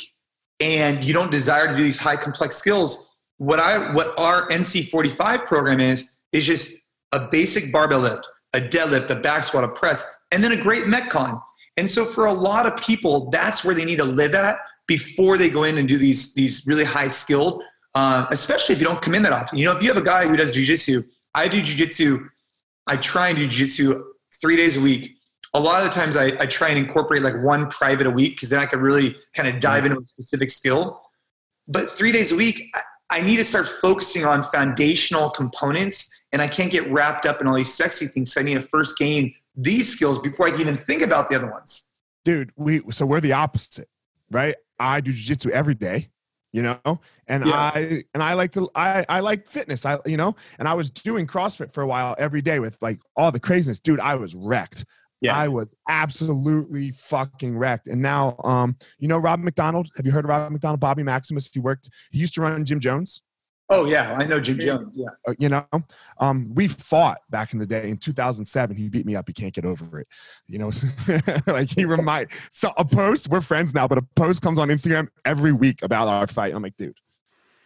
and 0.62 1.04
you 1.04 1.14
don't 1.14 1.32
desire 1.32 1.68
to 1.68 1.76
do 1.76 1.84
these 1.84 2.00
high 2.00 2.16
complex 2.16 2.56
skills, 2.56 3.12
what 3.38 3.60
I 3.60 3.94
what 3.94 4.18
our 4.18 4.48
NC45 4.48 5.46
program 5.46 5.82
is 5.82 6.20
is 6.32 6.46
just 6.46 6.82
a 7.12 7.28
basic 7.28 7.72
barbell 7.74 8.00
lift, 8.00 8.28
a 8.54 8.60
deadlift, 8.60 9.10
a 9.10 9.16
back 9.16 9.44
squat, 9.44 9.66
a 9.66 9.68
press, 9.68 10.20
and 10.32 10.42
then 10.44 10.54
a 10.54 10.58
great 10.58 10.84
metcon. 10.84 11.42
And 11.78 11.90
so 11.90 12.06
for 12.06 12.26
a 12.26 12.34
lot 12.34 12.66
of 12.66 12.76
people, 12.82 13.30
that's 13.30 13.64
where 13.64 13.74
they 13.74 13.86
need 13.86 14.00
to 14.00 14.06
live 14.06 14.34
at 14.36 14.58
before 14.88 15.38
they 15.38 15.50
go 15.50 15.64
in 15.64 15.78
and 15.78 15.88
do 15.88 15.98
these 15.98 16.34
these 16.34 16.66
really 16.68 16.84
high 16.84 17.08
skilled, 17.08 17.62
uh, 17.96 18.26
especially 18.32 18.74
if 18.74 18.82
you 18.82 18.88
don't 18.88 19.02
come 19.02 19.16
in 19.16 19.24
that 19.24 19.32
often. 19.32 19.58
You 19.58 19.66
know, 19.66 19.78
if 19.78 19.84
you 19.84 19.88
have 19.90 20.02
a 20.02 20.06
guy 20.06 20.28
who 20.28 20.36
does 20.36 20.52
jujitsu, 20.52 21.06
I 21.36 21.48
do 21.48 21.62
jujitsu. 21.62 22.28
I 22.88 22.98
try 22.98 23.30
and 23.30 23.38
do 23.38 23.48
jujitsu 23.48 24.04
three 24.42 24.58
days 24.58 24.78
a 24.78 24.82
week. 24.82 25.16
A 25.54 25.60
lot 25.60 25.84
of 25.84 25.90
the 25.90 25.96
times, 25.96 26.18
I, 26.18 26.28
I 26.40 26.46
try 26.46 26.70
and 26.70 26.78
incorporate 26.78 27.22
like 27.22 27.42
one 27.42 27.70
private 27.70 28.08
a 28.08 28.12
week 28.12 28.36
because 28.36 28.50
then 28.50 28.60
I 28.60 28.66
can 28.66 28.82
really 28.82 29.16
kind 29.34 29.48
of 29.48 29.60
dive 29.60 29.86
into 29.86 30.00
a 30.00 30.06
specific 30.06 30.52
skill. 30.52 31.02
But 31.68 31.90
three 31.90 32.12
days 32.12 32.32
a 32.32 32.36
week, 32.36 32.70
I, 32.76 32.82
I 33.12 33.22
need 33.22 33.38
to 33.38 33.46
start 33.46 33.68
focusing 33.68 34.26
on 34.26 34.44
foundational 34.44 35.30
components, 35.30 36.24
and 36.32 36.42
I 36.42 36.48
can't 36.48 36.72
get 36.72 36.90
wrapped 36.92 37.26
up 37.26 37.42
in 37.42 37.48
all 37.48 37.56
these 37.56 37.74
sexy 37.74 38.06
things. 38.06 38.34
So 38.34 38.42
I 38.42 38.44
need 38.44 38.56
to 38.56 38.62
first 38.62 38.98
gain 38.98 39.34
these 39.62 39.92
skills 39.94 40.20
before 40.20 40.48
I 40.48 40.52
can 40.52 40.62
even 40.62 40.78
think 40.78 41.02
about 41.02 41.30
the 41.30 41.36
other 41.36 41.50
ones. 41.52 41.94
Dude, 42.26 42.52
we 42.56 42.82
so 42.92 43.06
we're 43.06 43.22
the 43.22 43.34
opposite, 43.34 43.88
right? 44.32 44.56
I 44.80 45.02
do 45.02 45.12
jujitsu 45.12 45.50
every 45.52 45.76
day, 45.76 46.10
you 46.52 46.62
know, 46.62 46.80
and 47.28 47.46
Yeah. 47.46 47.54
I 47.56 48.04
and 48.14 48.24
I 48.24 48.34
like 48.34 48.52
to 48.54 48.70
I 48.76 49.06
I 49.10 49.20
like 49.20 49.48
fitness. 49.48 49.86
I 49.86 49.98
you 50.06 50.18
know, 50.18 50.36
and 50.58 50.68
I 50.68 50.74
was 50.74 50.90
doing 50.90 51.28
CrossFit 51.28 51.74
for 51.74 51.82
a 51.82 51.88
while 51.88 52.16
every 52.18 52.42
day 52.42 52.60
with 52.60 52.78
like 52.82 53.00
all 53.16 53.32
the 53.32 53.40
craziness. 53.40 53.80
Dude, 53.80 54.00
I 54.00 54.16
was 54.16 54.36
wrecked. 54.36 54.86
Yeah. 55.22 55.36
I 55.36 55.50
was 55.50 55.76
absolutely 55.90 56.92
fucking 56.92 57.58
wrecked. 57.58 57.88
And 57.88 58.02
now, 58.02 58.38
um, 58.46 58.78
you 59.00 59.10
know, 59.10 59.18
Rob 59.18 59.42
McDonald. 59.42 59.90
Have 59.98 60.06
you 60.06 60.14
heard 60.14 60.24
of 60.24 60.30
Rob 60.30 60.50
McDonald? 60.50 60.80
Bobby 60.80 61.04
Maximus. 61.04 61.50
He 61.54 61.60
worked. 61.60 61.90
He 62.12 62.20
used 62.20 62.34
to 62.36 62.42
run 62.42 62.64
Gym 62.64 62.80
Jones. 62.80 63.22
Oh 63.72 63.86
yeah, 63.86 64.16
I 64.18 64.26
know 64.26 64.40
Gym 64.40 64.58
Jones. 64.58 64.98
Yeah. 64.98 65.10
Uh, 65.28 65.36
you 65.38 65.48
know, 65.48 65.66
um, 66.20 66.52
we 66.56 66.68
fought 66.68 67.20
back 67.30 67.54
in 67.54 67.60
the 67.60 67.68
day 67.68 67.90
in 67.90 67.98
2007. 67.98 68.76
He 68.76 68.90
beat 68.90 69.06
me 69.06 69.16
up. 69.16 69.26
He 69.28 69.34
can't 69.34 69.54
get 69.54 69.64
over 69.64 70.00
it. 70.00 70.08
You 70.48 70.58
know, 70.58 70.72
like 71.48 71.70
he 71.70 71.86
remind. 71.86 72.32
So 72.52 72.72
a 72.78 72.86
post. 72.86 73.30
We're 73.30 73.42
friends 73.42 73.76
now, 73.76 73.88
but 73.88 74.00
a 74.00 74.02
post 74.16 74.42
comes 74.42 74.58
on 74.58 74.70
Instagram 74.70 75.10
every 75.24 75.52
week 75.52 75.84
about 75.84 76.08
our 76.08 76.26
fight. 76.26 76.54
I'm 76.56 76.64
like, 76.64 76.78
dude. 76.78 76.98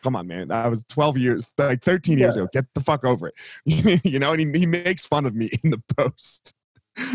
Come 0.03 0.17
on, 0.17 0.27
man. 0.27 0.51
I 0.51 0.67
was 0.67 0.83
12 0.89 1.17
years, 1.17 1.53
like 1.57 1.81
13 1.81 2.19
years 2.19 2.35
ago. 2.35 2.49
Get 2.51 2.65
the 2.73 2.81
fuck 2.81 3.05
over 3.05 3.29
it. 3.29 4.03
you 4.03 4.19
know, 4.19 4.33
and 4.33 4.53
he, 4.53 4.59
he 4.59 4.65
makes 4.65 5.05
fun 5.05 5.25
of 5.25 5.33
me 5.33 5.49
in 5.63 5.69
the 5.69 5.81
post. 5.95 6.53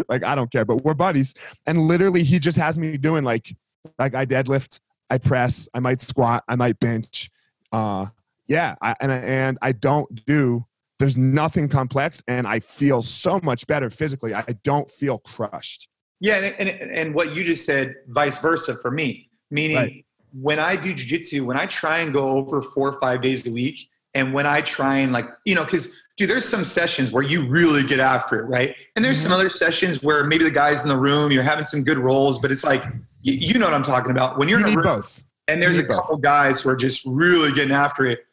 like 0.09 0.25
I 0.25 0.35
don't 0.35 0.51
care, 0.51 0.65
but 0.65 0.83
we're 0.83 0.95
buddies. 0.95 1.35
And 1.67 1.87
literally, 1.87 2.23
he 2.23 2.39
just 2.39 2.57
has 2.57 2.79
me 2.79 2.97
doing 2.97 3.25
like, 3.25 3.55
like 3.99 4.15
I 4.15 4.25
deadlift, 4.25 4.81
I 5.11 5.19
press, 5.19 5.69
I 5.75 5.81
might 5.81 6.01
squat, 6.01 6.45
I 6.49 6.57
might 6.57 6.81
bench. 6.81 7.31
Uh, 7.71 8.07
yeah, 8.49 8.75
I, 8.83 8.97
and 9.01 9.13
and 9.13 9.59
I 9.63 9.73
don't 9.73 10.25
do. 10.27 10.65
There's 10.99 11.17
nothing 11.17 11.69
complex, 11.69 12.23
and 12.27 12.47
I 12.47 12.61
feel 12.61 13.03
so 13.03 13.39
much 13.43 13.67
better 13.67 13.89
physically. 13.89 14.35
I 14.35 14.57
don't 14.65 14.91
feel 14.91 15.19
crushed. 15.19 15.89
Yeah, 16.21 16.37
and, 16.37 16.69
and, 16.69 16.91
and 16.91 17.15
what 17.15 17.37
you 17.37 17.45
just 17.45 17.65
said, 17.65 17.95
vice 18.09 18.43
versa 18.43 18.75
for 18.83 18.91
me. 18.91 19.31
Meaning, 19.51 19.77
right. 19.77 20.05
when 20.33 20.59
I 20.59 20.75
do 20.75 20.93
jujitsu, 20.93 21.43
when 21.43 21.57
I 21.57 21.67
try 21.67 22.01
and 22.01 22.13
go 22.13 22.37
over 22.37 22.61
four 22.61 22.89
or 22.89 23.01
five 23.01 23.21
days 23.21 23.47
a 23.47 23.53
week, 23.53 23.89
and 24.15 24.35
when 24.35 24.47
I 24.47 24.61
try 24.61 24.99
and 24.99 25.13
like, 25.13 25.29
you 25.45 25.55
know, 25.55 25.65
because 25.65 25.97
dude, 26.17 26.29
there's 26.29 26.49
some 26.49 26.65
sessions 26.65 27.13
where 27.13 27.23
you 27.23 27.47
really 27.47 27.85
get 27.85 28.01
after 28.01 28.41
it, 28.41 28.45
right? 28.47 28.75
And 28.97 29.05
there's 29.05 29.19
mm-hmm. 29.21 29.31
some 29.31 29.39
other 29.39 29.49
sessions 29.49 30.03
where 30.03 30.25
maybe 30.25 30.45
the 30.45 30.51
guys 30.51 30.83
in 30.83 30.89
the 30.89 30.99
room, 30.99 31.31
you're 31.31 31.43
having 31.43 31.65
some 31.65 31.85
good 31.85 31.99
rolls, 31.99 32.41
but 32.41 32.51
it's 32.51 32.65
like, 32.65 32.85
you, 33.23 33.35
you 33.35 33.59
know 33.59 33.67
what 33.67 33.75
I'm 33.75 33.83
talking 33.83 34.11
about. 34.11 34.39
When 34.39 34.49
you're 34.49 34.61
you 34.61 34.67
in 34.67 34.73
a 34.73 34.77
room, 34.77 34.85
both. 34.85 35.23
and 35.47 35.63
there's 35.63 35.79
a 35.79 35.87
couple 35.87 36.17
both. 36.17 36.23
guys 36.23 36.63
who 36.63 36.71
are 36.71 36.77
just 36.77 37.07
really 37.07 37.53
getting 37.53 37.75
after 37.75 38.05
it, 38.05 38.25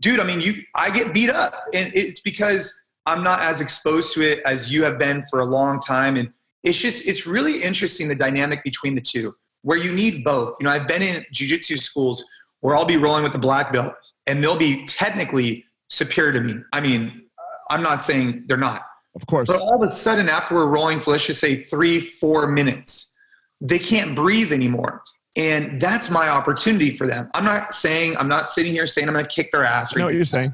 dude. 0.00 0.20
I 0.20 0.24
mean, 0.24 0.40
you, 0.40 0.62
I 0.74 0.90
get 0.90 1.14
beat 1.14 1.30
up, 1.30 1.54
and 1.74 1.94
it's 1.94 2.20
because 2.20 2.82
I'm 3.06 3.22
not 3.22 3.40
as 3.40 3.60
exposed 3.60 4.14
to 4.14 4.20
it 4.20 4.40
as 4.44 4.72
you 4.72 4.84
have 4.84 4.98
been 4.98 5.24
for 5.30 5.40
a 5.40 5.44
long 5.44 5.80
time, 5.80 6.16
and 6.16 6.30
it's 6.62 6.78
just, 6.78 7.08
it's 7.08 7.26
really 7.26 7.62
interesting 7.62 8.08
the 8.08 8.14
dynamic 8.14 8.64
between 8.64 8.94
the 8.94 9.00
two, 9.00 9.34
where 9.62 9.78
you 9.78 9.92
need 9.92 10.24
both. 10.24 10.56
You 10.60 10.64
know, 10.64 10.70
I've 10.70 10.88
been 10.88 11.02
in 11.02 11.24
jujitsu 11.32 11.78
schools 11.78 12.24
where 12.60 12.76
I'll 12.76 12.84
be 12.84 12.96
rolling 12.96 13.22
with 13.22 13.32
the 13.32 13.38
black 13.38 13.72
belt, 13.72 13.94
and 14.26 14.42
they'll 14.42 14.58
be 14.58 14.84
technically 14.86 15.64
superior 15.88 16.32
to 16.32 16.40
me. 16.40 16.60
I 16.72 16.80
mean, 16.80 17.28
I'm 17.70 17.82
not 17.82 18.02
saying 18.02 18.44
they're 18.46 18.56
not. 18.56 18.82
Of 19.14 19.26
course. 19.26 19.48
But 19.48 19.60
all 19.60 19.82
of 19.82 19.88
a 19.88 19.90
sudden, 19.90 20.28
after 20.28 20.54
we're 20.54 20.66
rolling 20.66 21.00
for 21.00 21.10
let's 21.10 21.26
just 21.26 21.40
say 21.40 21.56
three, 21.56 21.98
four 22.00 22.46
minutes, 22.46 23.18
they 23.60 23.78
can't 23.78 24.14
breathe 24.14 24.52
anymore. 24.52 25.02
And 25.38 25.80
that's 25.80 26.10
my 26.10 26.28
opportunity 26.28 26.90
for 26.96 27.06
them. 27.06 27.30
I'm 27.34 27.44
not 27.44 27.72
saying, 27.72 28.16
I'm 28.16 28.28
not 28.28 28.48
sitting 28.48 28.72
here 28.72 28.86
saying 28.86 29.08
I'm 29.08 29.14
going 29.14 29.24
to 29.24 29.30
kick 29.30 29.52
their 29.52 29.64
ass. 29.64 29.96
Or 29.96 30.04
what 30.04 30.14
you're 30.14 30.24
saying. 30.24 30.52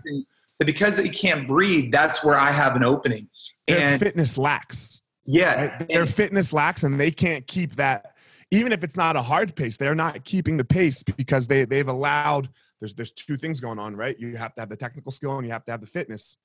But 0.59 0.67
because 0.67 0.97
they 0.97 1.09
can't 1.09 1.49
breathe, 1.49 1.91
that's 1.91 2.25
where 2.25 2.37
I 2.37 2.51
have 2.51 2.77
an 2.77 2.85
opening. 2.85 3.29
Their 3.67 3.81
and 3.81 4.01
fitness 4.01 4.37
lacks. 4.37 5.01
Yeah. 5.25 5.55
Right? 5.55 5.89
Their 5.89 6.03
and, 6.03 6.09
fitness 6.09 6.53
lacks 6.53 6.85
and 6.85 7.01
they 7.01 7.11
can't 7.11 7.47
keep 7.47 7.77
that. 7.77 8.13
Even 8.51 8.73
if 8.73 8.85
it's 8.85 8.97
not 8.97 9.17
a 9.17 9.23
hard 9.23 9.57
pace, 9.57 9.79
they're 9.79 9.95
not 9.95 10.23
keeping 10.25 10.57
the 10.57 10.65
pace 10.65 11.03
because 11.03 11.49
they, 11.49 11.65
they've 11.65 11.89
allowed, 11.89 12.51
there's, 12.81 12.93
there's 12.93 13.11
two 13.11 13.37
things 13.37 13.59
going 13.59 13.79
on, 13.79 13.97
right? 13.97 14.17
You 14.19 14.37
have 14.37 14.55
to 14.55 14.61
have 14.61 14.69
the 14.69 14.77
technical 14.77 15.11
skill 15.11 15.39
and 15.39 15.47
you 15.47 15.53
have 15.53 15.65
to 15.65 15.73
have 15.73 15.81
the 15.81 15.87
fitness 15.87 16.37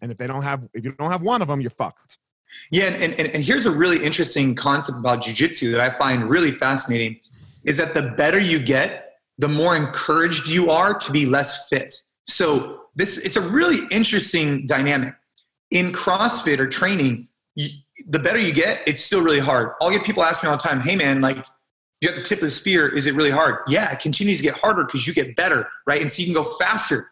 and 0.00 0.10
if 0.10 0.18
they 0.18 0.26
don't 0.26 0.42
have, 0.42 0.68
if 0.72 0.84
you 0.84 0.92
don't 0.92 1.10
have 1.10 1.22
one 1.22 1.42
of 1.42 1.48
them, 1.48 1.60
you're 1.60 1.70
fucked. 1.70 2.18
Yeah, 2.70 2.84
and, 2.84 3.14
and, 3.14 3.28
and 3.28 3.42
here's 3.42 3.66
a 3.66 3.70
really 3.70 4.02
interesting 4.02 4.54
concept 4.54 4.98
about 4.98 5.22
jujitsu 5.22 5.72
that 5.72 5.80
I 5.80 5.96
find 5.98 6.28
really 6.28 6.52
fascinating 6.52 7.18
is 7.64 7.76
that 7.78 7.94
the 7.94 8.14
better 8.16 8.38
you 8.38 8.62
get, 8.62 9.14
the 9.38 9.48
more 9.48 9.76
encouraged 9.76 10.48
you 10.48 10.70
are 10.70 10.94
to 10.94 11.12
be 11.12 11.26
less 11.26 11.68
fit. 11.68 11.96
So 12.26 12.82
this 12.94 13.18
it's 13.24 13.36
a 13.36 13.40
really 13.40 13.86
interesting 13.90 14.66
dynamic. 14.66 15.14
In 15.70 15.92
CrossFit 15.92 16.58
or 16.58 16.66
training, 16.66 17.28
you, 17.54 17.68
the 18.06 18.18
better 18.18 18.38
you 18.38 18.52
get, 18.52 18.82
it's 18.86 19.02
still 19.02 19.22
really 19.22 19.38
hard. 19.40 19.72
I'll 19.80 19.90
get 19.90 20.04
people 20.04 20.22
ask 20.22 20.42
me 20.42 20.48
all 20.48 20.56
the 20.56 20.62
time, 20.62 20.80
"Hey 20.80 20.96
man, 20.96 21.20
like 21.20 21.44
you 22.00 22.08
have 22.08 22.18
the 22.18 22.24
tip 22.24 22.38
of 22.38 22.44
the 22.44 22.50
spear, 22.50 22.88
is 22.88 23.06
it 23.06 23.14
really 23.14 23.30
hard?" 23.30 23.58
Yeah, 23.68 23.92
it 23.92 24.00
continues 24.00 24.38
to 24.38 24.44
get 24.44 24.54
harder 24.54 24.84
because 24.84 25.06
you 25.06 25.14
get 25.14 25.36
better, 25.36 25.68
right? 25.86 26.00
And 26.00 26.10
so 26.10 26.22
you 26.22 26.26
can 26.26 26.34
go 26.34 26.48
faster. 26.58 27.09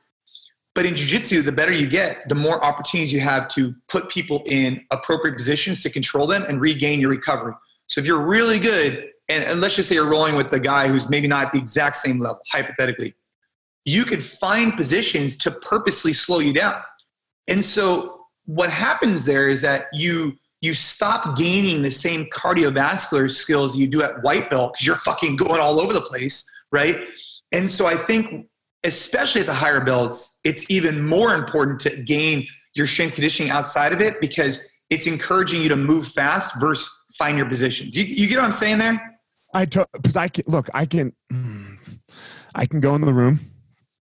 But 0.78 0.86
in 0.86 0.94
jujitsu, 0.94 1.42
the 1.42 1.50
better 1.50 1.72
you 1.72 1.88
get, 1.88 2.28
the 2.28 2.36
more 2.36 2.64
opportunities 2.64 3.12
you 3.12 3.18
have 3.18 3.48
to 3.48 3.74
put 3.88 4.08
people 4.08 4.44
in 4.46 4.80
appropriate 4.92 5.36
positions 5.36 5.82
to 5.82 5.90
control 5.90 6.24
them 6.28 6.44
and 6.44 6.60
regain 6.60 7.00
your 7.00 7.10
recovery. 7.10 7.54
So 7.88 8.00
if 8.00 8.06
you're 8.06 8.24
really 8.24 8.60
good, 8.60 9.10
and, 9.28 9.42
and 9.42 9.60
let's 9.60 9.74
just 9.74 9.88
say 9.88 9.96
you're 9.96 10.08
rolling 10.08 10.36
with 10.36 10.50
the 10.50 10.60
guy 10.60 10.86
who's 10.86 11.10
maybe 11.10 11.26
not 11.26 11.46
at 11.46 11.52
the 11.52 11.58
exact 11.58 11.96
same 11.96 12.20
level, 12.20 12.38
hypothetically, 12.52 13.16
you 13.84 14.04
could 14.04 14.22
find 14.22 14.76
positions 14.76 15.36
to 15.38 15.50
purposely 15.50 16.12
slow 16.12 16.38
you 16.38 16.52
down. 16.52 16.80
And 17.48 17.64
so 17.64 18.26
what 18.44 18.70
happens 18.70 19.26
there 19.26 19.48
is 19.48 19.62
that 19.62 19.86
you 19.92 20.38
you 20.60 20.74
stop 20.74 21.36
gaining 21.36 21.82
the 21.82 21.90
same 21.90 22.26
cardiovascular 22.26 23.28
skills 23.28 23.76
you 23.76 23.88
do 23.88 24.04
at 24.04 24.22
white 24.22 24.48
belt 24.48 24.74
because 24.74 24.86
you're 24.86 24.94
fucking 24.94 25.34
going 25.34 25.60
all 25.60 25.80
over 25.80 25.92
the 25.92 26.02
place, 26.02 26.48
right? 26.70 27.00
And 27.52 27.68
so 27.68 27.86
I 27.86 27.96
think 27.96 28.46
especially 28.84 29.40
at 29.40 29.46
the 29.46 29.54
higher 29.54 29.84
belts, 29.84 30.40
it's 30.44 30.70
even 30.70 31.04
more 31.04 31.34
important 31.34 31.80
to 31.80 32.02
gain 32.02 32.46
your 32.74 32.86
strength 32.86 33.14
conditioning 33.14 33.50
outside 33.50 33.92
of 33.92 34.00
it 34.00 34.20
because 34.20 34.68
it's 34.90 35.06
encouraging 35.06 35.62
you 35.62 35.68
to 35.68 35.76
move 35.76 36.06
fast 36.06 36.60
versus 36.60 36.94
find 37.16 37.36
your 37.36 37.48
positions. 37.48 37.96
You, 37.96 38.04
you 38.04 38.28
get 38.28 38.36
what 38.36 38.44
I'm 38.44 38.52
saying 38.52 38.78
there? 38.78 39.18
I 39.54 39.64
because 39.64 40.16
I 40.16 40.28
can 40.28 40.44
look. 40.46 40.68
I 40.74 40.84
can 40.84 41.12
I 42.54 42.66
can 42.66 42.80
go 42.80 42.94
in 42.94 43.00
the 43.00 43.14
room, 43.14 43.40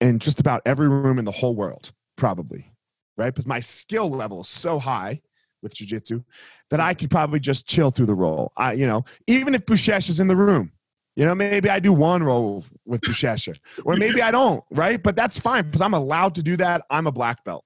in 0.01 0.19
just 0.19 0.41
about 0.41 0.63
every 0.65 0.89
room 0.89 1.19
in 1.19 1.25
the 1.25 1.33
whole 1.33 1.55
world, 1.55 1.93
probably, 2.17 2.71
right? 3.17 3.31
Because 3.31 3.47
my 3.47 3.61
skill 3.61 4.11
level 4.11 4.43
is 4.43 4.49
so 4.49 4.79
high 4.79 5.21
with 5.63 5.75
jujitsu 5.75 6.23
that 6.71 6.79
I 6.79 6.95
could 6.95 7.11
probably 7.11 7.41
just 7.41 7.67
chill 7.67 7.91
through 7.91 8.07
the 8.07 8.15
role. 8.15 8.53
I, 8.57 8.75
you 8.75 8.87
know, 8.87 9.05
even 9.27 9.55
if 9.55 9.65
Buchecha 9.67 10.11
is 10.11 10.21
in 10.21 10.29
the 10.29 10.37
room, 10.37 10.73
you 11.17 11.25
know, 11.25 11.35
maybe 11.35 11.71
I 11.71 11.79
do 11.79 11.93
one 11.93 12.23
roll 12.23 12.65
with 12.85 13.01
Buchecha, 13.03 13.57
or 13.85 13.97
maybe 13.97 14.21
I 14.21 14.31
don't, 14.31 14.65
right? 14.71 15.01
But 15.01 15.15
that's 15.15 15.39
fine 15.39 15.65
because 15.65 15.81
I'm 15.81 15.95
allowed 15.95 16.35
to 16.37 16.43
do 16.43 16.57
that. 16.57 16.83
I'm 16.91 17.07
a 17.07 17.13
black 17.13 17.45
belt. 17.45 17.65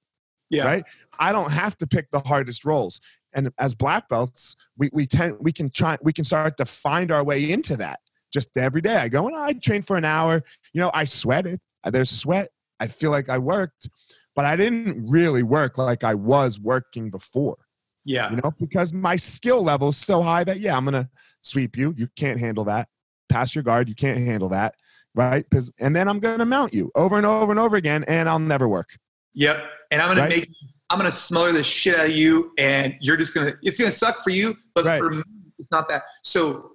Yeah. 0.50 0.66
Right. 0.66 0.84
I 1.18 1.32
don't 1.32 1.50
have 1.50 1.76
to 1.78 1.86
pick 1.86 2.10
the 2.10 2.20
hardest 2.20 2.64
rolls. 2.64 3.00
And 3.34 3.50
as 3.58 3.74
black 3.74 4.08
belts, 4.08 4.56
we, 4.76 4.90
we 4.92 5.06
tend 5.06 5.36
we 5.40 5.52
can 5.52 5.70
try 5.70 5.98
we 6.02 6.12
can 6.12 6.24
start 6.24 6.56
to 6.56 6.64
find 6.64 7.10
our 7.10 7.22
way 7.22 7.50
into 7.50 7.76
that 7.76 8.00
just 8.32 8.56
every 8.56 8.80
day. 8.80 8.96
I 8.96 9.08
go 9.08 9.26
and 9.26 9.36
I 9.36 9.52
train 9.54 9.82
for 9.82 9.96
an 9.96 10.04
hour. 10.04 10.42
You 10.72 10.80
know, 10.80 10.90
I 10.94 11.04
sweated. 11.04 11.60
There's 11.84 12.10
sweat. 12.10 12.48
I 12.80 12.86
feel 12.86 13.10
like 13.10 13.28
I 13.28 13.38
worked, 13.38 13.88
but 14.34 14.44
I 14.44 14.56
didn't 14.56 15.06
really 15.10 15.42
work 15.42 15.78
like 15.78 16.04
I 16.04 16.14
was 16.14 16.60
working 16.60 17.10
before. 17.10 17.56
Yeah. 18.04 18.30
You 18.30 18.36
know, 18.36 18.52
because 18.58 18.94
my 18.94 19.16
skill 19.16 19.62
level 19.62 19.88
is 19.88 19.98
so 19.98 20.22
high 20.22 20.44
that 20.44 20.60
yeah, 20.60 20.76
I'm 20.76 20.84
gonna 20.84 21.10
sweep 21.42 21.76
you. 21.76 21.94
You 21.96 22.08
can't 22.16 22.40
handle 22.40 22.64
that 22.64 22.88
pass 23.28 23.54
your 23.54 23.64
guard. 23.64 23.88
You 23.88 23.94
can't 23.94 24.18
handle 24.18 24.48
that, 24.50 24.74
right? 25.14 25.48
Because 25.48 25.70
and 25.78 25.94
then 25.94 26.08
I'm 26.08 26.20
going 26.20 26.38
to 26.38 26.46
mount 26.46 26.74
you 26.74 26.90
over 26.94 27.16
and 27.16 27.26
over 27.26 27.52
and 27.52 27.60
over 27.60 27.76
again, 27.76 28.04
and 28.08 28.28
I'll 28.28 28.38
never 28.38 28.68
work. 28.68 28.98
Yep. 29.34 29.62
And 29.90 30.02
I'm 30.02 30.08
going 30.08 30.18
right? 30.18 30.32
to 30.32 30.38
make 30.40 30.50
I'm 30.90 30.98
going 30.98 31.10
to 31.10 31.16
smother 31.16 31.52
the 31.52 31.62
shit 31.62 31.98
out 31.98 32.06
of 32.06 32.12
you, 32.12 32.52
and 32.58 32.96
you're 33.00 33.16
just 33.16 33.34
going 33.34 33.50
to 33.50 33.58
it's 33.62 33.78
going 33.78 33.90
to 33.90 33.96
suck 33.96 34.22
for 34.24 34.30
you, 34.30 34.56
but 34.74 34.84
right. 34.84 34.98
for 34.98 35.10
me, 35.10 35.22
it's 35.58 35.70
not 35.70 35.88
that. 35.88 36.02
So 36.22 36.72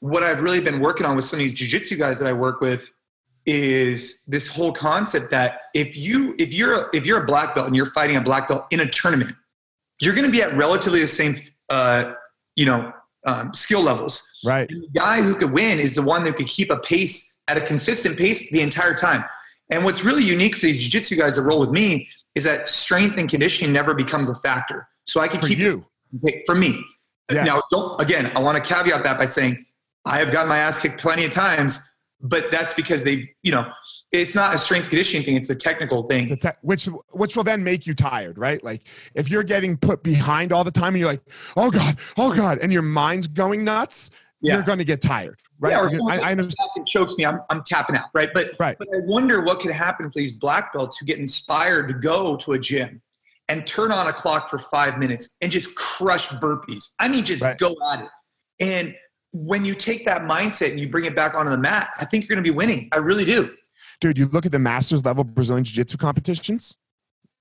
what 0.00 0.22
I've 0.22 0.40
really 0.40 0.60
been 0.60 0.80
working 0.80 1.06
on 1.06 1.16
with 1.16 1.24
some 1.24 1.38
of 1.38 1.40
these 1.40 1.54
jujitsu 1.54 1.98
guys 1.98 2.18
that 2.18 2.28
I 2.28 2.32
work 2.32 2.60
with 2.60 2.88
is 3.46 4.24
this 4.26 4.54
whole 4.54 4.72
concept 4.72 5.30
that 5.30 5.62
if 5.74 5.96
you 5.96 6.34
if 6.38 6.54
you're 6.54 6.88
if 6.92 7.06
you're 7.06 7.22
a 7.22 7.26
black 7.26 7.54
belt 7.54 7.66
and 7.66 7.76
you're 7.76 7.86
fighting 7.86 8.16
a 8.16 8.20
black 8.20 8.48
belt 8.48 8.66
in 8.70 8.80
a 8.80 8.88
tournament, 8.88 9.34
you're 10.00 10.14
going 10.14 10.26
to 10.26 10.32
be 10.32 10.42
at 10.42 10.54
relatively 10.56 11.00
the 11.00 11.06
same 11.06 11.36
uh, 11.70 12.12
you 12.54 12.66
know 12.66 12.92
um, 13.26 13.54
skill 13.54 13.82
levels. 13.82 14.32
Right. 14.44 14.70
And 14.70 14.82
the 14.82 14.88
guy 14.88 15.22
who 15.22 15.34
could 15.34 15.52
win 15.52 15.80
is 15.80 15.94
the 15.94 16.02
one 16.02 16.24
that 16.24 16.36
could 16.36 16.46
keep 16.46 16.70
a 16.70 16.78
pace 16.78 17.40
at 17.48 17.56
a 17.56 17.60
consistent 17.60 18.18
pace 18.18 18.50
the 18.50 18.60
entire 18.60 18.94
time. 18.94 19.24
And 19.70 19.84
what's 19.84 20.04
really 20.04 20.22
unique 20.22 20.56
for 20.56 20.66
these 20.66 20.78
jiu-jitsu 20.78 21.16
guys 21.16 21.36
that 21.36 21.42
roll 21.42 21.60
with 21.60 21.70
me 21.70 22.08
is 22.34 22.44
that 22.44 22.68
strength 22.68 23.16
and 23.18 23.28
conditioning 23.28 23.72
never 23.72 23.94
becomes 23.94 24.28
a 24.28 24.34
factor. 24.40 24.88
So 25.06 25.20
I 25.20 25.28
can 25.28 25.40
for 25.40 25.48
keep 25.48 25.58
you 25.58 25.84
for 26.46 26.54
me. 26.54 26.82
Yeah. 27.32 27.44
Now, 27.44 27.62
don't 27.70 28.00
again. 28.00 28.32
I 28.36 28.40
want 28.40 28.62
to 28.62 28.74
caveat 28.74 29.02
that 29.04 29.18
by 29.18 29.26
saying 29.26 29.64
I 30.06 30.18
have 30.18 30.30
gotten 30.32 30.48
my 30.48 30.58
ass 30.58 30.80
kicked 30.80 31.00
plenty 31.00 31.24
of 31.24 31.30
times, 31.30 31.98
but 32.20 32.50
that's 32.50 32.74
because 32.74 33.04
they've 33.04 33.26
you 33.42 33.52
know 33.52 33.70
it's 34.20 34.34
not 34.34 34.54
a 34.54 34.58
strength 34.58 34.88
conditioning 34.88 35.24
thing; 35.24 35.36
it's 35.36 35.50
a 35.50 35.54
technical 35.54 36.04
thing. 36.04 36.30
A 36.30 36.36
te- 36.36 36.48
which 36.62 36.86
which 37.12 37.36
will 37.36 37.44
then 37.44 37.62
make 37.62 37.86
you 37.86 37.94
tired, 37.94 38.38
right? 38.38 38.62
Like 38.62 38.86
if 39.14 39.30
you're 39.30 39.42
getting 39.42 39.76
put 39.76 40.02
behind 40.02 40.52
all 40.52 40.64
the 40.64 40.70
time 40.70 40.94
and 40.94 40.98
you're 40.98 41.08
like, 41.08 41.22
oh 41.56 41.70
god, 41.70 41.98
oh 42.18 42.34
god, 42.34 42.58
and 42.58 42.72
your 42.72 42.82
mind's 42.82 43.26
going 43.26 43.64
nuts, 43.64 44.10
yeah. 44.40 44.54
you're 44.54 44.62
going 44.62 44.78
to 44.78 44.84
get 44.84 45.02
tired, 45.02 45.40
right? 45.58 45.70
Yeah, 45.72 45.82
or 45.82 46.10
I, 46.10 46.28
I 46.28 46.30
understand. 46.32 46.86
chokes 46.86 47.16
me, 47.16 47.26
I'm, 47.26 47.40
I'm 47.50 47.62
tapping 47.64 47.96
out, 47.96 48.08
right? 48.14 48.30
But 48.32 48.52
right. 48.58 48.76
but 48.78 48.88
I 48.94 48.98
wonder 49.04 49.42
what 49.42 49.60
could 49.60 49.72
happen 49.72 50.10
for 50.10 50.18
these 50.18 50.32
black 50.32 50.72
belts 50.72 50.98
who 50.98 51.06
get 51.06 51.18
inspired 51.18 51.88
to 51.88 51.94
go 51.94 52.36
to 52.36 52.52
a 52.52 52.58
gym 52.58 53.02
and 53.48 53.66
turn 53.66 53.92
on 53.92 54.06
a 54.06 54.12
clock 54.12 54.48
for 54.48 54.58
five 54.58 54.98
minutes 54.98 55.36
and 55.42 55.50
just 55.50 55.76
crush 55.76 56.28
burpees. 56.28 56.94
I 56.98 57.08
mean, 57.08 57.24
just 57.24 57.42
right. 57.42 57.58
go 57.58 57.74
at 57.92 58.00
it. 58.00 58.08
And 58.60 58.94
when 59.32 59.64
you 59.64 59.74
take 59.74 60.04
that 60.04 60.22
mindset 60.22 60.70
and 60.70 60.80
you 60.80 60.88
bring 60.88 61.04
it 61.04 61.16
back 61.16 61.34
onto 61.34 61.50
the 61.50 61.58
mat, 61.58 61.90
I 62.00 62.04
think 62.04 62.24
you're 62.24 62.36
going 62.36 62.44
to 62.44 62.50
be 62.50 62.56
winning. 62.56 62.88
I 62.92 62.98
really 62.98 63.24
do 63.24 63.54
dude, 64.04 64.18
you 64.18 64.26
look 64.26 64.44
at 64.44 64.52
the 64.52 64.58
masters 64.58 65.02
level 65.02 65.24
Brazilian 65.24 65.64
Jiu 65.64 65.76
Jitsu 65.76 65.96
competitions, 65.96 66.76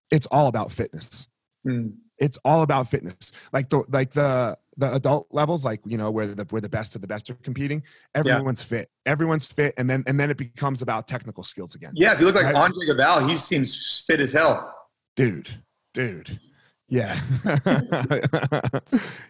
it's 0.09 0.25
all 0.27 0.47
about 0.47 0.71
fitness. 0.71 1.27
Mm. 1.67 1.95
It's 2.19 2.37
all 2.45 2.61
about 2.61 2.87
fitness. 2.87 3.33
Like 3.51 3.67
the 3.67 3.83
like 3.89 4.11
the 4.11 4.57
the 4.77 4.95
adult 4.95 5.27
levels, 5.31 5.65
like 5.65 5.81
you 5.85 5.97
know, 5.97 6.09
where 6.09 6.27
the 6.27 6.45
where 6.51 6.61
the 6.61 6.69
best 6.69 6.95
of 6.95 7.01
the 7.01 7.07
best 7.07 7.29
are 7.29 7.33
competing, 7.35 7.83
everyone's 8.15 8.61
yeah. 8.61 8.79
fit. 8.79 8.89
Everyone's 9.05 9.45
fit, 9.45 9.73
and 9.77 9.89
then 9.89 10.05
and 10.07 10.17
then 10.17 10.31
it 10.31 10.37
becomes 10.37 10.81
about 10.81 11.05
technical 11.05 11.43
skills 11.43 11.75
again. 11.75 11.91
Yeah, 11.95 12.13
if 12.13 12.21
you 12.21 12.27
look 12.27 12.35
like 12.35 12.45
right? 12.45 12.55
Andre 12.55 12.87
Galvão, 12.87 13.27
he 13.27 13.35
seems 13.35 14.05
fit 14.07 14.21
as 14.21 14.31
hell. 14.31 14.73
Dude, 15.17 15.49
dude. 15.93 16.39
Yeah. 16.87 17.19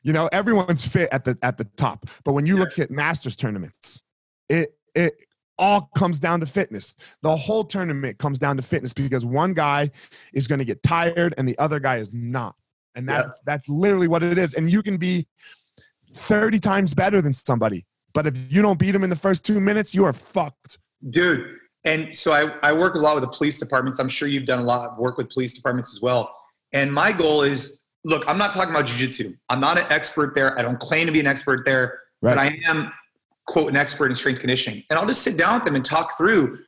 you 0.04 0.14
know, 0.14 0.30
everyone's 0.32 0.88
fit 0.88 1.10
at 1.12 1.24
the 1.24 1.36
at 1.42 1.58
the 1.58 1.66
top. 1.78 2.06
But 2.24 2.34
when 2.34 2.46
you 2.46 2.58
look 2.58 2.78
at 2.78 2.92
masters 2.92 3.36
tournaments, 3.36 4.04
it 4.50 4.78
it 4.94 5.14
all 5.58 5.90
comes 5.96 6.20
down 6.20 6.40
to 6.40 6.46
fitness. 6.46 6.94
The 7.22 7.36
whole 7.36 7.64
tournament 7.64 8.18
comes 8.18 8.40
down 8.40 8.58
to 8.58 8.64
fitness 8.64 8.94
because 8.94 9.26
one 9.26 9.54
guy 9.54 9.92
is 10.34 10.48
going 10.48 10.60
to 10.60 10.66
get 10.66 10.82
tired 10.84 11.34
and 11.38 11.48
the 11.48 11.58
other 11.60 11.80
guy 11.80 11.98
is 11.98 12.14
not. 12.14 12.56
And 12.96 13.08
that's 13.08 13.28
yeah. 13.28 13.44
that's 13.46 13.70
literally 13.70 14.08
what 14.08 14.24
it 14.24 14.38
is. 14.38 14.54
And 14.54 14.72
you 14.72 14.84
can 14.84 14.98
be 14.98 15.28
30 16.14 16.60
times 16.60 16.94
better 16.94 17.22
than 17.22 17.34
somebody. 17.34 17.86
But 18.14 18.28
if 18.28 18.52
you 18.52 18.62
don't 18.62 18.78
beat 18.78 18.92
them 18.92 19.04
in 19.04 19.10
the 19.10 19.16
first 19.16 19.46
two 19.46 19.60
minutes, 19.60 19.96
you 19.96 20.06
are 20.06 20.14
fucked. 20.14 20.78
Dude. 21.10 21.58
And 21.86 22.16
so 22.16 22.32
I, 22.32 22.70
I 22.70 22.72
work 22.72 22.96
a 22.96 23.00
lot 23.00 23.16
with 23.16 23.24
the 23.24 23.36
police 23.36 23.60
departments. 23.60 24.00
I'm 24.00 24.08
sure 24.08 24.28
you've 24.28 24.46
done 24.46 24.60
a 24.60 24.64
lot 24.64 24.90
of 24.90 24.98
work 24.98 25.18
with 25.18 25.30
police 25.30 25.54
departments 25.54 25.94
as 25.96 26.02
well. 26.02 26.34
And 26.74 26.94
my 26.94 27.12
goal 27.12 27.42
is 27.42 27.84
look, 28.06 28.28
I'm 28.28 28.38
not 28.38 28.52
talking 28.52 28.72
about 28.72 28.86
jujitsu. 28.86 29.36
I'm 29.50 29.60
not 29.60 29.78
an 29.78 29.86
expert 29.90 30.36
there. 30.36 30.58
I 30.58 30.62
don't 30.62 30.80
claim 30.80 31.08
to 31.08 31.14
be 31.14 31.20
an 31.20 31.28
expert 31.28 31.66
there, 31.66 32.00
right. 32.22 32.36
but 32.36 32.38
I 32.38 32.60
am, 32.68 32.92
quote, 33.46 33.70
an 33.70 33.76
expert 33.76 34.08
in 34.08 34.16
strength 34.16 34.40
conditioning. 34.40 34.84
And 34.90 34.98
I'll 34.98 35.08
just 35.08 35.22
sit 35.22 35.38
down 35.38 35.56
with 35.56 35.66
them 35.66 35.76
and 35.76 35.84
talk 35.84 36.18
through. 36.18 36.60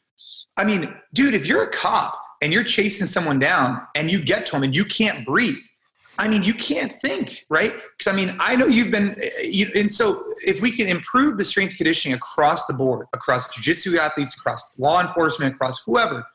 I 0.57 0.63
mean, 0.63 0.93
dude, 1.13 1.33
if 1.33 1.47
you're 1.47 1.63
a 1.63 1.71
cop 1.71 2.19
and 2.41 2.51
you're 2.53 2.63
chasing 2.63 3.07
someone 3.07 3.39
down 3.39 3.81
and 3.95 4.11
you 4.11 4.23
get 4.23 4.45
to 4.47 4.51
them 4.53 4.63
and 4.63 4.75
you 4.75 4.85
can't 4.85 5.25
breathe, 5.25 5.57
I 6.17 6.29
mean, 6.29 6.43
you 6.43 6.53
can't 6.53 6.93
think, 6.93 7.45
right? 7.49 7.73
Because 7.97 8.11
I 8.11 8.15
mean, 8.15 8.35
I 8.39 8.55
know 8.55 8.67
you've 8.67 8.91
been, 8.91 9.09
eh, 9.09 9.29
eh, 9.41 9.47
you, 9.49 9.67
and 9.75 9.91
so 9.91 10.23
if 10.45 10.61
we 10.61 10.71
can 10.71 10.87
improve 10.87 11.37
the 11.37 11.43
strength 11.43 11.75
conditioning 11.75 12.15
across 12.15 12.67
the 12.67 12.73
board, 12.73 13.07
across 13.13 13.47
jujitsu 13.47 13.97
athletes, 13.97 14.37
across 14.37 14.73
law 14.77 15.01
enforcement, 15.01 15.55
across 15.55 15.83
whoever, 15.83 16.25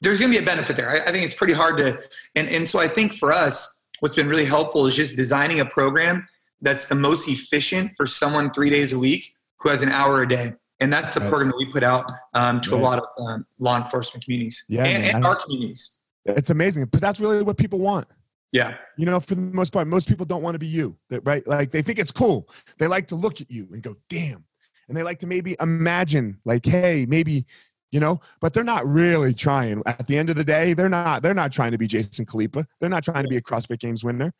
there's 0.00 0.18
going 0.18 0.32
to 0.32 0.38
be 0.38 0.42
a 0.42 0.46
benefit 0.46 0.76
there. 0.76 0.88
I, 0.88 0.96
I 0.96 1.12
think 1.12 1.24
it's 1.24 1.34
pretty 1.34 1.52
hard 1.52 1.78
to, 1.78 1.98
and 2.34 2.48
and 2.48 2.68
so 2.68 2.80
I 2.80 2.88
think 2.88 3.14
for 3.14 3.30
us, 3.30 3.78
what's 4.00 4.16
been 4.16 4.28
really 4.28 4.46
helpful 4.46 4.86
is 4.86 4.96
just 4.96 5.16
designing 5.16 5.60
a 5.60 5.64
program 5.64 6.26
that's 6.60 6.88
the 6.88 6.94
most 6.94 7.28
efficient 7.28 7.92
for 7.96 8.06
someone 8.06 8.50
three 8.50 8.70
days 8.70 8.92
a 8.92 8.98
week 8.98 9.32
who 9.60 9.68
has 9.68 9.82
an 9.82 9.90
hour 9.90 10.22
a 10.22 10.28
day. 10.28 10.54
And 10.80 10.90
that's 10.90 11.12
the 11.12 11.20
program 11.20 11.48
that 11.48 11.56
we 11.58 11.66
put 11.66 11.82
out 11.82 12.10
um, 12.32 12.60
to 12.62 12.74
a 12.74 12.76
lot 12.76 12.98
of 12.98 13.04
um, 13.26 13.46
law 13.58 13.76
enforcement 13.76 14.24
communities 14.24 14.64
yeah, 14.68 14.84
and, 14.84 15.04
and 15.04 15.26
our 15.26 15.36
communities. 15.36 15.98
It's 16.24 16.48
amazing, 16.48 16.86
but 16.86 17.00
that's 17.00 17.20
really 17.20 17.42
what 17.42 17.58
people 17.58 17.80
want. 17.80 18.06
Yeah. 18.52 18.76
You 18.96 19.06
know, 19.06 19.20
for 19.20 19.34
the 19.34 19.42
most 19.42 19.72
part, 19.74 19.86
most 19.86 20.08
people 20.08 20.24
don't 20.24 20.42
want 20.42 20.54
to 20.54 20.58
be 20.58 20.66
you, 20.66 20.96
right? 21.22 21.46
Like 21.46 21.70
they 21.70 21.82
think 21.82 21.98
it's 21.98 22.12
cool. 22.12 22.48
They 22.78 22.86
like 22.86 23.08
to 23.08 23.14
look 23.14 23.40
at 23.42 23.50
you 23.50 23.68
and 23.72 23.82
go, 23.82 23.94
damn. 24.08 24.44
And 24.88 24.96
they 24.96 25.02
like 25.02 25.18
to 25.20 25.26
maybe 25.26 25.54
imagine, 25.60 26.40
like, 26.44 26.66
hey, 26.66 27.06
maybe, 27.06 27.46
you 27.92 28.00
know, 28.00 28.20
but 28.40 28.52
they're 28.52 28.64
not 28.64 28.86
really 28.86 29.34
trying. 29.34 29.82
At 29.86 30.06
the 30.06 30.16
end 30.16 30.30
of 30.30 30.36
the 30.36 30.44
day, 30.44 30.72
they're 30.72 30.88
not, 30.88 31.22
they're 31.22 31.34
not 31.34 31.52
trying 31.52 31.72
to 31.72 31.78
be 31.78 31.86
Jason 31.86 32.24
Khalipa. 32.24 32.66
They're 32.80 32.90
not 32.90 33.04
trying 33.04 33.22
to 33.22 33.28
be 33.28 33.36
a 33.36 33.42
CrossFit 33.42 33.78
Games 33.78 34.02
winner. 34.02 34.32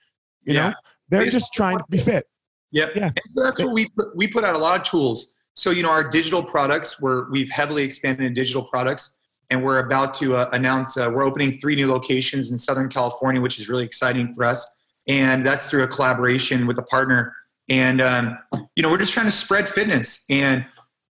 You 0.43 0.55
yeah. 0.55 0.71
know, 0.71 0.75
they're 1.11 1.27
just 1.27 1.53
trying 1.53 1.79
to 1.79 1.85
be 1.89 1.99
fit. 1.99 2.27
Yep. 2.73 2.93
Yeah. 2.95 3.11
So 3.35 3.45
that's 3.45 3.61
what 3.61 3.73
we 3.73 3.89
put, 3.89 4.17
we 4.17 4.27
put 4.29 4.45
out 4.45 4.55
a 4.55 4.59
lot 4.59 4.79
of 4.81 4.87
tools. 4.87 5.35
So, 5.55 5.71
you 5.71 5.83
know, 5.83 5.91
our 5.91 6.09
digital 6.09 6.43
products, 6.43 7.03
where 7.03 7.27
we've 7.31 7.51
heavily 7.51 7.83
expanded 7.83 8.27
in 8.27 8.35
digital 8.35 8.65
products 8.65 9.19
and 9.51 9.63
we're 9.65 9.81
about 9.81 10.15
to 10.15 10.37
uh, 10.37 10.49
announce 10.53 10.97
uh, 10.97 11.11
we're 11.13 11.25
opening 11.25 11.59
three 11.59 11.75
new 11.75 11.89
locations 11.89 12.53
in 12.53 12.59
Southern 12.59 12.89
California, 12.89 13.41
which 13.41 13.59
is 13.59 13.69
really 13.69 13.85
exciting 13.85 14.33
for 14.33 14.45
us. 14.45 14.79
And 15.09 15.45
that's 15.45 15.69
through 15.69 15.83
a 15.83 15.89
collaboration 15.89 16.67
with 16.67 16.79
a 16.79 16.83
partner. 16.83 17.35
And 17.69 18.01
um, 18.01 18.39
you 18.77 18.83
know, 18.83 18.91
we're 18.91 18.99
just 18.99 19.13
trying 19.13 19.27
to 19.27 19.33
spread 19.33 19.69
fitness, 19.69 20.25
and 20.29 20.67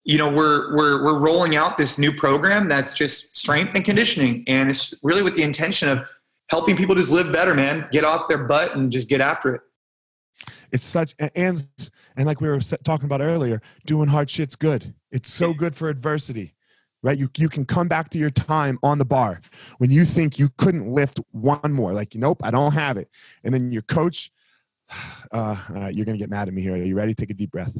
you 0.05 0.19
know, 0.19 0.33
we're 0.33 0.75
we're 0.75 1.03
we're 1.03 1.19
rolling 1.19 1.57
out 1.57 1.77
this 1.77 1.99
new 1.99 2.13
program 2.13 2.69
that's 2.69 2.97
just 2.97 3.37
strength 3.37 3.73
and 3.75 3.85
conditioning, 3.85 4.45
and 4.47 4.71
it's 4.71 4.95
really 5.03 5.23
with 5.23 5.35
the 5.35 5.43
intention 5.43 5.89
of 5.89 6.07
helping 6.51 6.77
people 6.77 6.95
just 6.95 7.11
live 7.11 7.33
better, 7.33 7.55
man. 7.55 7.89
Get 7.91 8.05
off 8.05 8.29
their 8.29 8.45
butt 8.45 8.77
and 8.77 8.93
just 8.93 9.09
get 9.09 9.21
after 9.21 9.57
it. 9.57 9.63
It's 10.73 10.87
such 10.87 11.15
and 11.19 11.67
and 12.17 12.27
like 12.27 12.41
we 12.41 12.49
were 12.49 12.61
talking 12.61 13.07
about 13.07 13.21
earlier, 13.21 13.63
doing 13.87 14.09
hard 14.09 14.31
shit's 14.31 14.57
good. 14.57 14.95
It's 15.11 15.33
so 15.33 15.55
good 15.55 15.75
for 15.75 15.89
adversity 15.89 16.55
right? 17.05 17.19
You, 17.19 17.29
you 17.37 17.49
can 17.51 17.65
come 17.67 17.87
back 17.87 18.09
to 18.11 18.19
your 18.19 18.31
time 18.31 18.79
on 18.83 18.99
the 18.99 19.05
bar 19.05 19.43
when 19.77 19.91
you 19.91 20.05
think 20.05 20.39
you 20.39 20.49
couldn't 20.57 20.89
lift 20.89 21.21
one 21.31 21.73
more, 21.73 21.93
like, 21.93 22.15
nope, 22.15 22.41
I 22.43 22.51
don't 22.51 22.73
have 22.73 22.97
it. 22.97 23.09
And 23.45 23.55
then 23.55 23.71
your 23.71 23.83
coach, 23.83 24.33
uh, 25.31 25.57
all 25.69 25.75
right, 25.75 25.95
you're 25.95 26.07
going 26.07 26.19
to 26.19 26.23
get 26.23 26.31
mad 26.31 26.49
at 26.49 26.55
me 26.55 26.63
here. 26.63 26.73
Are 26.73 26.83
you 26.83 26.97
ready? 26.97 27.15
Take 27.15 27.31
a 27.31 27.35
deep 27.35 27.53
breath. 27.53 27.79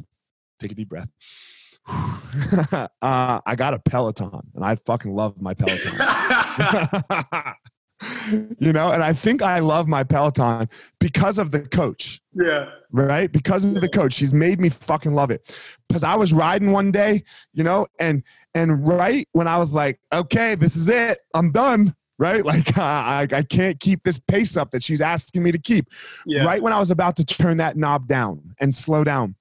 Take 0.61 0.71
a 0.71 0.75
deep 0.75 0.89
breath. 0.89 1.09
uh, 1.87 2.87
I 3.01 3.55
got 3.57 3.73
a 3.73 3.79
Peloton 3.79 4.51
and 4.53 4.63
I 4.63 4.75
fucking 4.75 5.13
love 5.13 5.41
my 5.41 5.55
Peloton. 5.55 5.93
you 8.59 8.73
know, 8.73 8.91
and 8.91 9.03
I 9.03 9.13
think 9.13 9.41
I 9.41 9.59
love 9.59 9.87
my 9.87 10.03
Peloton 10.03 10.67
because 10.99 11.39
of 11.39 11.51
the 11.51 11.61
coach. 11.61 12.21
Yeah. 12.33 12.69
Right? 12.91 13.31
Because 13.31 13.75
of 13.75 13.81
the 13.81 13.89
coach. 13.89 14.13
She's 14.13 14.33
made 14.33 14.59
me 14.59 14.69
fucking 14.69 15.13
love 15.13 15.31
it. 15.31 15.77
Because 15.87 16.03
I 16.03 16.15
was 16.15 16.33
riding 16.33 16.71
one 16.71 16.91
day, 16.91 17.23
you 17.53 17.63
know, 17.63 17.87
and 17.99 18.23
and 18.53 18.87
right 18.87 19.27
when 19.31 19.47
I 19.47 19.57
was 19.57 19.73
like, 19.73 19.99
okay, 20.13 20.55
this 20.55 20.75
is 20.75 20.89
it. 20.89 21.19
I'm 21.33 21.51
done. 21.51 21.95
Right? 22.17 22.45
Like 22.45 22.77
I, 22.77 23.27
I 23.29 23.41
can't 23.43 23.79
keep 23.79 24.03
this 24.03 24.19
pace 24.19 24.55
up 24.55 24.71
that 24.71 24.83
she's 24.83 25.01
asking 25.01 25.43
me 25.43 25.51
to 25.51 25.57
keep. 25.57 25.87
Yeah. 26.25 26.45
Right 26.45 26.61
when 26.61 26.73
I 26.73 26.79
was 26.79 26.91
about 26.91 27.17
to 27.17 27.25
turn 27.25 27.57
that 27.57 27.75
knob 27.75 28.07
down 28.07 28.55
and 28.59 28.73
slow 28.73 29.03
down, 29.03 29.35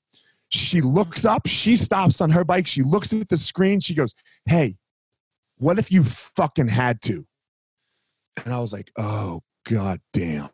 she 0.49 0.81
looks 0.81 1.25
up, 1.25 1.47
she 1.47 1.77
stops 1.77 2.21
on 2.21 2.31
her 2.31 2.45
bike, 2.45 2.67
she 2.67 2.83
looks 2.83 3.13
at 3.13 3.29
the 3.29 3.37
screen, 3.37 3.81
she 3.81 3.95
goes, 3.95 4.15
Hey, 4.47 4.77
what 5.57 5.79
if 5.79 5.93
you 5.93 6.03
fucking 6.03 6.69
had 6.69 7.01
to? 7.03 7.27
And 8.45 8.53
I 8.53 8.59
was 8.59 8.73
like, 8.73 8.91
oh 8.97 9.41
god 9.65 10.01
damn. 10.13 10.49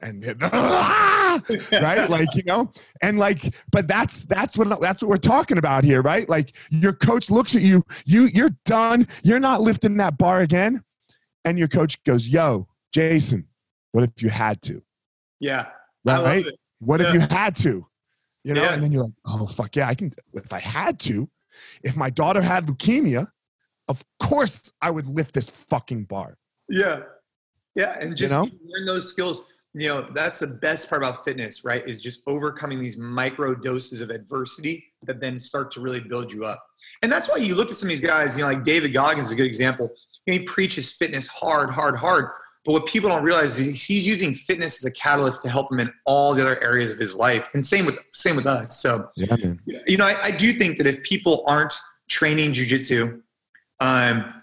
And 0.00 0.36
ah! 0.42 1.40
right, 1.72 2.08
like 2.10 2.34
you 2.34 2.42
know, 2.44 2.72
and 3.02 3.18
like, 3.18 3.54
but 3.70 3.86
that's 3.86 4.24
that's 4.24 4.56
what 4.58 4.80
that's 4.80 5.02
what 5.02 5.08
we're 5.08 5.16
talking 5.16 5.58
about 5.58 5.84
here, 5.84 6.02
right? 6.02 6.28
Like 6.28 6.54
your 6.70 6.92
coach 6.92 7.30
looks 7.30 7.56
at 7.56 7.62
you, 7.62 7.84
you 8.04 8.24
you're 8.26 8.54
done, 8.64 9.08
you're 9.22 9.40
not 9.40 9.62
lifting 9.62 9.96
that 9.96 10.18
bar 10.18 10.40
again, 10.40 10.82
and 11.44 11.58
your 11.58 11.68
coach 11.68 12.02
goes, 12.04 12.28
"Yo, 12.28 12.68
Jason, 12.92 13.46
what 13.92 14.04
if 14.04 14.22
you 14.22 14.28
had 14.28 14.60
to?" 14.62 14.82
Yeah, 15.40 15.66
right. 16.04 16.46
What 16.80 17.00
yeah. 17.00 17.08
if 17.08 17.14
you 17.14 17.20
had 17.20 17.56
to? 17.56 17.86
You 18.44 18.54
know, 18.54 18.62
yeah. 18.62 18.74
and 18.74 18.82
then 18.82 18.92
you're 18.92 19.04
like, 19.04 19.14
"Oh 19.26 19.46
fuck 19.46 19.74
yeah, 19.76 19.88
I 19.88 19.94
can." 19.94 20.12
If 20.34 20.52
I 20.52 20.60
had 20.60 21.00
to, 21.00 21.28
if 21.82 21.96
my 21.96 22.10
daughter 22.10 22.42
had 22.42 22.66
leukemia, 22.66 23.28
of 23.88 24.04
course 24.20 24.72
I 24.80 24.90
would 24.90 25.06
lift 25.06 25.34
this 25.34 25.48
fucking 25.48 26.04
bar. 26.04 26.36
Yeah, 26.68 27.02
yeah, 27.76 27.98
and 28.00 28.16
just 28.16 28.32
you 28.32 28.38
know? 28.38 28.48
learn 28.64 28.86
those 28.86 29.08
skills. 29.08 29.52
You 29.74 29.90
know, 29.90 30.08
that's 30.14 30.38
the 30.38 30.46
best 30.46 30.88
part 30.88 31.02
about 31.02 31.22
fitness, 31.24 31.62
right? 31.62 31.86
Is 31.86 32.00
just 32.00 32.22
overcoming 32.26 32.80
these 32.80 32.96
micro 32.96 33.54
doses 33.54 34.00
of 34.00 34.08
adversity 34.08 34.84
that 35.02 35.20
then 35.20 35.38
start 35.38 35.70
to 35.72 35.82
really 35.82 36.00
build 36.00 36.32
you 36.32 36.46
up. 36.46 36.64
And 37.02 37.12
that's 37.12 37.28
why 37.28 37.36
you 37.36 37.54
look 37.54 37.68
at 37.68 37.74
some 37.74 37.88
of 37.88 37.90
these 37.90 38.00
guys, 38.00 38.38
you 38.38 38.42
know, 38.42 38.50
like 38.50 38.64
David 38.64 38.94
Goggins 38.94 39.26
is 39.26 39.32
a 39.32 39.36
good 39.36 39.46
example. 39.46 39.90
he 40.24 40.40
preaches 40.40 40.94
fitness 40.94 41.28
hard, 41.28 41.68
hard, 41.68 41.94
hard. 41.96 42.30
But 42.64 42.72
what 42.72 42.86
people 42.86 43.10
don't 43.10 43.22
realize 43.22 43.58
is 43.58 43.86
he's 43.86 44.06
using 44.06 44.32
fitness 44.32 44.82
as 44.82 44.86
a 44.86 44.90
catalyst 44.90 45.42
to 45.42 45.50
help 45.50 45.70
him 45.70 45.78
in 45.78 45.92
all 46.06 46.34
the 46.34 46.42
other 46.42 46.60
areas 46.64 46.92
of 46.92 46.98
his 46.98 47.14
life. 47.14 47.46
And 47.52 47.64
same 47.64 47.84
with 47.84 48.02
same 48.12 48.34
with 48.34 48.46
us. 48.46 48.80
So 48.80 49.08
yeah, 49.14 49.36
you 49.86 49.98
know, 49.98 50.06
I, 50.06 50.16
I, 50.20 50.30
do 50.32 50.52
think 50.54 50.78
that 50.78 50.86
if 50.86 51.00
people 51.04 51.44
aren't 51.46 51.74
training 52.08 52.52
jujitsu, 52.52 53.20
um, 53.78 54.42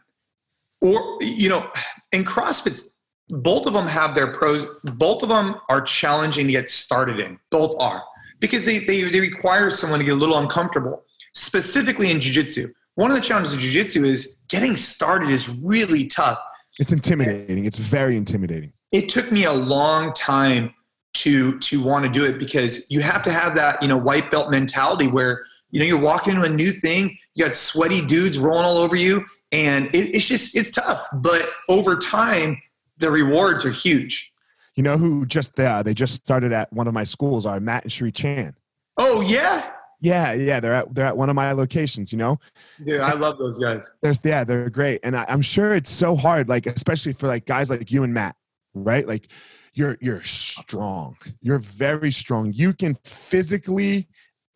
or 0.80 1.18
you 1.20 1.50
know, 1.50 1.70
in 2.14 2.24
CrossFit's 2.24 2.93
both 3.30 3.66
of 3.66 3.74
them 3.74 3.88
have 3.88 4.16
their 4.16 4.28
pros. 4.28 4.68
Both 4.98 5.24
of 5.24 5.30
them 5.30 5.56
are 5.70 5.82
challenging 5.82 6.46
to 6.48 6.52
get 6.52 6.70
started 6.70 7.20
in. 7.20 7.40
Both 7.52 7.76
are 7.80 8.04
because 8.40 8.66
they, 8.66 8.80
they, 8.80 9.04
they 9.04 9.20
require 9.20 9.70
someone 9.70 10.00
to 10.00 10.06
get 10.06 10.14
a 10.14 10.18
little 10.18 10.38
uncomfortable, 10.38 11.06
specifically 11.34 12.12
in 12.12 12.20
jiu-jitsu. 12.20 12.74
One 12.96 13.10
of 13.10 13.16
the 13.16 13.24
challenges 13.24 13.54
of 13.54 13.60
jiu-jitsu 13.60 14.04
is 14.04 14.44
getting 14.50 14.76
started 14.76 15.30
is 15.30 15.50
really 15.50 16.06
tough. 16.08 16.40
It's 16.80 16.92
intimidating. 16.92 17.66
It's 17.66 17.78
very 17.78 18.18
intimidating. 18.18 18.74
It 18.92 19.10
took 19.10 19.32
me 19.32 19.46
a 19.46 19.54
long 19.54 20.14
time 20.14 20.74
to 21.16 21.60
to 21.60 21.84
want 21.84 22.04
to 22.06 22.10
do 22.10 22.26
it 22.26 22.40
because 22.40 22.90
you 22.90 23.02
have 23.02 23.22
to 23.24 23.32
have 23.32 23.56
that, 23.56 23.82
you 23.82 23.88
know, 23.88 23.98
white 23.98 24.32
belt 24.32 24.50
mentality 24.50 25.08
where, 25.08 25.46
you 25.72 25.80
know, 25.80 25.86
you're 25.86 26.00
walking 26.00 26.34
into 26.36 26.46
a 26.46 26.50
new 26.50 26.72
thing, 26.72 27.16
you 27.36 27.46
got 27.46 27.54
sweaty 27.54 28.04
dudes 28.06 28.40
rolling 28.40 28.66
all 28.66 28.80
over 28.80 28.96
you, 28.96 29.24
and 29.52 29.86
it, 29.94 30.16
it's 30.16 30.28
just 30.28 30.58
it's 30.58 30.72
tough. 30.72 31.08
But 31.14 31.48
over 31.70 31.98
time, 31.98 32.60
the 32.98 33.12
rewards 33.12 33.66
are 33.66 33.72
huge. 33.72 34.32
You 34.76 34.84
know 34.84 34.98
who 34.98 35.26
just 35.26 35.60
uh, 35.60 35.84
they 35.84 35.94
just 35.94 36.16
started 36.16 36.52
at 36.52 36.72
one 36.74 36.88
of 36.88 36.94
my 36.94 37.04
schools 37.04 37.46
are 37.46 37.60
Matt 37.60 37.84
and 37.84 37.92
Sri 37.92 38.12
Chan. 38.12 38.56
Oh 38.98 39.22
yeah. 39.22 39.70
Yeah, 40.04 40.34
yeah, 40.34 40.60
they're 40.60 40.74
at 40.74 40.94
they're 40.94 41.06
at 41.06 41.16
one 41.16 41.30
of 41.30 41.36
my 41.36 41.54
locations. 41.54 42.12
You 42.12 42.18
know, 42.18 42.40
yeah, 42.78 43.06
I 43.06 43.14
love 43.14 43.38
those 43.38 43.58
guys. 43.58 43.90
There's 44.02 44.20
yeah, 44.22 44.44
they're 44.44 44.70
great, 44.70 45.00
and 45.02 45.16
I, 45.16 45.26
I'm 45.30 45.42
sure 45.42 45.76
it's 45.76 45.90
so 45.90 46.14
hard, 46.14 46.50
like 46.50 46.66
especially 46.66 47.14
for 47.14 47.28
like 47.28 47.46
guys 47.46 47.70
like 47.70 47.90
you 47.90 48.04
and 48.04 48.14
Matt, 48.14 48.36
right? 48.74 49.08
Like 49.08 49.32
you're 49.74 49.98
you're 50.02 50.22
strong, 50.24 51.16
you're 51.42 51.60
very 51.60 52.12
strong. 52.12 52.52
You 52.54 52.74
can 52.74 52.96
physically, 53.06 54.10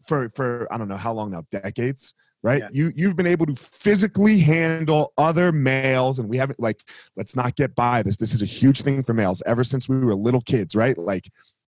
for 0.04 0.28
for 0.32 0.68
I 0.70 0.78
don't 0.78 0.90
know 0.90 0.98
how 0.98 1.14
long 1.14 1.32
now, 1.32 1.44
decades, 1.50 2.14
right? 2.44 2.62
Yeah. 2.64 2.70
You 2.72 2.94
you've 2.96 3.16
been 3.16 3.28
able 3.28 3.46
to 3.48 3.56
physically 3.56 4.40
handle 4.40 5.14
other 5.18 5.52
males, 5.52 6.20
and 6.20 6.30
we 6.30 6.38
haven't 6.38 6.60
like 6.60 6.84
let's 7.16 7.36
not 7.36 7.56
get 7.56 7.76
by 7.76 8.04
this. 8.04 8.18
This 8.18 8.34
is 8.34 8.42
a 8.42 8.46
huge 8.46 8.82
thing 8.82 9.04
for 9.04 9.14
males 9.14 9.42
ever 9.46 9.64
since 9.64 9.90
we 9.90 9.98
were 9.98 10.16
little 10.16 10.42
kids, 10.42 10.76
right? 10.76 10.98
Like, 10.98 11.30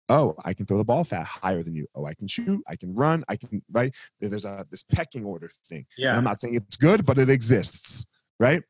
oh, 0.10 0.36
I 0.44 0.54
can 0.54 0.66
throw 0.66 0.78
the 0.78 0.86
ball 0.86 1.04
fat 1.04 1.26
higher 1.26 1.64
than 1.64 1.76
you. 1.76 1.88
Oh, 1.96 2.06
I 2.06 2.14
can 2.14 2.28
shoot, 2.28 2.62
I 2.68 2.76
can 2.76 2.94
run, 2.94 3.24
I 3.28 3.36
can 3.36 3.62
right. 3.72 3.94
There's 4.20 4.46
a 4.46 4.66
this 4.70 4.84
pecking 4.84 5.26
order 5.26 5.50
thing. 5.68 5.86
And 5.98 6.04
Yeah. 6.06 6.18
I'm 6.18 6.24
not 6.24 6.40
saying 6.40 6.56
it's 6.56 6.76
good, 6.78 7.06
but 7.06 7.18
it 7.18 7.30
exists, 7.30 8.06
right? 8.40 8.64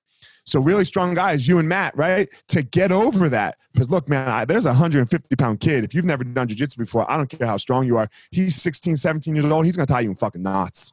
So 0.45 0.59
really 0.59 0.83
strong 0.83 1.13
guys, 1.13 1.47
you 1.47 1.59
and 1.59 1.69
Matt, 1.69 1.95
right? 1.95 2.27
To 2.49 2.63
get 2.63 2.91
over 2.91 3.29
that, 3.29 3.57
because 3.71 3.89
look, 3.89 4.09
man, 4.09 4.27
I, 4.27 4.45
there's 4.45 4.65
a 4.65 4.69
150 4.69 5.35
pound 5.37 5.59
kid. 5.59 5.83
If 5.83 5.93
you've 5.93 6.05
never 6.05 6.23
done 6.23 6.47
jujitsu 6.47 6.77
before, 6.77 7.09
I 7.09 7.15
don't 7.17 7.27
care 7.29 7.47
how 7.47 7.57
strong 7.57 7.85
you 7.85 7.97
are. 7.97 8.09
He's 8.31 8.55
16, 8.61 8.97
17 8.97 9.35
years 9.35 9.45
old. 9.45 9.65
He's 9.65 9.75
gonna 9.75 9.85
tie 9.85 10.01
you 10.01 10.09
in 10.09 10.15
fucking 10.15 10.43
knots. 10.43 10.91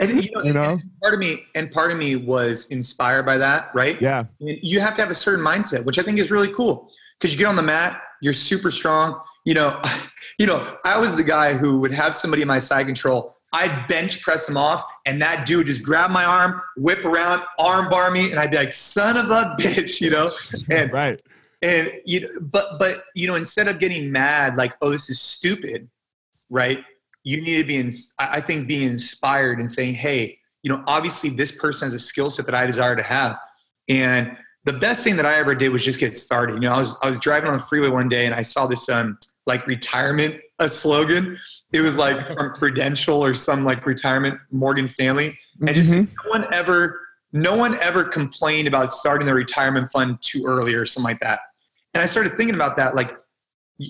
And 0.00 0.24
you 0.24 0.30
know, 0.32 0.42
You 0.44 0.52
know? 0.52 0.70
and 0.70 0.90
part 1.02 1.14
of 1.14 1.20
me 1.20 1.44
and 1.54 1.70
part 1.70 1.92
of 1.92 1.98
me 1.98 2.16
was 2.16 2.66
inspired 2.70 3.24
by 3.24 3.38
that, 3.38 3.70
right? 3.74 4.00
Yeah, 4.00 4.24
And 4.40 4.58
you 4.62 4.80
have 4.80 4.94
to 4.94 5.02
have 5.02 5.10
a 5.10 5.14
certain 5.14 5.44
mindset, 5.44 5.84
which 5.84 5.98
I 5.98 6.02
think 6.02 6.18
is 6.18 6.30
really 6.30 6.52
cool. 6.52 6.90
Because 7.18 7.32
you 7.32 7.38
get 7.38 7.48
on 7.48 7.56
the 7.56 7.62
mat, 7.62 8.00
you're 8.22 8.32
super 8.32 8.70
strong. 8.70 9.20
You 9.44 9.54
know, 9.54 9.80
you 10.38 10.46
know, 10.46 10.76
I 10.84 10.98
was 10.98 11.16
the 11.16 11.24
guy 11.24 11.54
who 11.54 11.80
would 11.80 11.92
have 11.92 12.14
somebody 12.14 12.42
in 12.42 12.48
my 12.48 12.58
side 12.58 12.86
control. 12.86 13.36
I'd 13.52 13.88
bench 13.88 14.22
press 14.22 14.48
him 14.48 14.56
off, 14.56 14.84
and 15.06 15.20
that 15.22 15.44
dude 15.44 15.66
just 15.66 15.82
grab 15.82 16.10
my 16.10 16.24
arm, 16.24 16.62
whip 16.76 17.04
around, 17.04 17.42
arm 17.58 17.90
bar 17.90 18.10
me, 18.12 18.30
and 18.30 18.38
I'd 18.38 18.52
be 18.52 18.56
like, 18.56 18.72
"Son 18.72 19.16
of 19.16 19.28
a 19.30 19.56
bitch," 19.60 20.00
you 20.00 20.10
know. 20.10 20.28
And 20.70 20.92
right. 20.92 21.20
and 21.60 21.92
you 22.04 22.20
know, 22.20 22.28
but 22.40 22.78
but 22.78 23.04
you 23.16 23.26
know 23.26 23.34
instead 23.34 23.66
of 23.66 23.80
getting 23.80 24.12
mad 24.12 24.54
like 24.54 24.72
oh 24.82 24.90
this 24.90 25.10
is 25.10 25.20
stupid 25.20 25.88
right 26.48 26.84
you 27.24 27.40
need 27.42 27.58
to 27.58 27.64
be 27.64 27.76
in 27.76 27.90
i 28.18 28.36
I 28.36 28.40
think 28.40 28.68
being 28.68 28.88
inspired 28.90 29.58
and 29.58 29.70
saying 29.70 29.94
hey 29.94 30.38
you 30.62 30.70
know 30.72 30.82
obviously 30.86 31.30
this 31.30 31.58
person 31.58 31.86
has 31.86 31.94
a 31.94 31.98
skill 31.98 32.30
set 32.30 32.46
that 32.46 32.54
i 32.54 32.66
desire 32.66 32.96
to 32.96 33.02
have. 33.02 33.38
And 33.88 34.36
the 34.64 34.74
best 34.74 35.02
thing 35.04 35.16
that 35.16 35.26
i 35.26 35.34
ever 35.36 35.54
did 35.54 35.70
was 35.70 35.84
just 35.84 35.98
get 36.00 36.14
started. 36.16 36.54
You 36.54 36.60
know 36.60 36.72
i 36.74 36.78
was 36.78 36.98
i 37.02 37.08
was 37.08 37.18
driving 37.20 37.50
on 37.50 37.56
the 37.58 37.62
freeway 37.64 37.88
one 37.88 38.08
day 38.08 38.26
and 38.26 38.34
i 38.34 38.42
saw 38.42 38.66
this 38.66 38.88
um 38.88 39.18
like 39.46 39.66
retirement 39.66 40.40
a 40.58 40.68
slogan. 40.68 41.38
It 41.72 41.80
was 41.80 41.96
like 41.96 42.32
from 42.34 42.52
prudential 42.62 43.24
or 43.24 43.32
some 43.34 43.64
like 43.64 43.86
retirement 43.86 44.38
morgan 44.50 44.86
stanley. 44.86 45.38
And 45.60 45.74
just 45.74 45.90
Mhm. 45.90 46.08
no 46.24 46.30
one 46.30 46.44
ever 46.52 47.00
no 47.32 47.54
one 47.56 47.74
ever 47.76 48.04
complained 48.04 48.66
about 48.68 48.92
starting 48.92 49.24
their 49.26 49.36
retirement 49.36 49.90
fund 49.92 50.18
too 50.20 50.42
early 50.46 50.74
or 50.74 50.84
something 50.84 51.10
like 51.10 51.20
that. 51.20 51.40
And 51.94 52.02
i 52.02 52.06
started 52.06 52.36
thinking 52.36 52.54
about 52.54 52.76
that 52.76 52.94
like 52.94 53.10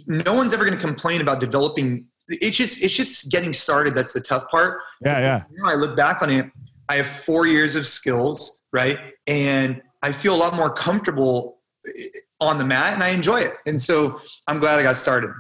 no 0.07 0.35
one's 0.35 0.55
ever 0.55 0.65
going 0.65 0.79
to 0.79 0.85
complain 0.85 1.21
about 1.21 1.41
developing 1.41 2.07
it's 2.31 2.57
just 2.57 2.83
it's 2.83 2.95
just 2.95 3.31
getting 3.31 3.53
started 3.53 3.95
that's 3.95 4.13
the 4.13 4.21
tough 4.21 4.49
part 4.51 4.81
yeah, 5.05 5.19
yeah. 5.19 5.43
now 5.53 5.71
i 5.71 5.75
look 5.75 5.97
back 5.97 6.23
on 6.23 6.31
it 6.31 6.47
i 6.89 6.95
have 6.97 7.07
four 7.07 7.47
years 7.47 7.75
of 7.77 7.85
skills 7.87 8.65
right 8.73 8.99
and 9.27 9.81
i 10.03 10.13
feel 10.13 10.35
a 10.35 10.37
lot 10.37 10.55
more 10.55 10.73
comfortable 10.73 11.59
eh, 11.87 12.03
on 12.41 12.57
the 12.59 12.65
mat 12.65 12.95
and 12.95 13.03
i 13.03 13.09
enjoy 13.09 13.39
it 13.41 13.55
and 13.67 13.81
so 13.81 14.21
i'm 14.47 14.59
glad 14.59 14.79
i 14.79 14.83
got 14.83 14.97
started 14.97 15.31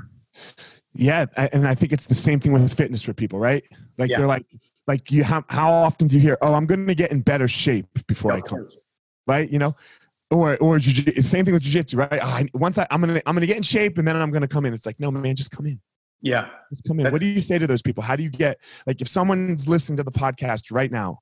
Yeah, 0.92 1.26
and 1.36 1.66
I 1.68 1.74
think 1.76 1.92
it's 1.92 2.06
the 2.06 2.14
same 2.16 2.40
thing 2.40 2.52
with 2.52 2.74
fitness 2.74 3.00
for 3.02 3.14
people, 3.14 3.38
right? 3.38 3.62
Like 3.96 4.10
Yeah. 4.10 4.18
they're 4.18 4.26
like, 4.26 4.44
like 4.88 5.10
you 5.12 5.22
how 5.22 5.44
how 5.48 5.70
often 5.70 6.08
do 6.08 6.16
you 6.16 6.20
hear, 6.20 6.36
"Oh, 6.42 6.52
I'm 6.54 6.66
going 6.66 6.84
to 6.88 6.94
get 6.96 7.12
in 7.12 7.20
better 7.20 7.46
shape 7.46 7.86
before 8.08 8.32
I 8.32 8.40
come," 8.40 8.68
right? 9.24 9.48
You 9.48 9.60
know, 9.60 9.76
or 10.32 10.56
or 10.58 10.78
jiu- 10.80 11.22
same 11.22 11.44
thing 11.44 11.54
with 11.54 11.62
jiu-jitsu, 11.62 11.96
right? 11.96 12.18
"Ah, 12.20 12.38
I, 12.38 12.48
once 12.54 12.76
I, 12.76 12.88
I'm 12.90 13.00
gonna 13.00 13.22
I'm 13.24 13.36
gonna 13.36 13.46
get 13.46 13.56
in 13.56 13.62
shape 13.62 13.98
and 13.98 14.06
then 14.06 14.16
I'm 14.16 14.32
gonna 14.32 14.48
come 14.48 14.66
in. 14.66 14.74
It's 14.74 14.84
like, 14.84 14.98
no, 14.98 15.12
man, 15.12 15.36
just 15.36 15.52
come 15.52 15.66
in. 15.66 15.80
Yeah 16.22 16.48
Just 16.70 16.84
come 16.84 17.00
in. 17.00 17.10
What 17.10 17.20
do 17.20 17.26
you 17.26 17.42
say 17.42 17.58
to 17.58 17.66
those 17.66 17.82
people? 17.82 18.02
How 18.02 18.16
do 18.16 18.22
you 18.22 18.30
get 18.30 18.58
like 18.86 19.00
if 19.00 19.08
someone's 19.08 19.68
listening 19.68 19.96
to 19.98 20.02
the 20.02 20.12
podcast 20.12 20.72
right 20.72 20.90
now, 20.90 21.20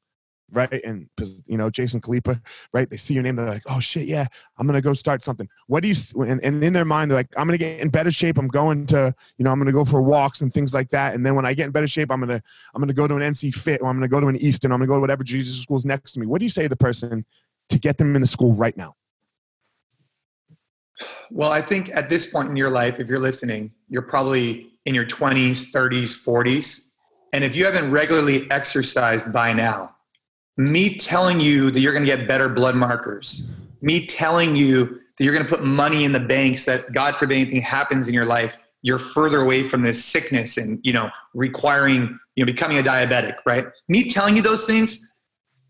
right? 0.50 0.80
And 0.84 1.08
because 1.14 1.42
you 1.46 1.56
know 1.56 1.70
Jason 1.70 2.00
Khalipa, 2.00 2.40
right? 2.72 2.88
They 2.88 2.96
see 2.96 3.14
your 3.14 3.22
name, 3.22 3.36
they're 3.36 3.46
like, 3.46 3.62
oh 3.70 3.80
shit, 3.80 4.06
yeah, 4.06 4.26
I'm 4.56 4.66
gonna 4.66 4.80
go 4.80 4.92
start 4.92 5.22
something. 5.22 5.48
What 5.66 5.82
do 5.82 5.88
you? 5.88 5.94
And, 6.22 6.42
and 6.42 6.62
in 6.62 6.72
their 6.72 6.84
mind, 6.84 7.10
they're 7.10 7.18
like, 7.18 7.28
I'm 7.36 7.46
gonna 7.46 7.58
get 7.58 7.80
in 7.80 7.88
better 7.88 8.10
shape. 8.10 8.38
I'm 8.38 8.48
going 8.48 8.86
to, 8.86 9.14
you 9.36 9.44
know, 9.44 9.50
I'm 9.50 9.58
gonna 9.58 9.72
go 9.72 9.84
for 9.84 10.02
walks 10.02 10.40
and 10.40 10.52
things 10.52 10.74
like 10.74 10.88
that. 10.90 11.14
And 11.14 11.24
then 11.24 11.34
when 11.34 11.44
I 11.44 11.54
get 11.54 11.66
in 11.66 11.72
better 11.72 11.86
shape, 11.86 12.10
I'm 12.10 12.20
gonna 12.20 12.42
I'm 12.74 12.80
gonna 12.80 12.92
go 12.92 13.06
to 13.06 13.16
an 13.16 13.22
NC 13.22 13.54
Fit 13.54 13.82
or 13.82 13.88
I'm 13.88 13.96
gonna 13.96 14.08
go 14.08 14.20
to 14.20 14.28
an 14.28 14.36
Easton. 14.36 14.72
I'm 14.72 14.78
gonna 14.78 14.88
go 14.88 14.94
to 14.94 15.00
whatever 15.00 15.24
jiu-jitsu 15.24 15.60
school's 15.60 15.84
next 15.84 16.12
to 16.12 16.20
me. 16.20 16.26
What 16.26 16.40
do 16.40 16.44
you 16.44 16.50
say 16.50 16.64
to 16.64 16.68
the 16.68 16.76
person 16.76 17.24
to 17.68 17.78
get 17.78 17.98
them 17.98 18.14
in 18.14 18.22
the 18.22 18.28
school 18.28 18.54
right 18.54 18.76
now? 18.76 18.94
Well, 21.30 21.52
I 21.52 21.60
think 21.60 21.90
at 21.94 22.08
this 22.08 22.32
point 22.32 22.48
in 22.48 22.56
your 22.56 22.70
life, 22.70 22.98
if 22.98 23.08
you're 23.08 23.20
listening, 23.20 23.72
you're 23.88 24.02
probably 24.02 24.72
in 24.88 24.94
your 24.94 25.04
20s, 25.04 25.70
30s, 25.70 26.26
40s. 26.26 26.88
And 27.34 27.44
if 27.44 27.54
you 27.54 27.66
haven't 27.66 27.90
regularly 27.90 28.50
exercised 28.50 29.30
by 29.34 29.52
now, 29.52 29.94
me 30.56 30.96
telling 30.96 31.40
you 31.40 31.70
that 31.70 31.80
you're 31.80 31.92
going 31.92 32.06
to 32.06 32.16
get 32.16 32.26
better 32.26 32.48
blood 32.48 32.74
markers, 32.74 33.50
me 33.82 34.06
telling 34.06 34.56
you 34.56 34.86
that 34.86 35.24
you're 35.24 35.34
going 35.34 35.46
to 35.46 35.54
put 35.54 35.62
money 35.62 36.04
in 36.04 36.12
the 36.12 36.20
banks 36.20 36.64
that 36.64 36.90
God 36.92 37.16
forbid 37.16 37.34
anything 37.34 37.60
happens 37.60 38.08
in 38.08 38.14
your 38.14 38.24
life, 38.24 38.56
you're 38.80 38.98
further 38.98 39.42
away 39.42 39.62
from 39.62 39.82
this 39.82 40.02
sickness 40.02 40.56
and, 40.56 40.80
you 40.82 40.94
know, 40.94 41.10
requiring, 41.34 42.18
you 42.34 42.44
know, 42.44 42.46
becoming 42.46 42.78
a 42.78 42.82
diabetic, 42.82 43.34
right? 43.44 43.66
Me 43.88 44.08
telling 44.08 44.36
you 44.36 44.42
those 44.42 44.66
things, 44.66 45.14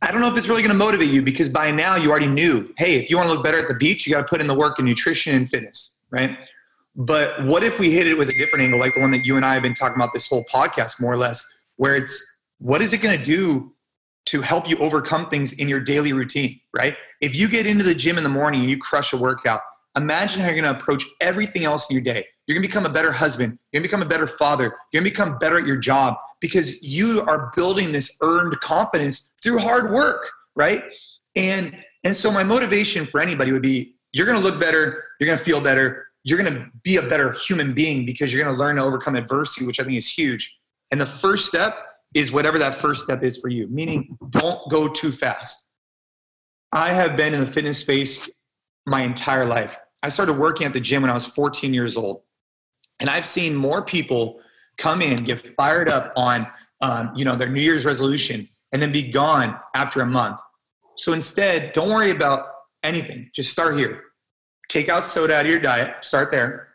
I 0.00 0.12
don't 0.12 0.20
know 0.20 0.28
if 0.28 0.36
it's 0.36 0.48
really 0.48 0.62
going 0.62 0.78
to 0.78 0.78
motivate 0.78 1.10
you 1.10 1.22
because 1.22 1.48
by 1.48 1.72
now 1.72 1.96
you 1.96 2.08
already 2.08 2.28
knew, 2.28 2.72
hey, 2.78 2.94
if 2.94 3.10
you 3.10 3.16
want 3.16 3.28
to 3.30 3.34
look 3.34 3.42
better 3.42 3.58
at 3.58 3.66
the 3.66 3.74
beach, 3.74 4.06
you 4.06 4.12
got 4.12 4.20
to 4.20 4.28
put 4.28 4.40
in 4.40 4.46
the 4.46 4.54
work 4.54 4.78
in 4.78 4.84
nutrition 4.84 5.34
and 5.34 5.50
fitness, 5.50 5.96
right? 6.10 6.38
But 6.98 7.44
what 7.44 7.62
if 7.62 7.78
we 7.78 7.92
hit 7.92 8.08
it 8.08 8.18
with 8.18 8.28
a 8.28 8.32
different 8.32 8.64
angle, 8.64 8.80
like 8.80 8.94
the 8.94 9.00
one 9.00 9.12
that 9.12 9.24
you 9.24 9.36
and 9.36 9.46
I 9.46 9.54
have 9.54 9.62
been 9.62 9.72
talking 9.72 9.94
about 9.94 10.12
this 10.12 10.28
whole 10.28 10.44
podcast, 10.44 11.00
more 11.00 11.12
or 11.12 11.16
less, 11.16 11.42
where 11.76 11.94
it's 11.94 12.38
what 12.58 12.82
is 12.82 12.92
it 12.92 13.00
going 13.00 13.16
to 13.16 13.24
do 13.24 13.72
to 14.26 14.42
help 14.42 14.68
you 14.68 14.76
overcome 14.78 15.30
things 15.30 15.58
in 15.60 15.68
your 15.68 15.78
daily 15.78 16.12
routine, 16.12 16.60
right? 16.74 16.96
If 17.20 17.36
you 17.36 17.48
get 17.48 17.66
into 17.66 17.84
the 17.84 17.94
gym 17.94 18.18
in 18.18 18.24
the 18.24 18.28
morning 18.28 18.62
and 18.62 18.68
you 18.70 18.76
crush 18.76 19.12
a 19.12 19.16
workout, 19.16 19.60
imagine 19.96 20.40
how 20.40 20.48
you're 20.48 20.60
going 20.60 20.74
to 20.74 20.76
approach 20.76 21.04
everything 21.20 21.64
else 21.64 21.88
in 21.88 21.94
your 21.94 22.02
day. 22.02 22.26
You're 22.46 22.56
going 22.56 22.62
to 22.62 22.68
become 22.68 22.84
a 22.84 22.92
better 22.92 23.12
husband. 23.12 23.58
You're 23.72 23.80
going 23.80 23.88
to 23.88 23.96
become 23.96 24.02
a 24.02 24.08
better 24.08 24.26
father. 24.26 24.74
You're 24.92 25.00
going 25.00 25.04
to 25.04 25.10
become 25.10 25.38
better 25.38 25.58
at 25.58 25.66
your 25.66 25.76
job 25.76 26.16
because 26.40 26.82
you 26.82 27.22
are 27.28 27.52
building 27.54 27.92
this 27.92 28.18
earned 28.22 28.58
confidence 28.60 29.34
through 29.40 29.60
hard 29.60 29.92
work, 29.92 30.30
right? 30.56 30.82
And 31.36 31.76
and 32.04 32.16
so 32.16 32.30
my 32.30 32.42
motivation 32.42 33.06
for 33.06 33.20
anybody 33.20 33.52
would 33.52 33.62
be 33.62 33.94
you're 34.12 34.26
going 34.26 34.40
to 34.40 34.44
look 34.44 34.60
better, 34.60 35.04
you're 35.20 35.26
going 35.26 35.38
to 35.38 35.44
feel 35.44 35.60
better, 35.60 36.07
you're 36.28 36.42
going 36.42 36.52
to 36.52 36.66
be 36.82 36.96
a 36.96 37.02
better 37.02 37.32
human 37.32 37.74
being 37.74 38.04
because 38.04 38.32
you're 38.32 38.42
going 38.42 38.54
to 38.54 38.58
learn 38.58 38.76
to 38.76 38.82
overcome 38.82 39.14
adversity, 39.14 39.66
which 39.66 39.80
I 39.80 39.84
think 39.84 39.96
is 39.96 40.10
huge. 40.10 40.58
And 40.90 41.00
the 41.00 41.06
first 41.06 41.46
step 41.46 41.76
is 42.14 42.32
whatever 42.32 42.58
that 42.58 42.80
first 42.80 43.02
step 43.04 43.22
is 43.22 43.36
for 43.36 43.48
you, 43.48 43.68
meaning 43.68 44.16
don't 44.30 44.70
go 44.70 44.88
too 44.88 45.10
fast. 45.10 45.68
I 46.72 46.88
have 46.88 47.16
been 47.16 47.34
in 47.34 47.40
the 47.40 47.46
fitness 47.46 47.80
space 47.80 48.30
my 48.86 49.02
entire 49.02 49.44
life. 49.44 49.78
I 50.02 50.08
started 50.08 50.34
working 50.34 50.66
at 50.66 50.72
the 50.72 50.80
gym 50.80 51.02
when 51.02 51.10
I 51.10 51.14
was 51.14 51.26
14 51.26 51.74
years 51.74 51.96
old. 51.96 52.22
And 53.00 53.08
I've 53.08 53.26
seen 53.26 53.54
more 53.54 53.82
people 53.82 54.40
come 54.76 55.02
in, 55.02 55.16
get 55.16 55.54
fired 55.56 55.88
up 55.88 56.12
on 56.16 56.46
um, 56.82 57.12
you 57.16 57.24
know, 57.24 57.34
their 57.36 57.48
New 57.48 57.62
Year's 57.62 57.84
resolution, 57.84 58.48
and 58.72 58.80
then 58.80 58.92
be 58.92 59.10
gone 59.10 59.58
after 59.74 60.00
a 60.00 60.06
month. 60.06 60.40
So 60.96 61.12
instead, 61.12 61.72
don't 61.72 61.90
worry 61.90 62.10
about 62.10 62.46
anything. 62.82 63.30
Just 63.34 63.52
start 63.52 63.76
here. 63.76 64.02
Take 64.68 64.88
out 64.88 65.04
soda 65.04 65.34
out 65.34 65.46
of 65.46 65.50
your 65.50 65.60
diet, 65.60 66.04
start 66.04 66.30
there, 66.30 66.68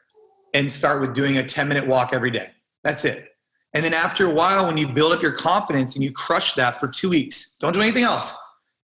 and 0.54 0.72
start 0.72 1.02
with 1.02 1.14
doing 1.14 1.38
a 1.38 1.44
10 1.44 1.68
minute 1.68 1.88
walk 1.88 2.12
every 2.14 2.32
day. 2.32 2.48
That's 2.84 3.06
it. 3.06 3.30
And 3.74 3.84
then 3.84 3.94
after 3.94 4.26
a 4.26 4.30
while, 4.30 4.68
when 4.68 4.78
you 4.78 4.88
build 4.88 5.14
up 5.14 5.22
your 5.22 5.32
confidence 5.32 5.96
and 5.96 6.04
you 6.04 6.12
crush 6.12 6.54
that 6.54 6.80
for 6.80 6.88
two 6.88 7.10
weeks, 7.10 7.58
don't 7.60 7.74
do 7.74 7.82
anything 7.82 8.04
else. 8.04 8.38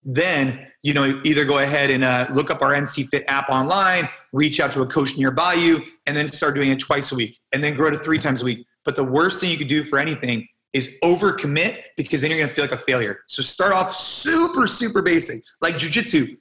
Then, 0.04 0.68
you 0.82 0.94
know, 0.94 1.22
either 1.24 1.46
go 1.46 1.60
ahead 1.60 1.90
and 1.92 2.04
uh, 2.04 2.28
look 2.32 2.50
up 2.50 2.62
our 2.62 2.74
NC 2.74 3.08
Fit 3.10 3.24
app 3.28 3.50
online, 3.50 4.10
reach 4.34 4.60
out 4.60 4.72
to 4.72 4.82
a 4.82 4.88
coach 4.88 5.18
nearby 5.18 5.54
you, 5.54 5.84
and 6.08 6.16
then 6.18 6.28
start 6.28 6.56
doing 6.56 6.70
it 6.70 6.80
twice 6.80 7.12
a 7.12 7.16
week, 7.16 7.38
and 7.52 7.64
then 7.64 7.76
grow 7.76 7.92
to 7.92 7.98
three 7.98 8.18
times 8.18 8.42
a 8.42 8.46
week. 8.46 8.66
But 8.86 8.96
the 8.96 9.04
worst 9.04 9.42
thing 9.42 9.52
you 9.52 9.58
could 9.58 9.68
do 9.68 9.84
for 9.84 10.00
anything 10.00 10.48
is 10.74 10.98
overcommit 11.04 11.82
because 11.98 12.22
then 12.22 12.32
you're 12.32 12.40
gonna 12.40 12.52
feel 12.52 12.64
like 12.64 12.72
a 12.72 12.78
failure. 12.78 13.20
So 13.28 13.42
start 13.42 13.74
off 13.74 13.92
super, 13.94 14.66
super 14.68 15.02
basic, 15.02 15.42
like 15.62 15.76
jujitsu. 15.76 16.38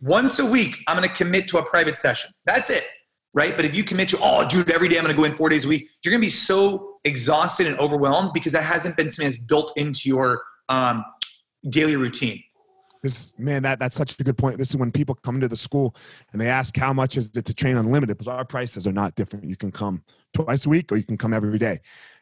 Once 0.00 0.38
a 0.38 0.46
week, 0.46 0.76
I'm 0.86 0.96
gonna 0.96 1.08
commit 1.08 1.48
to 1.48 1.58
a 1.58 1.64
private 1.64 1.96
session. 1.96 2.30
That's 2.46 2.70
it, 2.70 2.84
right? 3.34 3.54
But 3.54 3.64
if 3.64 3.76
you 3.76 3.84
commit 3.84 4.08
to, 4.10 4.18
oh, 4.20 4.46
dude, 4.48 4.70
every 4.70 4.88
day 4.88 4.96
I'm 4.96 5.02
gonna 5.02 5.14
go 5.14 5.24
in 5.24 5.34
four 5.34 5.48
days 5.48 5.66
a 5.66 5.68
week, 5.68 5.88
you're 6.02 6.12
gonna 6.12 6.20
be 6.20 6.30
so 6.30 6.98
exhausted 7.04 7.66
and 7.66 7.78
overwhelmed 7.78 8.32
because 8.32 8.52
that 8.52 8.62
hasn't 8.62 8.96
been 8.96 9.08
something 9.08 9.30
that's 9.30 9.40
built 9.42 9.72
into 9.76 10.08
your 10.08 10.42
um, 10.68 11.04
daily 11.68 11.96
routine. 11.96 12.42
This 13.02 13.34
man, 13.38 13.62
that 13.62 13.78
that's 13.78 13.96
such 13.96 14.18
a 14.18 14.24
good 14.24 14.36
point. 14.36 14.58
This 14.58 14.70
is 14.70 14.76
when 14.76 14.92
people 14.92 15.14
come 15.14 15.40
to 15.40 15.48
the 15.48 15.56
school 15.56 15.96
and 16.32 16.40
they 16.40 16.48
ask 16.48 16.76
how 16.76 16.92
much 16.92 17.16
is 17.16 17.34
it 17.34 17.46
to 17.46 17.54
train 17.54 17.76
unlimited 17.76 18.18
because 18.18 18.28
our 18.28 18.44
prices 18.44 18.86
are 18.86 18.92
not 18.92 19.14
different. 19.14 19.46
You 19.46 19.56
can 19.56 19.72
come 19.72 20.02
twice 20.34 20.66
a 20.66 20.68
week 20.68 20.92
or 20.92 20.96
you 20.96 21.04
can 21.04 21.16
come 21.16 21.32
every 21.32 21.58
day. 21.58 21.80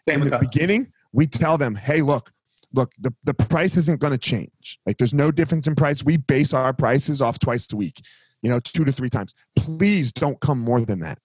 Same 0.08 0.22
In 0.22 0.30
the 0.30 0.36
us. 0.36 0.40
beginning, 0.40 0.92
we 1.12 1.26
tell 1.26 1.58
them, 1.58 1.74
hey, 1.74 2.00
look, 2.00 2.30
look, 2.74 2.92
the, 2.98 3.12
the 3.24 3.34
price 3.34 3.76
isn't 3.76 4.00
going 4.00 4.12
to 4.12 4.18
change. 4.18 4.78
Like 4.86 4.98
there's 4.98 5.14
no 5.14 5.30
difference 5.30 5.66
in 5.66 5.74
price. 5.74 6.04
We 6.04 6.16
base 6.18 6.52
our 6.52 6.72
prices 6.72 7.20
off 7.22 7.38
twice 7.38 7.72
a 7.72 7.76
week, 7.76 8.00
you 8.42 8.50
know, 8.50 8.60
two 8.60 8.84
to 8.84 8.92
three 8.92 9.10
times. 9.10 9.34
Please 9.56 10.12
don't 10.12 10.38
come 10.40 10.58
more 10.58 10.80
than 10.80 11.00
that. 11.00 11.18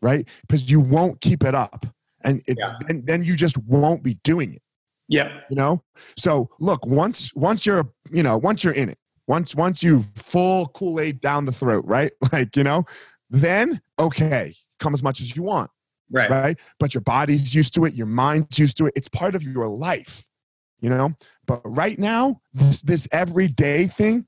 Right? 0.00 0.28
Because 0.42 0.70
you 0.70 0.80
won't 0.80 1.20
keep 1.20 1.44
it 1.44 1.54
up. 1.54 1.86
And 2.24 2.42
it, 2.46 2.56
Yeah. 2.58 2.76
then, 2.86 3.02
then 3.04 3.24
you 3.24 3.36
just 3.36 3.56
won't 3.58 4.02
be 4.02 4.14
doing 4.24 4.54
it. 4.54 4.62
Yeah. 5.08 5.40
You 5.50 5.56
know? 5.56 5.82
So 6.16 6.48
look, 6.58 6.86
once 6.86 7.34
once 7.34 7.66
you're 7.66 7.88
you 8.10 8.22
know, 8.22 8.38
once 8.38 8.64
you're 8.64 8.72
in 8.72 8.88
it, 8.88 8.98
once 9.26 9.54
once 9.54 9.82
you 9.82 10.04
full 10.16 10.68
Kool-Aid 10.68 11.20
down 11.20 11.44
the 11.44 11.52
throat, 11.52 11.84
right? 11.86 12.12
Like, 12.32 12.56
you 12.56 12.64
know, 12.64 12.84
then 13.30 13.80
okay, 14.00 14.54
come 14.80 14.94
as 14.94 15.02
much 15.02 15.20
as 15.20 15.36
you 15.36 15.42
want. 15.42 15.70
Right. 16.10 16.30
Right. 16.30 16.60
But 16.78 16.94
your 16.94 17.00
body's 17.00 17.54
used 17.54 17.74
to 17.74 17.84
it, 17.84 17.94
your 17.94 18.06
mind's 18.06 18.58
used 18.58 18.76
to 18.78 18.86
it. 18.86 18.92
It's 18.96 19.08
part 19.08 19.34
of 19.34 19.42
your 19.42 19.68
life. 19.68 20.24
You 20.82 20.90
know? 20.90 21.14
But 21.46 21.62
right 21.64 21.98
now, 21.98 22.42
this 22.52 22.82
this 22.82 23.08
everyday 23.12 23.86
thing, 23.86 24.26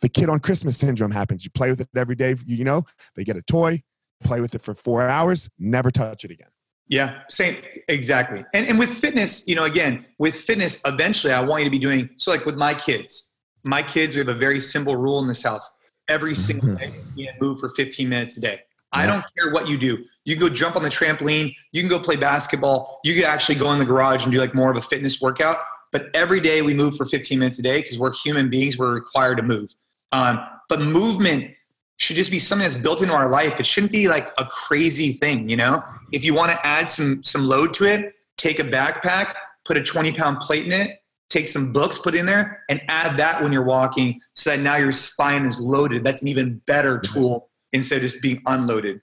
the 0.00 0.08
kid 0.08 0.28
on 0.28 0.40
Christmas 0.40 0.76
syndrome 0.76 1.10
happens. 1.10 1.44
You 1.44 1.50
play 1.50 1.70
with 1.70 1.80
it 1.80 1.88
every 1.96 2.16
day, 2.16 2.36
you 2.46 2.64
know, 2.64 2.84
they 3.14 3.24
get 3.24 3.36
a 3.36 3.42
toy, 3.42 3.82
play 4.22 4.40
with 4.40 4.54
it 4.54 4.60
for 4.60 4.74
four 4.74 5.08
hours, 5.08 5.48
never 5.58 5.90
touch 5.90 6.24
it 6.24 6.30
again. 6.30 6.48
Yeah, 6.88 7.22
same 7.28 7.62
exactly. 7.88 8.44
And 8.54 8.68
and 8.68 8.78
with 8.78 8.92
fitness, 8.92 9.46
you 9.48 9.54
know, 9.54 9.64
again, 9.64 10.04
with 10.18 10.36
fitness, 10.36 10.80
eventually 10.84 11.32
I 11.32 11.42
want 11.42 11.62
you 11.62 11.66
to 11.66 11.70
be 11.70 11.78
doing 11.78 12.10
so 12.18 12.30
like 12.30 12.46
with 12.46 12.56
my 12.56 12.74
kids. 12.74 13.34
My 13.64 13.82
kids, 13.82 14.14
we 14.14 14.20
have 14.20 14.28
a 14.28 14.34
very 14.34 14.60
simple 14.60 14.96
rule 14.96 15.18
in 15.18 15.26
this 15.26 15.42
house. 15.42 15.78
Every 16.08 16.34
single 16.48 16.76
day, 16.76 16.94
you 17.16 17.28
move 17.40 17.58
for 17.58 17.70
15 17.70 18.08
minutes 18.08 18.38
a 18.38 18.40
day. 18.40 18.60
I 18.92 19.06
don't 19.06 19.24
care 19.36 19.52
what 19.52 19.68
you 19.68 19.76
do. 19.76 20.04
You 20.24 20.36
can 20.36 20.48
go 20.48 20.48
jump 20.48 20.76
on 20.76 20.82
the 20.82 20.88
trampoline, 20.88 21.54
you 21.72 21.82
can 21.82 21.90
go 21.90 21.98
play 21.98 22.16
basketball, 22.16 23.00
you 23.04 23.14
could 23.14 23.24
actually 23.24 23.56
go 23.56 23.72
in 23.72 23.78
the 23.78 23.84
garage 23.84 24.24
and 24.24 24.32
do 24.32 24.38
like 24.38 24.54
more 24.54 24.70
of 24.70 24.76
a 24.76 24.80
fitness 24.80 25.20
workout. 25.20 25.56
But 25.96 26.10
every 26.12 26.40
day 26.40 26.60
we 26.60 26.74
move 26.74 26.94
for 26.94 27.06
15 27.06 27.38
minutes 27.38 27.58
a 27.58 27.62
day 27.62 27.80
because 27.80 27.98
we're 27.98 28.12
human 28.12 28.50
beings, 28.50 28.76
we're 28.76 28.92
required 28.92 29.38
to 29.38 29.42
move. 29.42 29.74
Um, 30.12 30.38
but 30.68 30.82
movement 30.82 31.52
should 31.96 32.16
just 32.16 32.30
be 32.30 32.38
something 32.38 32.68
that's 32.68 32.78
built 32.78 33.00
into 33.00 33.14
our 33.14 33.30
life. 33.30 33.58
It 33.58 33.64
shouldn't 33.64 33.92
be 33.92 34.06
like 34.06 34.28
a 34.38 34.44
crazy 34.44 35.14
thing, 35.14 35.48
you 35.48 35.56
know? 35.56 35.82
If 36.12 36.22
you 36.22 36.34
want 36.34 36.52
to 36.52 36.66
add 36.66 36.90
some 36.90 37.22
some 37.22 37.44
load 37.46 37.72
to 37.74 37.86
it, 37.86 38.12
take 38.36 38.58
a 38.58 38.62
backpack, 38.62 39.36
put 39.64 39.78
a 39.78 39.82
20 39.82 40.12
pound 40.12 40.40
plate 40.40 40.66
in 40.66 40.72
it, 40.74 40.98
take 41.30 41.48
some 41.48 41.72
books, 41.72 41.98
put 41.98 42.14
in 42.14 42.26
there, 42.26 42.62
and 42.68 42.82
add 42.88 43.16
that 43.16 43.42
when 43.42 43.50
you're 43.50 43.64
walking 43.64 44.20
so 44.34 44.50
that 44.50 44.60
now 44.60 44.76
your 44.76 44.92
spine 44.92 45.46
is 45.46 45.62
loaded. 45.62 46.04
That's 46.04 46.20
an 46.20 46.28
even 46.28 46.60
better 46.66 46.98
tool 46.98 47.48
instead 47.72 47.96
of 47.96 48.02
just 48.02 48.20
being 48.20 48.42
unloaded. 48.44 49.00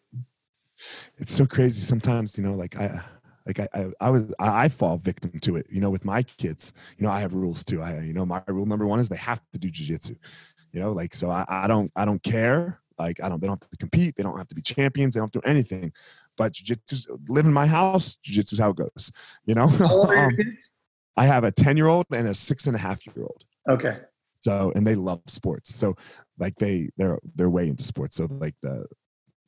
It's 1.17 1.33
so 1.33 1.47
crazy 1.47 1.81
sometimes, 1.81 2.37
you 2.37 2.43
know, 2.43 2.53
like 2.53 2.79
I 2.79 3.01
like 3.45 3.59
I, 3.59 3.67
I, 3.73 3.91
I 4.01 4.09
was 4.09 4.33
I 4.39 4.69
fall 4.69 4.97
victim 4.97 5.39
to 5.39 5.55
it, 5.57 5.67
you 5.69 5.81
know, 5.81 5.89
with 5.89 6.05
my 6.05 6.23
kids. 6.23 6.73
You 6.97 7.05
know, 7.05 7.11
I 7.11 7.19
have 7.19 7.33
rules 7.33 7.63
too. 7.63 7.81
I 7.81 7.99
you 7.99 8.13
know, 8.13 8.25
my 8.25 8.41
rule 8.47 8.65
number 8.65 8.87
one 8.87 8.99
is 8.99 9.09
they 9.09 9.17
have 9.17 9.41
to 9.53 9.59
do 9.59 9.69
jujitsu. 9.69 10.15
You 10.71 10.79
know, 10.79 10.91
like 10.91 11.13
so 11.13 11.29
I, 11.29 11.45
I 11.47 11.67
don't 11.67 11.91
I 11.95 12.05
don't 12.05 12.21
care. 12.23 12.79
Like 12.97 13.21
I 13.21 13.29
don't 13.29 13.41
they 13.41 13.47
don't 13.47 13.61
have 13.61 13.69
to 13.69 13.77
compete, 13.77 14.15
they 14.15 14.23
don't 14.23 14.37
have 14.37 14.47
to 14.47 14.55
be 14.55 14.61
champions, 14.61 15.13
they 15.13 15.19
don't 15.19 15.25
have 15.25 15.41
to 15.41 15.47
do 15.47 15.49
anything. 15.49 15.91
But 16.37 16.53
jujitsu 16.53 17.05
live 17.27 17.45
in 17.45 17.53
my 17.53 17.67
house, 17.67 18.17
jujitsu 18.25 18.53
is 18.53 18.59
how 18.59 18.71
it 18.71 18.77
goes. 18.77 19.11
You 19.45 19.55
know? 19.55 19.67
How 19.67 19.91
old 19.91 20.09
your 20.09 20.19
Um? 20.25 20.37
I 21.15 21.25
have 21.27 21.43
a 21.43 21.51
10 21.51 21.77
year 21.77 21.87
old 21.87 22.07
and 22.11 22.27
a 22.27 22.33
six 22.33 22.67
and 22.67 22.75
a 22.75 22.79
half 22.79 23.05
year 23.05 23.23
old. 23.23 23.43
Okay. 23.69 23.99
So 24.39 24.71
and 24.75 24.85
they 24.85 24.95
love 24.95 25.21
sports. 25.27 25.73
So 25.73 25.95
like 26.37 26.55
they 26.55 26.89
they're 26.97 27.19
they're 27.35 27.49
way 27.49 27.67
into 27.67 27.83
sports. 27.83 28.15
So 28.17 28.27
like 28.29 28.55
the 28.61 28.85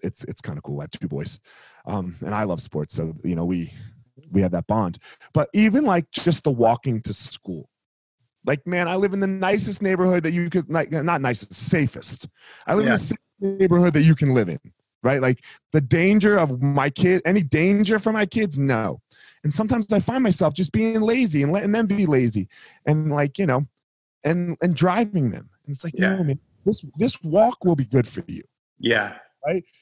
it's 0.01 0.23
it's 0.25 0.41
kind 0.41 0.57
of 0.57 0.63
cool. 0.63 0.79
I 0.79 0.83
have 0.83 0.91
two 0.91 1.07
boys. 1.07 1.39
Um 1.87 2.15
and 2.25 2.33
I 2.33 2.43
love 2.43 2.61
sports. 2.61 2.93
So 2.93 3.15
you 3.23 3.35
know 3.35 3.45
we 3.45 3.71
we 4.31 4.41
have 4.41 4.51
that 4.51 4.67
bond. 4.67 4.97
But 5.33 5.49
even 5.53 5.85
like 5.85 6.09
just 6.11 6.43
the 6.43 6.51
walking 6.51 7.01
to 7.01 7.13
school. 7.13 7.69
Like 8.45 8.65
man, 8.67 8.87
I 8.87 8.95
live 8.95 9.13
in 9.13 9.19
the 9.19 9.27
nicest 9.27 9.81
neighborhood 9.81 10.23
that 10.23 10.31
you 10.31 10.49
could 10.49 10.69
like 10.69 10.91
not 10.91 11.21
nicest, 11.21 11.53
safest. 11.53 12.27
I 12.67 12.73
live 12.73 12.83
in 12.83 12.87
Yeah. 12.87 12.93
the 12.93 12.99
safest 12.99 13.19
neighborhood 13.39 13.93
that 13.93 14.03
you 14.03 14.15
can 14.15 14.33
live 14.33 14.49
in. 14.49 14.59
Right? 15.03 15.21
Like 15.21 15.43
the 15.71 15.81
danger 15.81 16.37
of 16.39 16.61
my 16.61 16.89
kid, 16.89 17.21
any 17.25 17.43
danger 17.43 17.99
for 17.99 18.11
my 18.11 18.25
kids, 18.25 18.57
no. 18.57 19.01
And 19.43 19.53
sometimes 19.53 19.93
I 19.93 19.99
find 19.99 20.23
myself 20.23 20.55
just 20.55 20.71
being 20.71 21.01
lazy 21.01 21.43
and 21.43 21.51
letting 21.51 21.71
them 21.71 21.85
be 21.85 22.07
lazy. 22.07 22.47
And 22.87 23.11
like, 23.11 23.37
you 23.37 23.45
know, 23.45 23.67
and 24.23 24.57
and 24.63 24.75
driving 24.75 25.29
them. 25.29 25.49
And 25.65 25.75
it's 25.75 25.83
like, 25.83 25.93
Yeah. 25.95 26.15
no, 26.15 26.23
man, 26.23 26.39
this 26.65 26.83
this 26.97 27.21
walk 27.21 27.63
will 27.63 27.75
be 27.75 27.85
good 27.85 28.07
for 28.07 28.23
you. 28.27 28.41
Yeah. 28.79 29.17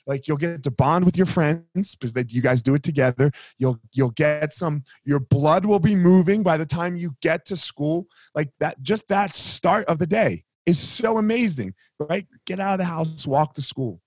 Like 0.05 0.27
you'll 0.27 0.37
get 0.37 0.63
to 0.63 0.71
bond 0.71 1.05
with 1.05 1.17
your 1.17 1.25
friends 1.25 1.95
because 1.95 2.13
that 2.13 2.33
you 2.33 2.41
guys 2.41 2.61
do 2.61 2.75
it 2.75 2.83
together. 2.83 3.31
You'll 3.57 3.79
you'll 3.93 4.11
get 4.11 4.53
some. 4.53 4.83
Your 5.03 5.19
blood 5.19 5.65
will 5.65 5.79
be 5.79 5.95
moving 5.95 6.43
by 6.43 6.57
the 6.57 6.65
time 6.65 6.95
you 6.95 7.15
get 7.21 7.45
to 7.45 7.55
school. 7.55 8.07
Like 8.35 8.49
that, 8.59 8.81
just 8.81 9.07
that 9.09 9.33
start 9.33 9.85
of 9.85 9.99
the 9.99 10.07
day 10.07 10.43
is 10.65 10.79
so 10.79 11.17
amazing, 11.17 11.73
right? 11.99 12.27
Get 12.45 12.59
out 12.59 12.73
of 12.73 12.79
the 12.79 12.85
house, 12.85 13.27
walk 13.27 13.53
to 13.55 13.61
school. 13.61 14.01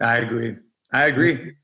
I 0.00 0.18
agree. 0.18 0.56
I 0.92 1.06
agree. 1.06 1.54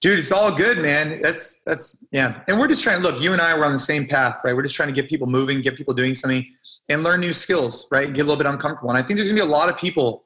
Dude, 0.00 0.18
it's 0.18 0.32
all 0.32 0.52
good, 0.54 0.78
man. 0.78 1.20
That's 1.22 1.60
that's 1.64 2.04
yeah. 2.10 2.40
And 2.48 2.58
we're 2.58 2.68
just 2.68 2.82
trying 2.82 3.00
to 3.00 3.08
look, 3.08 3.22
you 3.22 3.32
and 3.32 3.40
I 3.40 3.56
were 3.56 3.64
on 3.64 3.72
the 3.72 3.78
same 3.78 4.08
path, 4.08 4.38
right? 4.44 4.54
We're 4.54 4.62
just 4.62 4.74
trying 4.74 4.88
to 4.88 4.94
get 4.94 5.08
people 5.08 5.28
moving, 5.28 5.60
get 5.60 5.76
people 5.76 5.94
doing 5.94 6.14
something, 6.14 6.44
and 6.88 7.02
learn 7.04 7.20
new 7.20 7.32
skills, 7.32 7.88
right? 7.92 8.12
Get 8.12 8.22
a 8.22 8.24
little 8.24 8.42
bit 8.42 8.46
uncomfortable. 8.46 8.90
And 8.90 8.98
I 8.98 9.02
think 9.02 9.16
there's 9.16 9.28
gonna 9.28 9.40
be 9.40 9.46
a 9.46 9.50
lot 9.50 9.68
of 9.68 9.76
people, 9.76 10.24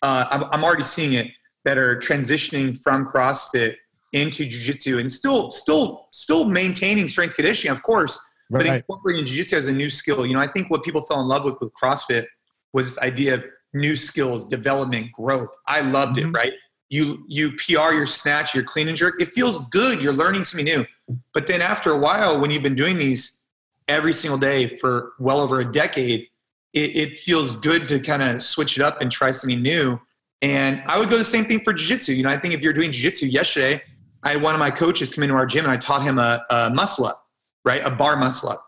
uh, 0.00 0.24
I'm, 0.30 0.44
I'm 0.44 0.64
already 0.64 0.84
seeing 0.84 1.12
it, 1.12 1.28
that 1.64 1.78
are 1.78 1.96
transitioning 1.96 2.76
from 2.82 3.06
CrossFit 3.06 3.76
into 4.12 4.44
jiu-jitsu 4.46 4.98
and 4.98 5.10
still 5.10 5.50
still 5.50 6.08
still 6.12 6.44
maintaining 6.44 7.08
strength 7.08 7.36
conditioning, 7.36 7.72
of 7.72 7.82
course, 7.82 8.18
but 8.50 8.62
Right. 8.62 8.76
incorporating 8.76 9.24
jiu-jitsu 9.26 9.56
as 9.56 9.66
a 9.66 9.72
new 9.72 9.90
skill. 9.90 10.26
You 10.26 10.34
know, 10.34 10.40
I 10.40 10.48
think 10.48 10.70
what 10.70 10.82
people 10.82 11.02
fell 11.02 11.20
in 11.20 11.28
love 11.28 11.44
with 11.44 11.56
with 11.60 11.72
CrossFit 11.80 12.26
was 12.72 12.94
this 12.94 12.98
idea 13.02 13.34
of 13.34 13.44
new 13.72 13.94
skills, 13.94 14.46
development, 14.48 15.12
growth. 15.12 15.50
I 15.66 15.80
loved 15.80 16.16
Mhm. 16.16 16.28
it, 16.28 16.36
right? 16.36 16.52
You 16.88 17.24
you 17.28 17.52
PR 17.52 17.92
your 17.92 18.06
snatch, 18.06 18.52
your 18.54 18.64
clean 18.64 18.88
and 18.88 18.96
jerk. 18.96 19.20
It 19.20 19.28
feels 19.28 19.68
good. 19.68 20.02
You're 20.02 20.12
learning 20.12 20.42
something 20.44 20.64
new. 20.64 20.84
But 21.32 21.46
then 21.46 21.60
after 21.62 21.92
a 21.92 21.98
while, 21.98 22.40
when 22.40 22.50
you've 22.50 22.64
been 22.64 22.74
doing 22.74 22.98
these 22.98 23.44
every 23.86 24.12
single 24.12 24.38
day 24.38 24.76
for 24.78 25.12
well 25.20 25.40
over 25.40 25.60
a 25.60 25.70
decade, 25.70 26.26
it, 26.72 26.96
it 26.96 27.18
feels 27.18 27.56
good 27.56 27.86
to 27.88 28.00
kind 28.00 28.22
of 28.22 28.42
switch 28.42 28.76
it 28.76 28.82
up 28.82 29.00
and 29.00 29.10
try 29.12 29.30
something 29.30 29.62
new. 29.62 30.00
And 30.42 30.82
I 30.86 30.98
would 30.98 31.10
go 31.10 31.18
the 31.18 31.24
same 31.24 31.44
thing 31.44 31.60
for 31.60 31.72
jiu-jitsu. 31.72 32.12
You 32.12 32.22
know, 32.22 32.30
I 32.30 32.36
think 32.36 32.54
if 32.54 32.62
you're 32.62 32.72
doing 32.72 32.92
jiu-jitsu 32.92 33.26
yesterday, 33.26 33.82
I 34.24 34.32
had 34.32 34.42
one 34.42 34.54
of 34.54 34.58
my 34.58 34.70
coaches 34.70 35.14
come 35.14 35.24
into 35.24 35.34
our 35.34 35.46
gym 35.46 35.64
and 35.64 35.72
I 35.72 35.76
taught 35.76 36.02
him 36.02 36.18
a, 36.18 36.44
a 36.50 36.70
muscle 36.70 37.06
up, 37.06 37.26
right? 37.64 37.82
A 37.84 37.90
bar 37.90 38.16
muscle 38.16 38.50
up. 38.50 38.66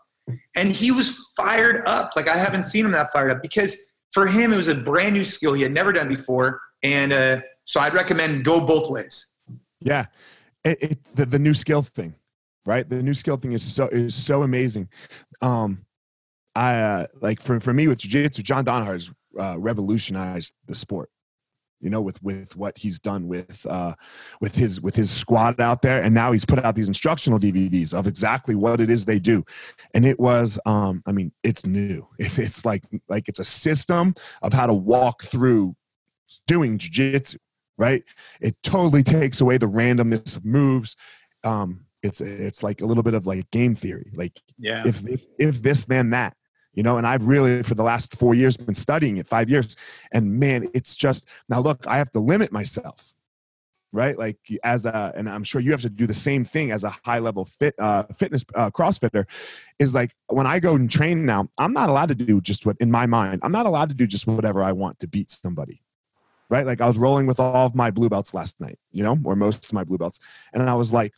And 0.55 0.71
he 0.71 0.91
was 0.91 1.31
fired 1.35 1.83
up. 1.85 2.15
Like 2.15 2.27
I 2.27 2.37
haven't 2.37 2.63
seen 2.63 2.85
him 2.85 2.91
that 2.91 3.11
fired 3.11 3.31
up 3.31 3.41
because 3.41 3.93
for 4.11 4.27
him, 4.27 4.53
it 4.53 4.57
was 4.57 4.67
a 4.67 4.75
brand 4.75 5.15
new 5.15 5.23
skill 5.23 5.53
he 5.53 5.63
had 5.63 5.71
never 5.71 5.91
done 5.91 6.07
before. 6.07 6.61
And 6.83 7.11
uh, 7.11 7.41
so 7.65 7.79
I'd 7.79 7.93
recommend 7.93 8.45
go 8.45 8.65
both 8.65 8.89
ways. 8.89 9.35
Yeah, 9.81 10.05
it, 10.63 10.77
it, 10.81 11.15
the 11.15 11.25
the 11.25 11.39
new 11.39 11.53
skill 11.53 11.81
thing, 11.81 12.15
right? 12.65 12.87
The 12.87 13.03
new 13.03 13.13
skill 13.13 13.35
thing 13.35 13.51
is 13.51 13.63
so 13.63 13.87
is 13.87 14.15
so 14.15 14.43
amazing. 14.43 14.87
Um, 15.41 15.85
I 16.55 16.75
uh, 16.75 17.07
like 17.21 17.41
for 17.41 17.59
for 17.59 17.73
me 17.73 17.87
with 17.87 17.99
jiu-jitsu, 17.99 18.43
John 18.43 18.63
Danaher 18.63 18.93
has 18.93 19.13
uh, 19.37 19.55
revolutionized 19.59 20.53
the 20.67 20.75
sport. 20.75 21.09
You 21.83 21.89
know, 21.89 22.01
with 22.01 22.21
with 22.23 22.55
what 22.55 22.77
he's 22.77 22.99
done 22.99 23.27
with 23.27 23.65
uh, 23.69 23.93
with 24.41 24.55
his 24.55 24.81
with 24.81 24.95
his 24.95 25.11
squad 25.11 25.59
out 25.59 25.81
there, 25.81 26.01
and 26.01 26.13
now 26.13 26.31
he's 26.31 26.45
put 26.45 26.63
out 26.63 26.75
these 26.75 26.87
instructional 26.87 27.39
DVDs 27.39 27.93
of 27.93 28.07
exactly 28.07 28.55
what 28.55 28.81
it 28.81 28.89
is 28.89 29.05
they 29.05 29.19
do, 29.19 29.43
and 29.93 30.05
it 30.05 30.19
was, 30.19 30.59
um, 30.65 31.03
I 31.05 31.11
mean, 31.11 31.31
it's 31.43 31.65
new. 31.65 32.07
It's 32.19 32.65
like 32.65 32.83
like 33.09 33.27
it's 33.29 33.39
a 33.39 33.43
system 33.43 34.15
of 34.41 34.53
how 34.53 34.65
to 34.65 34.73
walk 34.73 35.23
through 35.23 35.75
doing 36.47 36.77
jiu-jitsu 36.77 37.37
right? 37.77 38.03
It 38.39 38.55
totally 38.63 39.03
takes 39.03 39.41
away 39.41 39.57
the 39.57 39.67
randomness 39.67 40.37
of 40.37 40.45
moves. 40.45 40.95
Um, 41.43 41.85
it's 42.03 42.21
it's 42.21 42.63
like 42.63 42.81
a 42.81 42.85
little 42.85 43.03
bit 43.03 43.13
of 43.13 43.25
like 43.25 43.49
game 43.51 43.75
theory, 43.75 44.11
like 44.15 44.39
Yeah. 44.57 44.83
if 44.85 45.05
if 45.07 45.23
if 45.39 45.61
this 45.61 45.85
then 45.85 46.11
that, 46.11 46.35
you 46.73 46.83
know. 46.83 46.97
And 46.97 47.07
I've 47.07 47.27
really 47.27 47.63
for 47.63 47.75
the 47.75 47.83
last 47.83 48.17
four 48.17 48.33
years 48.33 48.57
been 48.57 48.75
studying 48.75 49.17
it, 49.17 49.27
five 49.27 49.49
years, 49.49 49.75
and 50.11 50.39
man, 50.39 50.67
it's 50.73 50.95
just 50.95 51.27
now 51.49 51.59
look, 51.59 51.85
I 51.87 51.97
have 51.97 52.11
to 52.11 52.19
limit 52.19 52.51
myself, 52.51 53.13
right? 53.91 54.17
Like 54.17 54.37
as 54.63 54.85
a, 54.85 55.13
and 55.15 55.29
I'm 55.29 55.43
sure 55.43 55.61
you 55.61 55.71
have 55.71 55.81
to 55.81 55.89
do 55.89 56.07
the 56.07 56.13
same 56.13 56.43
thing 56.43 56.71
as 56.71 56.83
a 56.83 56.89
high 56.89 57.19
level 57.19 57.45
fit 57.45 57.75
uh, 57.79 58.03
fitness 58.15 58.45
uh, 58.55 58.69
CrossFitter. 58.71 59.25
Is 59.79 59.93
like 59.93 60.15
when 60.27 60.47
I 60.47 60.59
go 60.59 60.75
and 60.75 60.89
train 60.89 61.25
now, 61.25 61.49
I'm 61.57 61.73
not 61.73 61.89
allowed 61.89 62.09
to 62.09 62.15
do 62.15 62.41
just 62.41 62.65
what 62.65 62.77
in 62.79 62.91
my 62.91 63.05
mind. 63.05 63.41
I'm 63.43 63.51
not 63.51 63.65
allowed 63.65 63.89
to 63.89 63.95
do 63.95 64.07
just 64.07 64.27
whatever 64.27 64.63
I 64.63 64.71
want 64.71 64.99
to 64.99 65.07
beat 65.07 65.31
somebody 65.31 65.81
right? 66.49 66.67
Like 66.67 66.81
I 66.81 66.87
was 66.87 66.99
rolling 66.99 67.25
with 67.25 67.39
all 67.39 67.65
of 67.65 67.73
my 67.73 67.89
blue 67.89 68.09
belts 68.09 68.31
last 68.31 68.61
night, 68.61 68.77
you 68.91 69.03
know, 69.03 69.17
or 69.23 69.35
most 69.35 69.65
of 69.65 69.73
my 69.73 69.83
blue 69.83 69.97
belts. 69.97 70.19
And 70.53 70.69
I 70.69 70.75
was 70.75 70.93
like, 70.93 71.11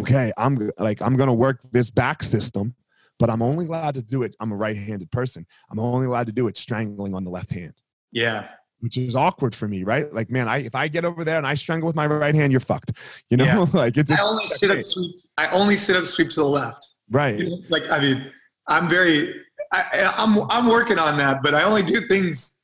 okay, 0.00 0.32
I'm 0.36 0.70
like, 0.78 1.00
I'm 1.02 1.16
to 1.16 1.32
work 1.32 1.62
this 1.72 1.90
back 1.90 2.22
system, 2.22 2.74
but 3.18 3.30
I'm 3.30 3.42
only 3.42 3.66
allowed 3.66 3.94
to 3.94 4.02
do 4.02 4.22
it. 4.22 4.34
I'm 4.40 4.52
a 4.52 4.56
right 4.56 4.76
handed 4.76 5.10
person. 5.10 5.46
I'm 5.70 5.78
only 5.78 6.06
allowed 6.06 6.26
to 6.26 6.32
do 6.32 6.46
it 6.48 6.56
strangling 6.56 7.14
on 7.14 7.24
the 7.24 7.30
left 7.30 7.50
hand, 7.52 7.74
Yeah. 8.12 8.48
which 8.80 8.96
is 8.96 9.14
awkward 9.16 9.54
for 9.54 9.68
me, 9.68 9.84
right? 9.84 10.12
Like, 10.12 10.30
man, 10.30 10.48
I, 10.48 10.58
if 10.64 10.74
I 10.74 10.88
get 10.88 11.04
over 11.04 11.24
there 11.24 11.38
and 11.38 11.46
I 11.46 11.54
strangle 11.54 11.86
with 11.86 11.96
my 11.96 12.06
right 12.06 12.34
hand, 12.34 12.52
you're 12.52 12.60
fucked, 12.60 12.92
you 13.30 13.36
know, 13.36 13.44
Yeah. 13.44 13.58
like 13.72 13.96
it's, 13.96 14.10
I 14.10 14.20
only 14.20 14.44
sit 14.48 14.70
up 14.70 14.82
sweep. 14.82 15.16
I 15.38 15.48
only 15.50 15.76
sit 15.76 15.96
up 15.96 16.06
sweep 16.06 16.30
to 16.30 16.40
the 16.40 16.46
left. 16.46 16.94
right. 17.10 17.38
You 17.38 17.50
know, 17.50 17.58
Like 17.68 17.90
I 17.90 18.00
mean, 18.00 18.30
I'm 18.68 18.88
very. 18.88 19.34
I, 19.72 20.12
I'm 20.18 20.38
I'm 20.50 20.68
working 20.68 20.98
on 20.98 21.16
that, 21.18 21.42
but 21.42 21.54
I 21.54 21.62
only 21.64 21.82
do 21.82 22.00
things, 22.00 22.58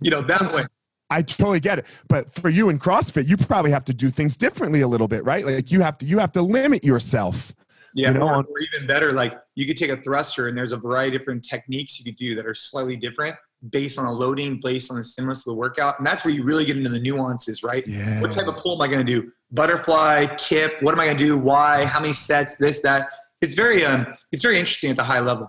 you 0.00 0.10
know, 0.10 0.20
that 0.22 0.52
way. 0.52 0.64
I 1.10 1.22
totally 1.22 1.60
get 1.60 1.78
it. 1.78 1.86
But 2.08 2.32
for 2.32 2.48
you 2.48 2.68
in 2.70 2.78
CrossFit, 2.78 3.28
you 3.28 3.36
probably 3.36 3.70
have 3.70 3.84
to 3.86 3.94
do 3.94 4.10
things 4.10 4.36
differently 4.36 4.80
a 4.80 4.88
little 4.88 5.06
bit, 5.08 5.24
right? 5.24 5.44
Like 5.44 5.70
you 5.70 5.80
have 5.80 5.96
to 5.98 6.06
you 6.06 6.18
have 6.18 6.32
to 6.32 6.42
limit 6.42 6.82
yourself 6.84 7.52
Yeah, 7.94 8.08
You 8.08 8.18
know, 8.18 8.28
or, 8.28 8.36
or 8.44 8.58
even 8.72 8.86
better, 8.86 9.10
like 9.10 9.38
you 9.54 9.66
could 9.66 9.76
take 9.76 9.90
a 9.90 9.96
thruster 9.96 10.48
and 10.48 10.56
there's 10.56 10.72
a 10.72 10.76
variety 10.76 11.16
of 11.16 11.20
different 11.20 11.44
techniques 11.44 11.98
you 11.98 12.04
could 12.04 12.16
do 12.16 12.34
that 12.34 12.46
are 12.46 12.54
slightly 12.54 12.96
different 12.96 13.36
based 13.70 13.98
on 13.98 14.04
a 14.06 14.12
loading, 14.12 14.60
based 14.62 14.90
on 14.90 14.98
the 14.98 15.04
stimulus 15.04 15.46
of 15.46 15.52
the 15.52 15.54
workout. 15.54 15.98
And 15.98 16.06
that's 16.06 16.24
where 16.24 16.34
you 16.34 16.42
really 16.44 16.64
get 16.64 16.76
into 16.76 16.90
the 16.90 17.00
nuances, 17.00 17.62
right? 17.62 17.86
Yeah. 17.86 18.20
What 18.20 18.32
type 18.32 18.46
of 18.46 18.56
pull 18.56 18.74
am 18.74 18.82
I 18.82 18.92
going 18.92 19.06
to 19.06 19.20
do? 19.20 19.32
Butterfly, 19.52 20.26
kip. 20.36 20.82
What 20.82 20.92
am 20.92 21.00
I 21.00 21.06
going 21.06 21.16
to 21.16 21.24
do? 21.24 21.38
Why? 21.38 21.84
How 21.84 22.00
many 22.00 22.12
sets? 22.12 22.56
This, 22.56 22.82
that. 22.82 23.08
It's 23.40 23.54
very, 23.54 23.84
um, 23.84 24.06
it's 24.32 24.42
very 24.42 24.58
interesting 24.58 24.90
at 24.90 24.96
the 24.96 25.04
high 25.04 25.20
level. 25.20 25.48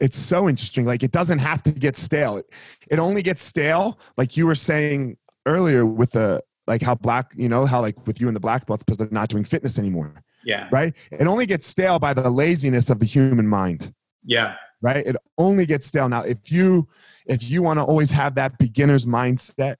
it's 0.00 0.18
so 0.18 0.48
interesting. 0.48 0.84
Like 0.84 1.02
it 1.02 1.12
doesn't 1.12 1.38
have 1.38 1.62
to 1.64 1.70
get 1.72 1.96
stale. 1.96 2.38
It, 2.38 2.46
it 2.90 2.98
only 2.98 3.22
gets 3.22 3.42
stale, 3.42 3.98
like 4.16 4.36
you 4.36 4.46
were 4.46 4.54
saying 4.54 5.16
earlier 5.46 5.86
with 5.86 6.12
the 6.12 6.42
like 6.66 6.82
how 6.82 6.94
black, 6.94 7.32
you 7.36 7.48
know, 7.48 7.66
how 7.66 7.80
like 7.80 8.06
with 8.06 8.20
you 8.20 8.26
and 8.28 8.34
the 8.34 8.40
black 8.40 8.66
belts 8.66 8.82
because 8.82 8.96
they're 8.98 9.08
not 9.10 9.28
doing 9.28 9.44
fitness 9.44 9.78
anymore, 9.78 10.22
Yeah, 10.44 10.68
right? 10.70 10.94
It 11.10 11.26
only 11.26 11.46
gets 11.46 11.66
stale 11.66 11.98
by 11.98 12.14
the 12.14 12.28
laziness 12.30 12.90
of 12.90 12.98
the 12.98 13.06
human 13.06 13.46
mind, 13.46 13.92
yeah, 14.24 14.56
right? 14.82 15.06
It 15.06 15.16
only 15.38 15.66
gets 15.66 15.86
stale. 15.86 16.08
Now, 16.08 16.22
if 16.22 16.52
you 16.52 16.88
if 17.26 17.48
you 17.50 17.62
want 17.62 17.78
to 17.78 17.82
always 17.84 18.10
have 18.10 18.34
that 18.36 18.58
beginner's 18.58 19.06
mindset, 19.06 19.76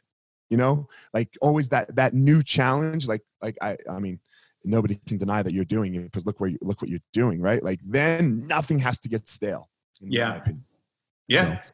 you 0.50 0.56
know, 0.56 0.88
like 1.12 1.28
always 1.40 1.68
that 1.70 1.94
that 1.96 2.14
new 2.14 2.42
challenge, 2.42 3.06
like 3.06 3.22
like 3.42 3.56
I 3.60 3.76
I 3.90 3.98
mean, 3.98 4.20
nobody 4.64 4.98
can 5.06 5.18
deny 5.18 5.42
that 5.42 5.52
you're 5.52 5.64
doing 5.66 5.94
it 5.94 6.02
because 6.04 6.24
look 6.26 6.40
where 6.40 6.50
you 6.50 6.58
look 6.62 6.80
what 6.80 6.90
you're 6.90 7.00
doing, 7.12 7.40
right? 7.40 7.62
Like 7.62 7.80
then 7.84 8.46
nothing 8.46 8.78
has 8.80 8.98
to 9.00 9.08
get 9.08 9.28
stale. 9.28 9.68
in 10.00 10.08
my 10.08 10.16
Yeah. 10.16 10.34
opinion. 10.36 10.64
yeah. 11.28 11.60
So- 11.60 11.72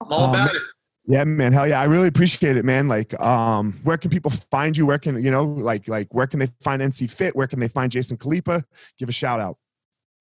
I'm 0.00 0.12
all 0.12 0.24
Um, 0.24 0.30
about 0.30 0.54
it. 0.54 0.62
Yeah, 1.06 1.24
man. 1.24 1.52
Hell 1.52 1.68
yeah. 1.68 1.80
I 1.80 1.84
really 1.84 2.08
appreciate 2.08 2.56
it, 2.56 2.64
man. 2.64 2.88
Like, 2.88 3.18
um, 3.20 3.78
where 3.82 3.98
can 3.98 4.10
people 4.10 4.30
find 4.30 4.76
you? 4.76 4.86
Where 4.86 4.98
can, 4.98 5.22
you 5.22 5.30
know, 5.30 5.44
like, 5.44 5.86
like, 5.86 6.12
where 6.14 6.26
can 6.26 6.40
they 6.40 6.48
find 6.62 6.80
NC 6.80 7.10
Fit? 7.10 7.36
Where 7.36 7.46
can 7.46 7.60
they 7.60 7.68
find 7.68 7.92
Jason 7.92 8.16
Khalipa? 8.16 8.64
Give 8.98 9.08
a 9.08 9.12
shout 9.12 9.38
out. 9.38 9.58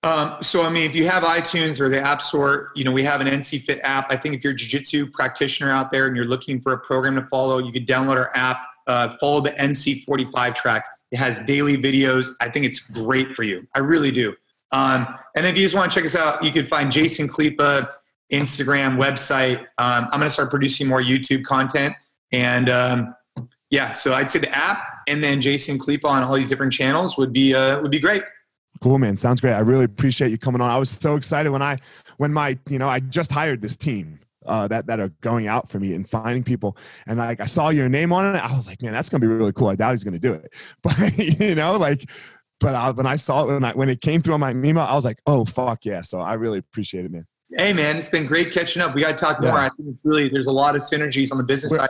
Um, 0.03 0.35
so, 0.41 0.63
I 0.63 0.69
mean, 0.69 0.85
if 0.85 0.93
you 0.95 1.07
have 1.07 1.23
iTunes 1.23 1.79
or 1.79 1.87
the 1.87 2.01
App 2.01 2.21
Store, 2.21 2.71
you 2.75 2.83
know, 2.83 2.91
we 2.91 3.03
have 3.03 3.21
an 3.21 3.27
NC 3.27 3.61
Fit 3.61 3.79
app. 3.83 4.11
I 4.11 4.17
think 4.17 4.35
if 4.35 4.43
you're 4.43 4.51
a 4.51 4.55
jiu-jitsu 4.55 5.11
practitioner 5.11 5.71
out 5.71 5.91
there 5.91 6.07
and 6.07 6.15
you're 6.15 6.25
looking 6.25 6.59
for 6.59 6.73
a 6.73 6.77
program 6.79 7.15
to 7.15 7.25
follow, 7.27 7.59
you 7.59 7.71
could 7.71 7.87
download 7.87 8.17
our 8.17 8.29
app, 8.35 8.57
uh, 8.87 9.09
follow 9.21 9.39
the 9.39 9.51
NC45 9.51 10.55
track. 10.55 10.85
It 11.11 11.17
has 11.17 11.39
daily 11.45 11.77
videos. 11.77 12.31
I 12.41 12.49
think 12.49 12.65
it's 12.65 12.89
great 12.89 13.33
for 13.33 13.43
you. 13.43 13.65
I 13.73 13.79
really 13.79 14.11
do. 14.11 14.35
Um, 14.73 15.07
and 15.37 15.45
if 15.45 15.55
you 15.55 15.63
just 15.63 15.75
want 15.75 15.89
to 15.89 15.95
check 15.95 16.05
us 16.05 16.15
out, 16.15 16.43
you 16.43 16.51
can 16.51 16.65
find 16.65 16.91
Jason 16.91 17.29
Khalipa, 17.29 17.87
Instagram, 18.31 18.97
website. 18.97 19.59
Um, 19.77 20.05
I'm 20.05 20.19
going 20.19 20.21
to 20.23 20.29
start 20.29 20.49
producing 20.49 20.87
more 20.87 21.01
YouTube 21.01 21.43
content. 21.43 21.93
And 22.31 22.69
um, 22.69 23.15
yeah, 23.69 23.91
so 23.91 24.13
I'd 24.13 24.29
say 24.29 24.39
the 24.39 24.55
app 24.55 24.83
and 25.07 25.23
then 25.23 25.41
Jason 25.41 25.77
Khalipa 25.77 26.05
on 26.05 26.23
all 26.23 26.35
these 26.35 26.49
different 26.49 26.73
channels 26.73 27.17
would 27.17 27.33
be, 27.33 27.53
uh, 27.53 27.81
would 27.81 27.91
be 27.91 27.99
great. 27.99 28.23
Cool, 28.81 28.97
man. 28.97 29.15
Sounds 29.15 29.39
great. 29.39 29.53
I 29.53 29.59
really 29.59 29.85
appreciate 29.85 30.31
you 30.31 30.37
coming 30.37 30.61
on. 30.61 30.69
I 30.69 30.77
was 30.77 30.89
so 30.89 31.15
excited 31.15 31.51
when 31.51 31.61
I, 31.61 31.77
when 32.17 32.33
my, 32.33 32.57
you 32.69 32.79
know, 32.79 32.89
I 32.89 32.99
just 32.99 33.31
hired 33.31 33.61
this 33.61 33.77
team. 33.77 34.19
Uh, 34.45 34.67
that 34.67 34.85
that 34.87 34.99
are 34.99 35.07
going 35.21 35.47
out 35.47 35.69
for 35.69 35.79
me 35.79 35.93
and 35.93 36.05
finding 36.05 36.43
people, 36.43 36.75
and 37.07 37.17
like 37.17 37.39
I 37.39 37.45
saw 37.45 37.69
your 37.69 37.87
name 37.87 38.11
on 38.11 38.35
it, 38.35 38.39
I 38.39 38.53
was 38.53 38.67
like, 38.67 38.81
man, 38.81 38.91
that's 38.91 39.09
gonna 39.09 39.21
be 39.21 39.27
really 39.27 39.53
cool. 39.53 39.69
I 39.69 39.75
doubt 39.75 39.91
he's 39.91 40.03
gonna 40.03 40.19
do 40.19 40.33
it, 40.33 40.53
but 40.83 41.17
you 41.17 41.55
know, 41.55 41.77
like, 41.77 42.03
but 42.59 42.75
I, 42.75 42.91
when 42.91 43.05
I 43.05 43.15
saw 43.15 43.43
it 43.43 43.53
when 43.53 43.63
I 43.63 43.71
when 43.71 43.87
it 43.87 44.01
came 44.01 44.19
through 44.19 44.33
on 44.33 44.41
my 44.41 44.51
email, 44.51 44.83
I 44.83 44.95
was 44.95 45.05
like, 45.05 45.21
oh 45.27 45.45
fuck 45.45 45.85
yeah! 45.85 46.01
So 46.01 46.19
I 46.19 46.33
really 46.33 46.57
appreciate 46.57 47.05
it, 47.05 47.11
man. 47.11 47.25
Hey 47.57 47.73
man, 47.73 47.97
it's 47.97 48.09
been 48.09 48.25
great 48.25 48.51
catching 48.51 48.81
up. 48.81 48.95
We 48.95 49.01
got 49.01 49.17
to 49.17 49.25
talk 49.25 49.41
more. 49.41 49.51
I 49.57 49.69
think 49.69 49.89
it's 49.89 49.99
really 50.03 50.27
there's 50.29 50.47
a 50.47 50.51
lot 50.51 50.75
of 50.75 50.81
synergies 50.81 51.31
on 51.31 51.37
the 51.37 51.43
business 51.43 51.71
We're- 51.71 51.81
side. 51.81 51.89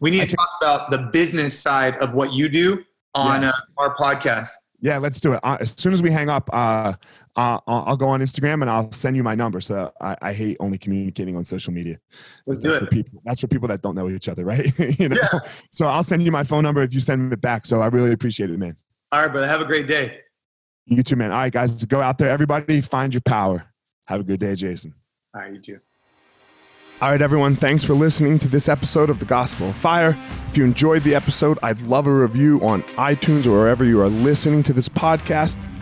We 0.00 0.10
need 0.10 0.22
I 0.22 0.26
to 0.26 0.36
talk 0.36 0.48
about 0.60 0.90
the 0.90 0.98
business 1.12 1.58
side 1.58 1.96
of 1.98 2.12
what 2.14 2.32
you 2.32 2.48
do 2.48 2.84
on 3.14 3.42
Yes. 3.42 3.54
uh, 3.78 3.80
our 3.80 3.96
podcast. 3.96 4.50
Yeah, 4.80 4.98
let's 4.98 5.18
do 5.18 5.32
it. 5.32 5.40
Uh, 5.42 5.56
as 5.60 5.72
soon 5.80 5.94
as 5.94 6.02
we 6.02 6.10
hang 6.10 6.28
up, 6.28 6.50
uh, 6.52 6.92
I'll 7.36 7.62
I'll 7.66 7.96
go 7.96 8.08
on 8.08 8.20
Instagram 8.20 8.60
and 8.60 8.68
I'll 8.68 8.92
send 8.92 9.16
you 9.16 9.22
my 9.22 9.34
number. 9.34 9.60
So 9.62 9.90
I, 10.00 10.16
I 10.20 10.32
hate 10.34 10.58
only 10.60 10.76
communicating 10.76 11.36
on 11.36 11.44
social 11.44 11.72
media. 11.72 11.98
Let's 12.46 12.60
do 12.60 12.68
that's 12.70 12.82
it. 12.82 12.84
for 12.86 12.90
people. 12.90 13.22
That's 13.24 13.40
for 13.40 13.46
people 13.46 13.66
that 13.68 13.80
don't 13.80 13.94
know 13.94 14.10
each 14.10 14.28
other, 14.28 14.44
right? 14.44 14.70
you 14.98 15.08
know. 15.08 15.16
Yeah. 15.32 15.38
So 15.70 15.86
I'll 15.86 16.02
send 16.02 16.22
you 16.22 16.32
my 16.32 16.44
phone 16.44 16.64
number 16.64 16.82
if 16.82 16.92
you 16.92 17.00
send 17.00 17.32
it 17.32 17.40
back. 17.40 17.64
So 17.64 17.80
I 17.80 17.86
really 17.86 18.12
appreciate 18.12 18.50
it, 18.50 18.58
man. 18.58 18.76
All 19.10 19.22
right, 19.22 19.28
brother. 19.32 19.46
Have 19.46 19.62
a 19.62 19.64
great 19.66 19.86
day. 19.86 20.18
You 20.86 21.02
too, 21.02 21.16
man. 21.16 21.30
All 21.32 21.38
right, 21.38 21.52
guys, 21.52 21.82
go 21.86 22.02
out 22.02 22.18
there. 22.18 22.28
Everybody, 22.28 22.82
find 22.82 23.14
your 23.14 23.22
power. 23.22 23.64
Have 24.06 24.20
a 24.20 24.24
good 24.24 24.40
day, 24.40 24.54
Jason. 24.54 24.94
All 25.34 25.40
right, 25.40 25.52
you 25.52 25.60
too. 25.60 25.78
All 27.02 27.10
right, 27.10 27.20
everyone. 27.20 27.56
Thanks 27.56 27.82
for 27.82 27.92
listening 27.94 28.38
to 28.38 28.48
this 28.48 28.68
episode 28.68 29.10
of 29.10 29.18
The 29.18 29.24
Gospel 29.24 29.70
of 29.70 29.76
Fire. 29.76 30.16
If 30.48 30.56
you 30.56 30.64
enjoyed 30.64 31.02
the 31.02 31.14
episode, 31.14 31.58
I'd 31.62 31.80
love 31.82 32.06
a 32.06 32.12
review 32.12 32.60
on 32.64 32.82
iTunes 32.96 33.46
or 33.46 33.50
wherever 33.52 33.84
you 33.84 34.00
are 34.00 34.08
listening 34.08 34.62
to 34.64 34.72
this 34.72 34.88
podcast. 34.88 35.56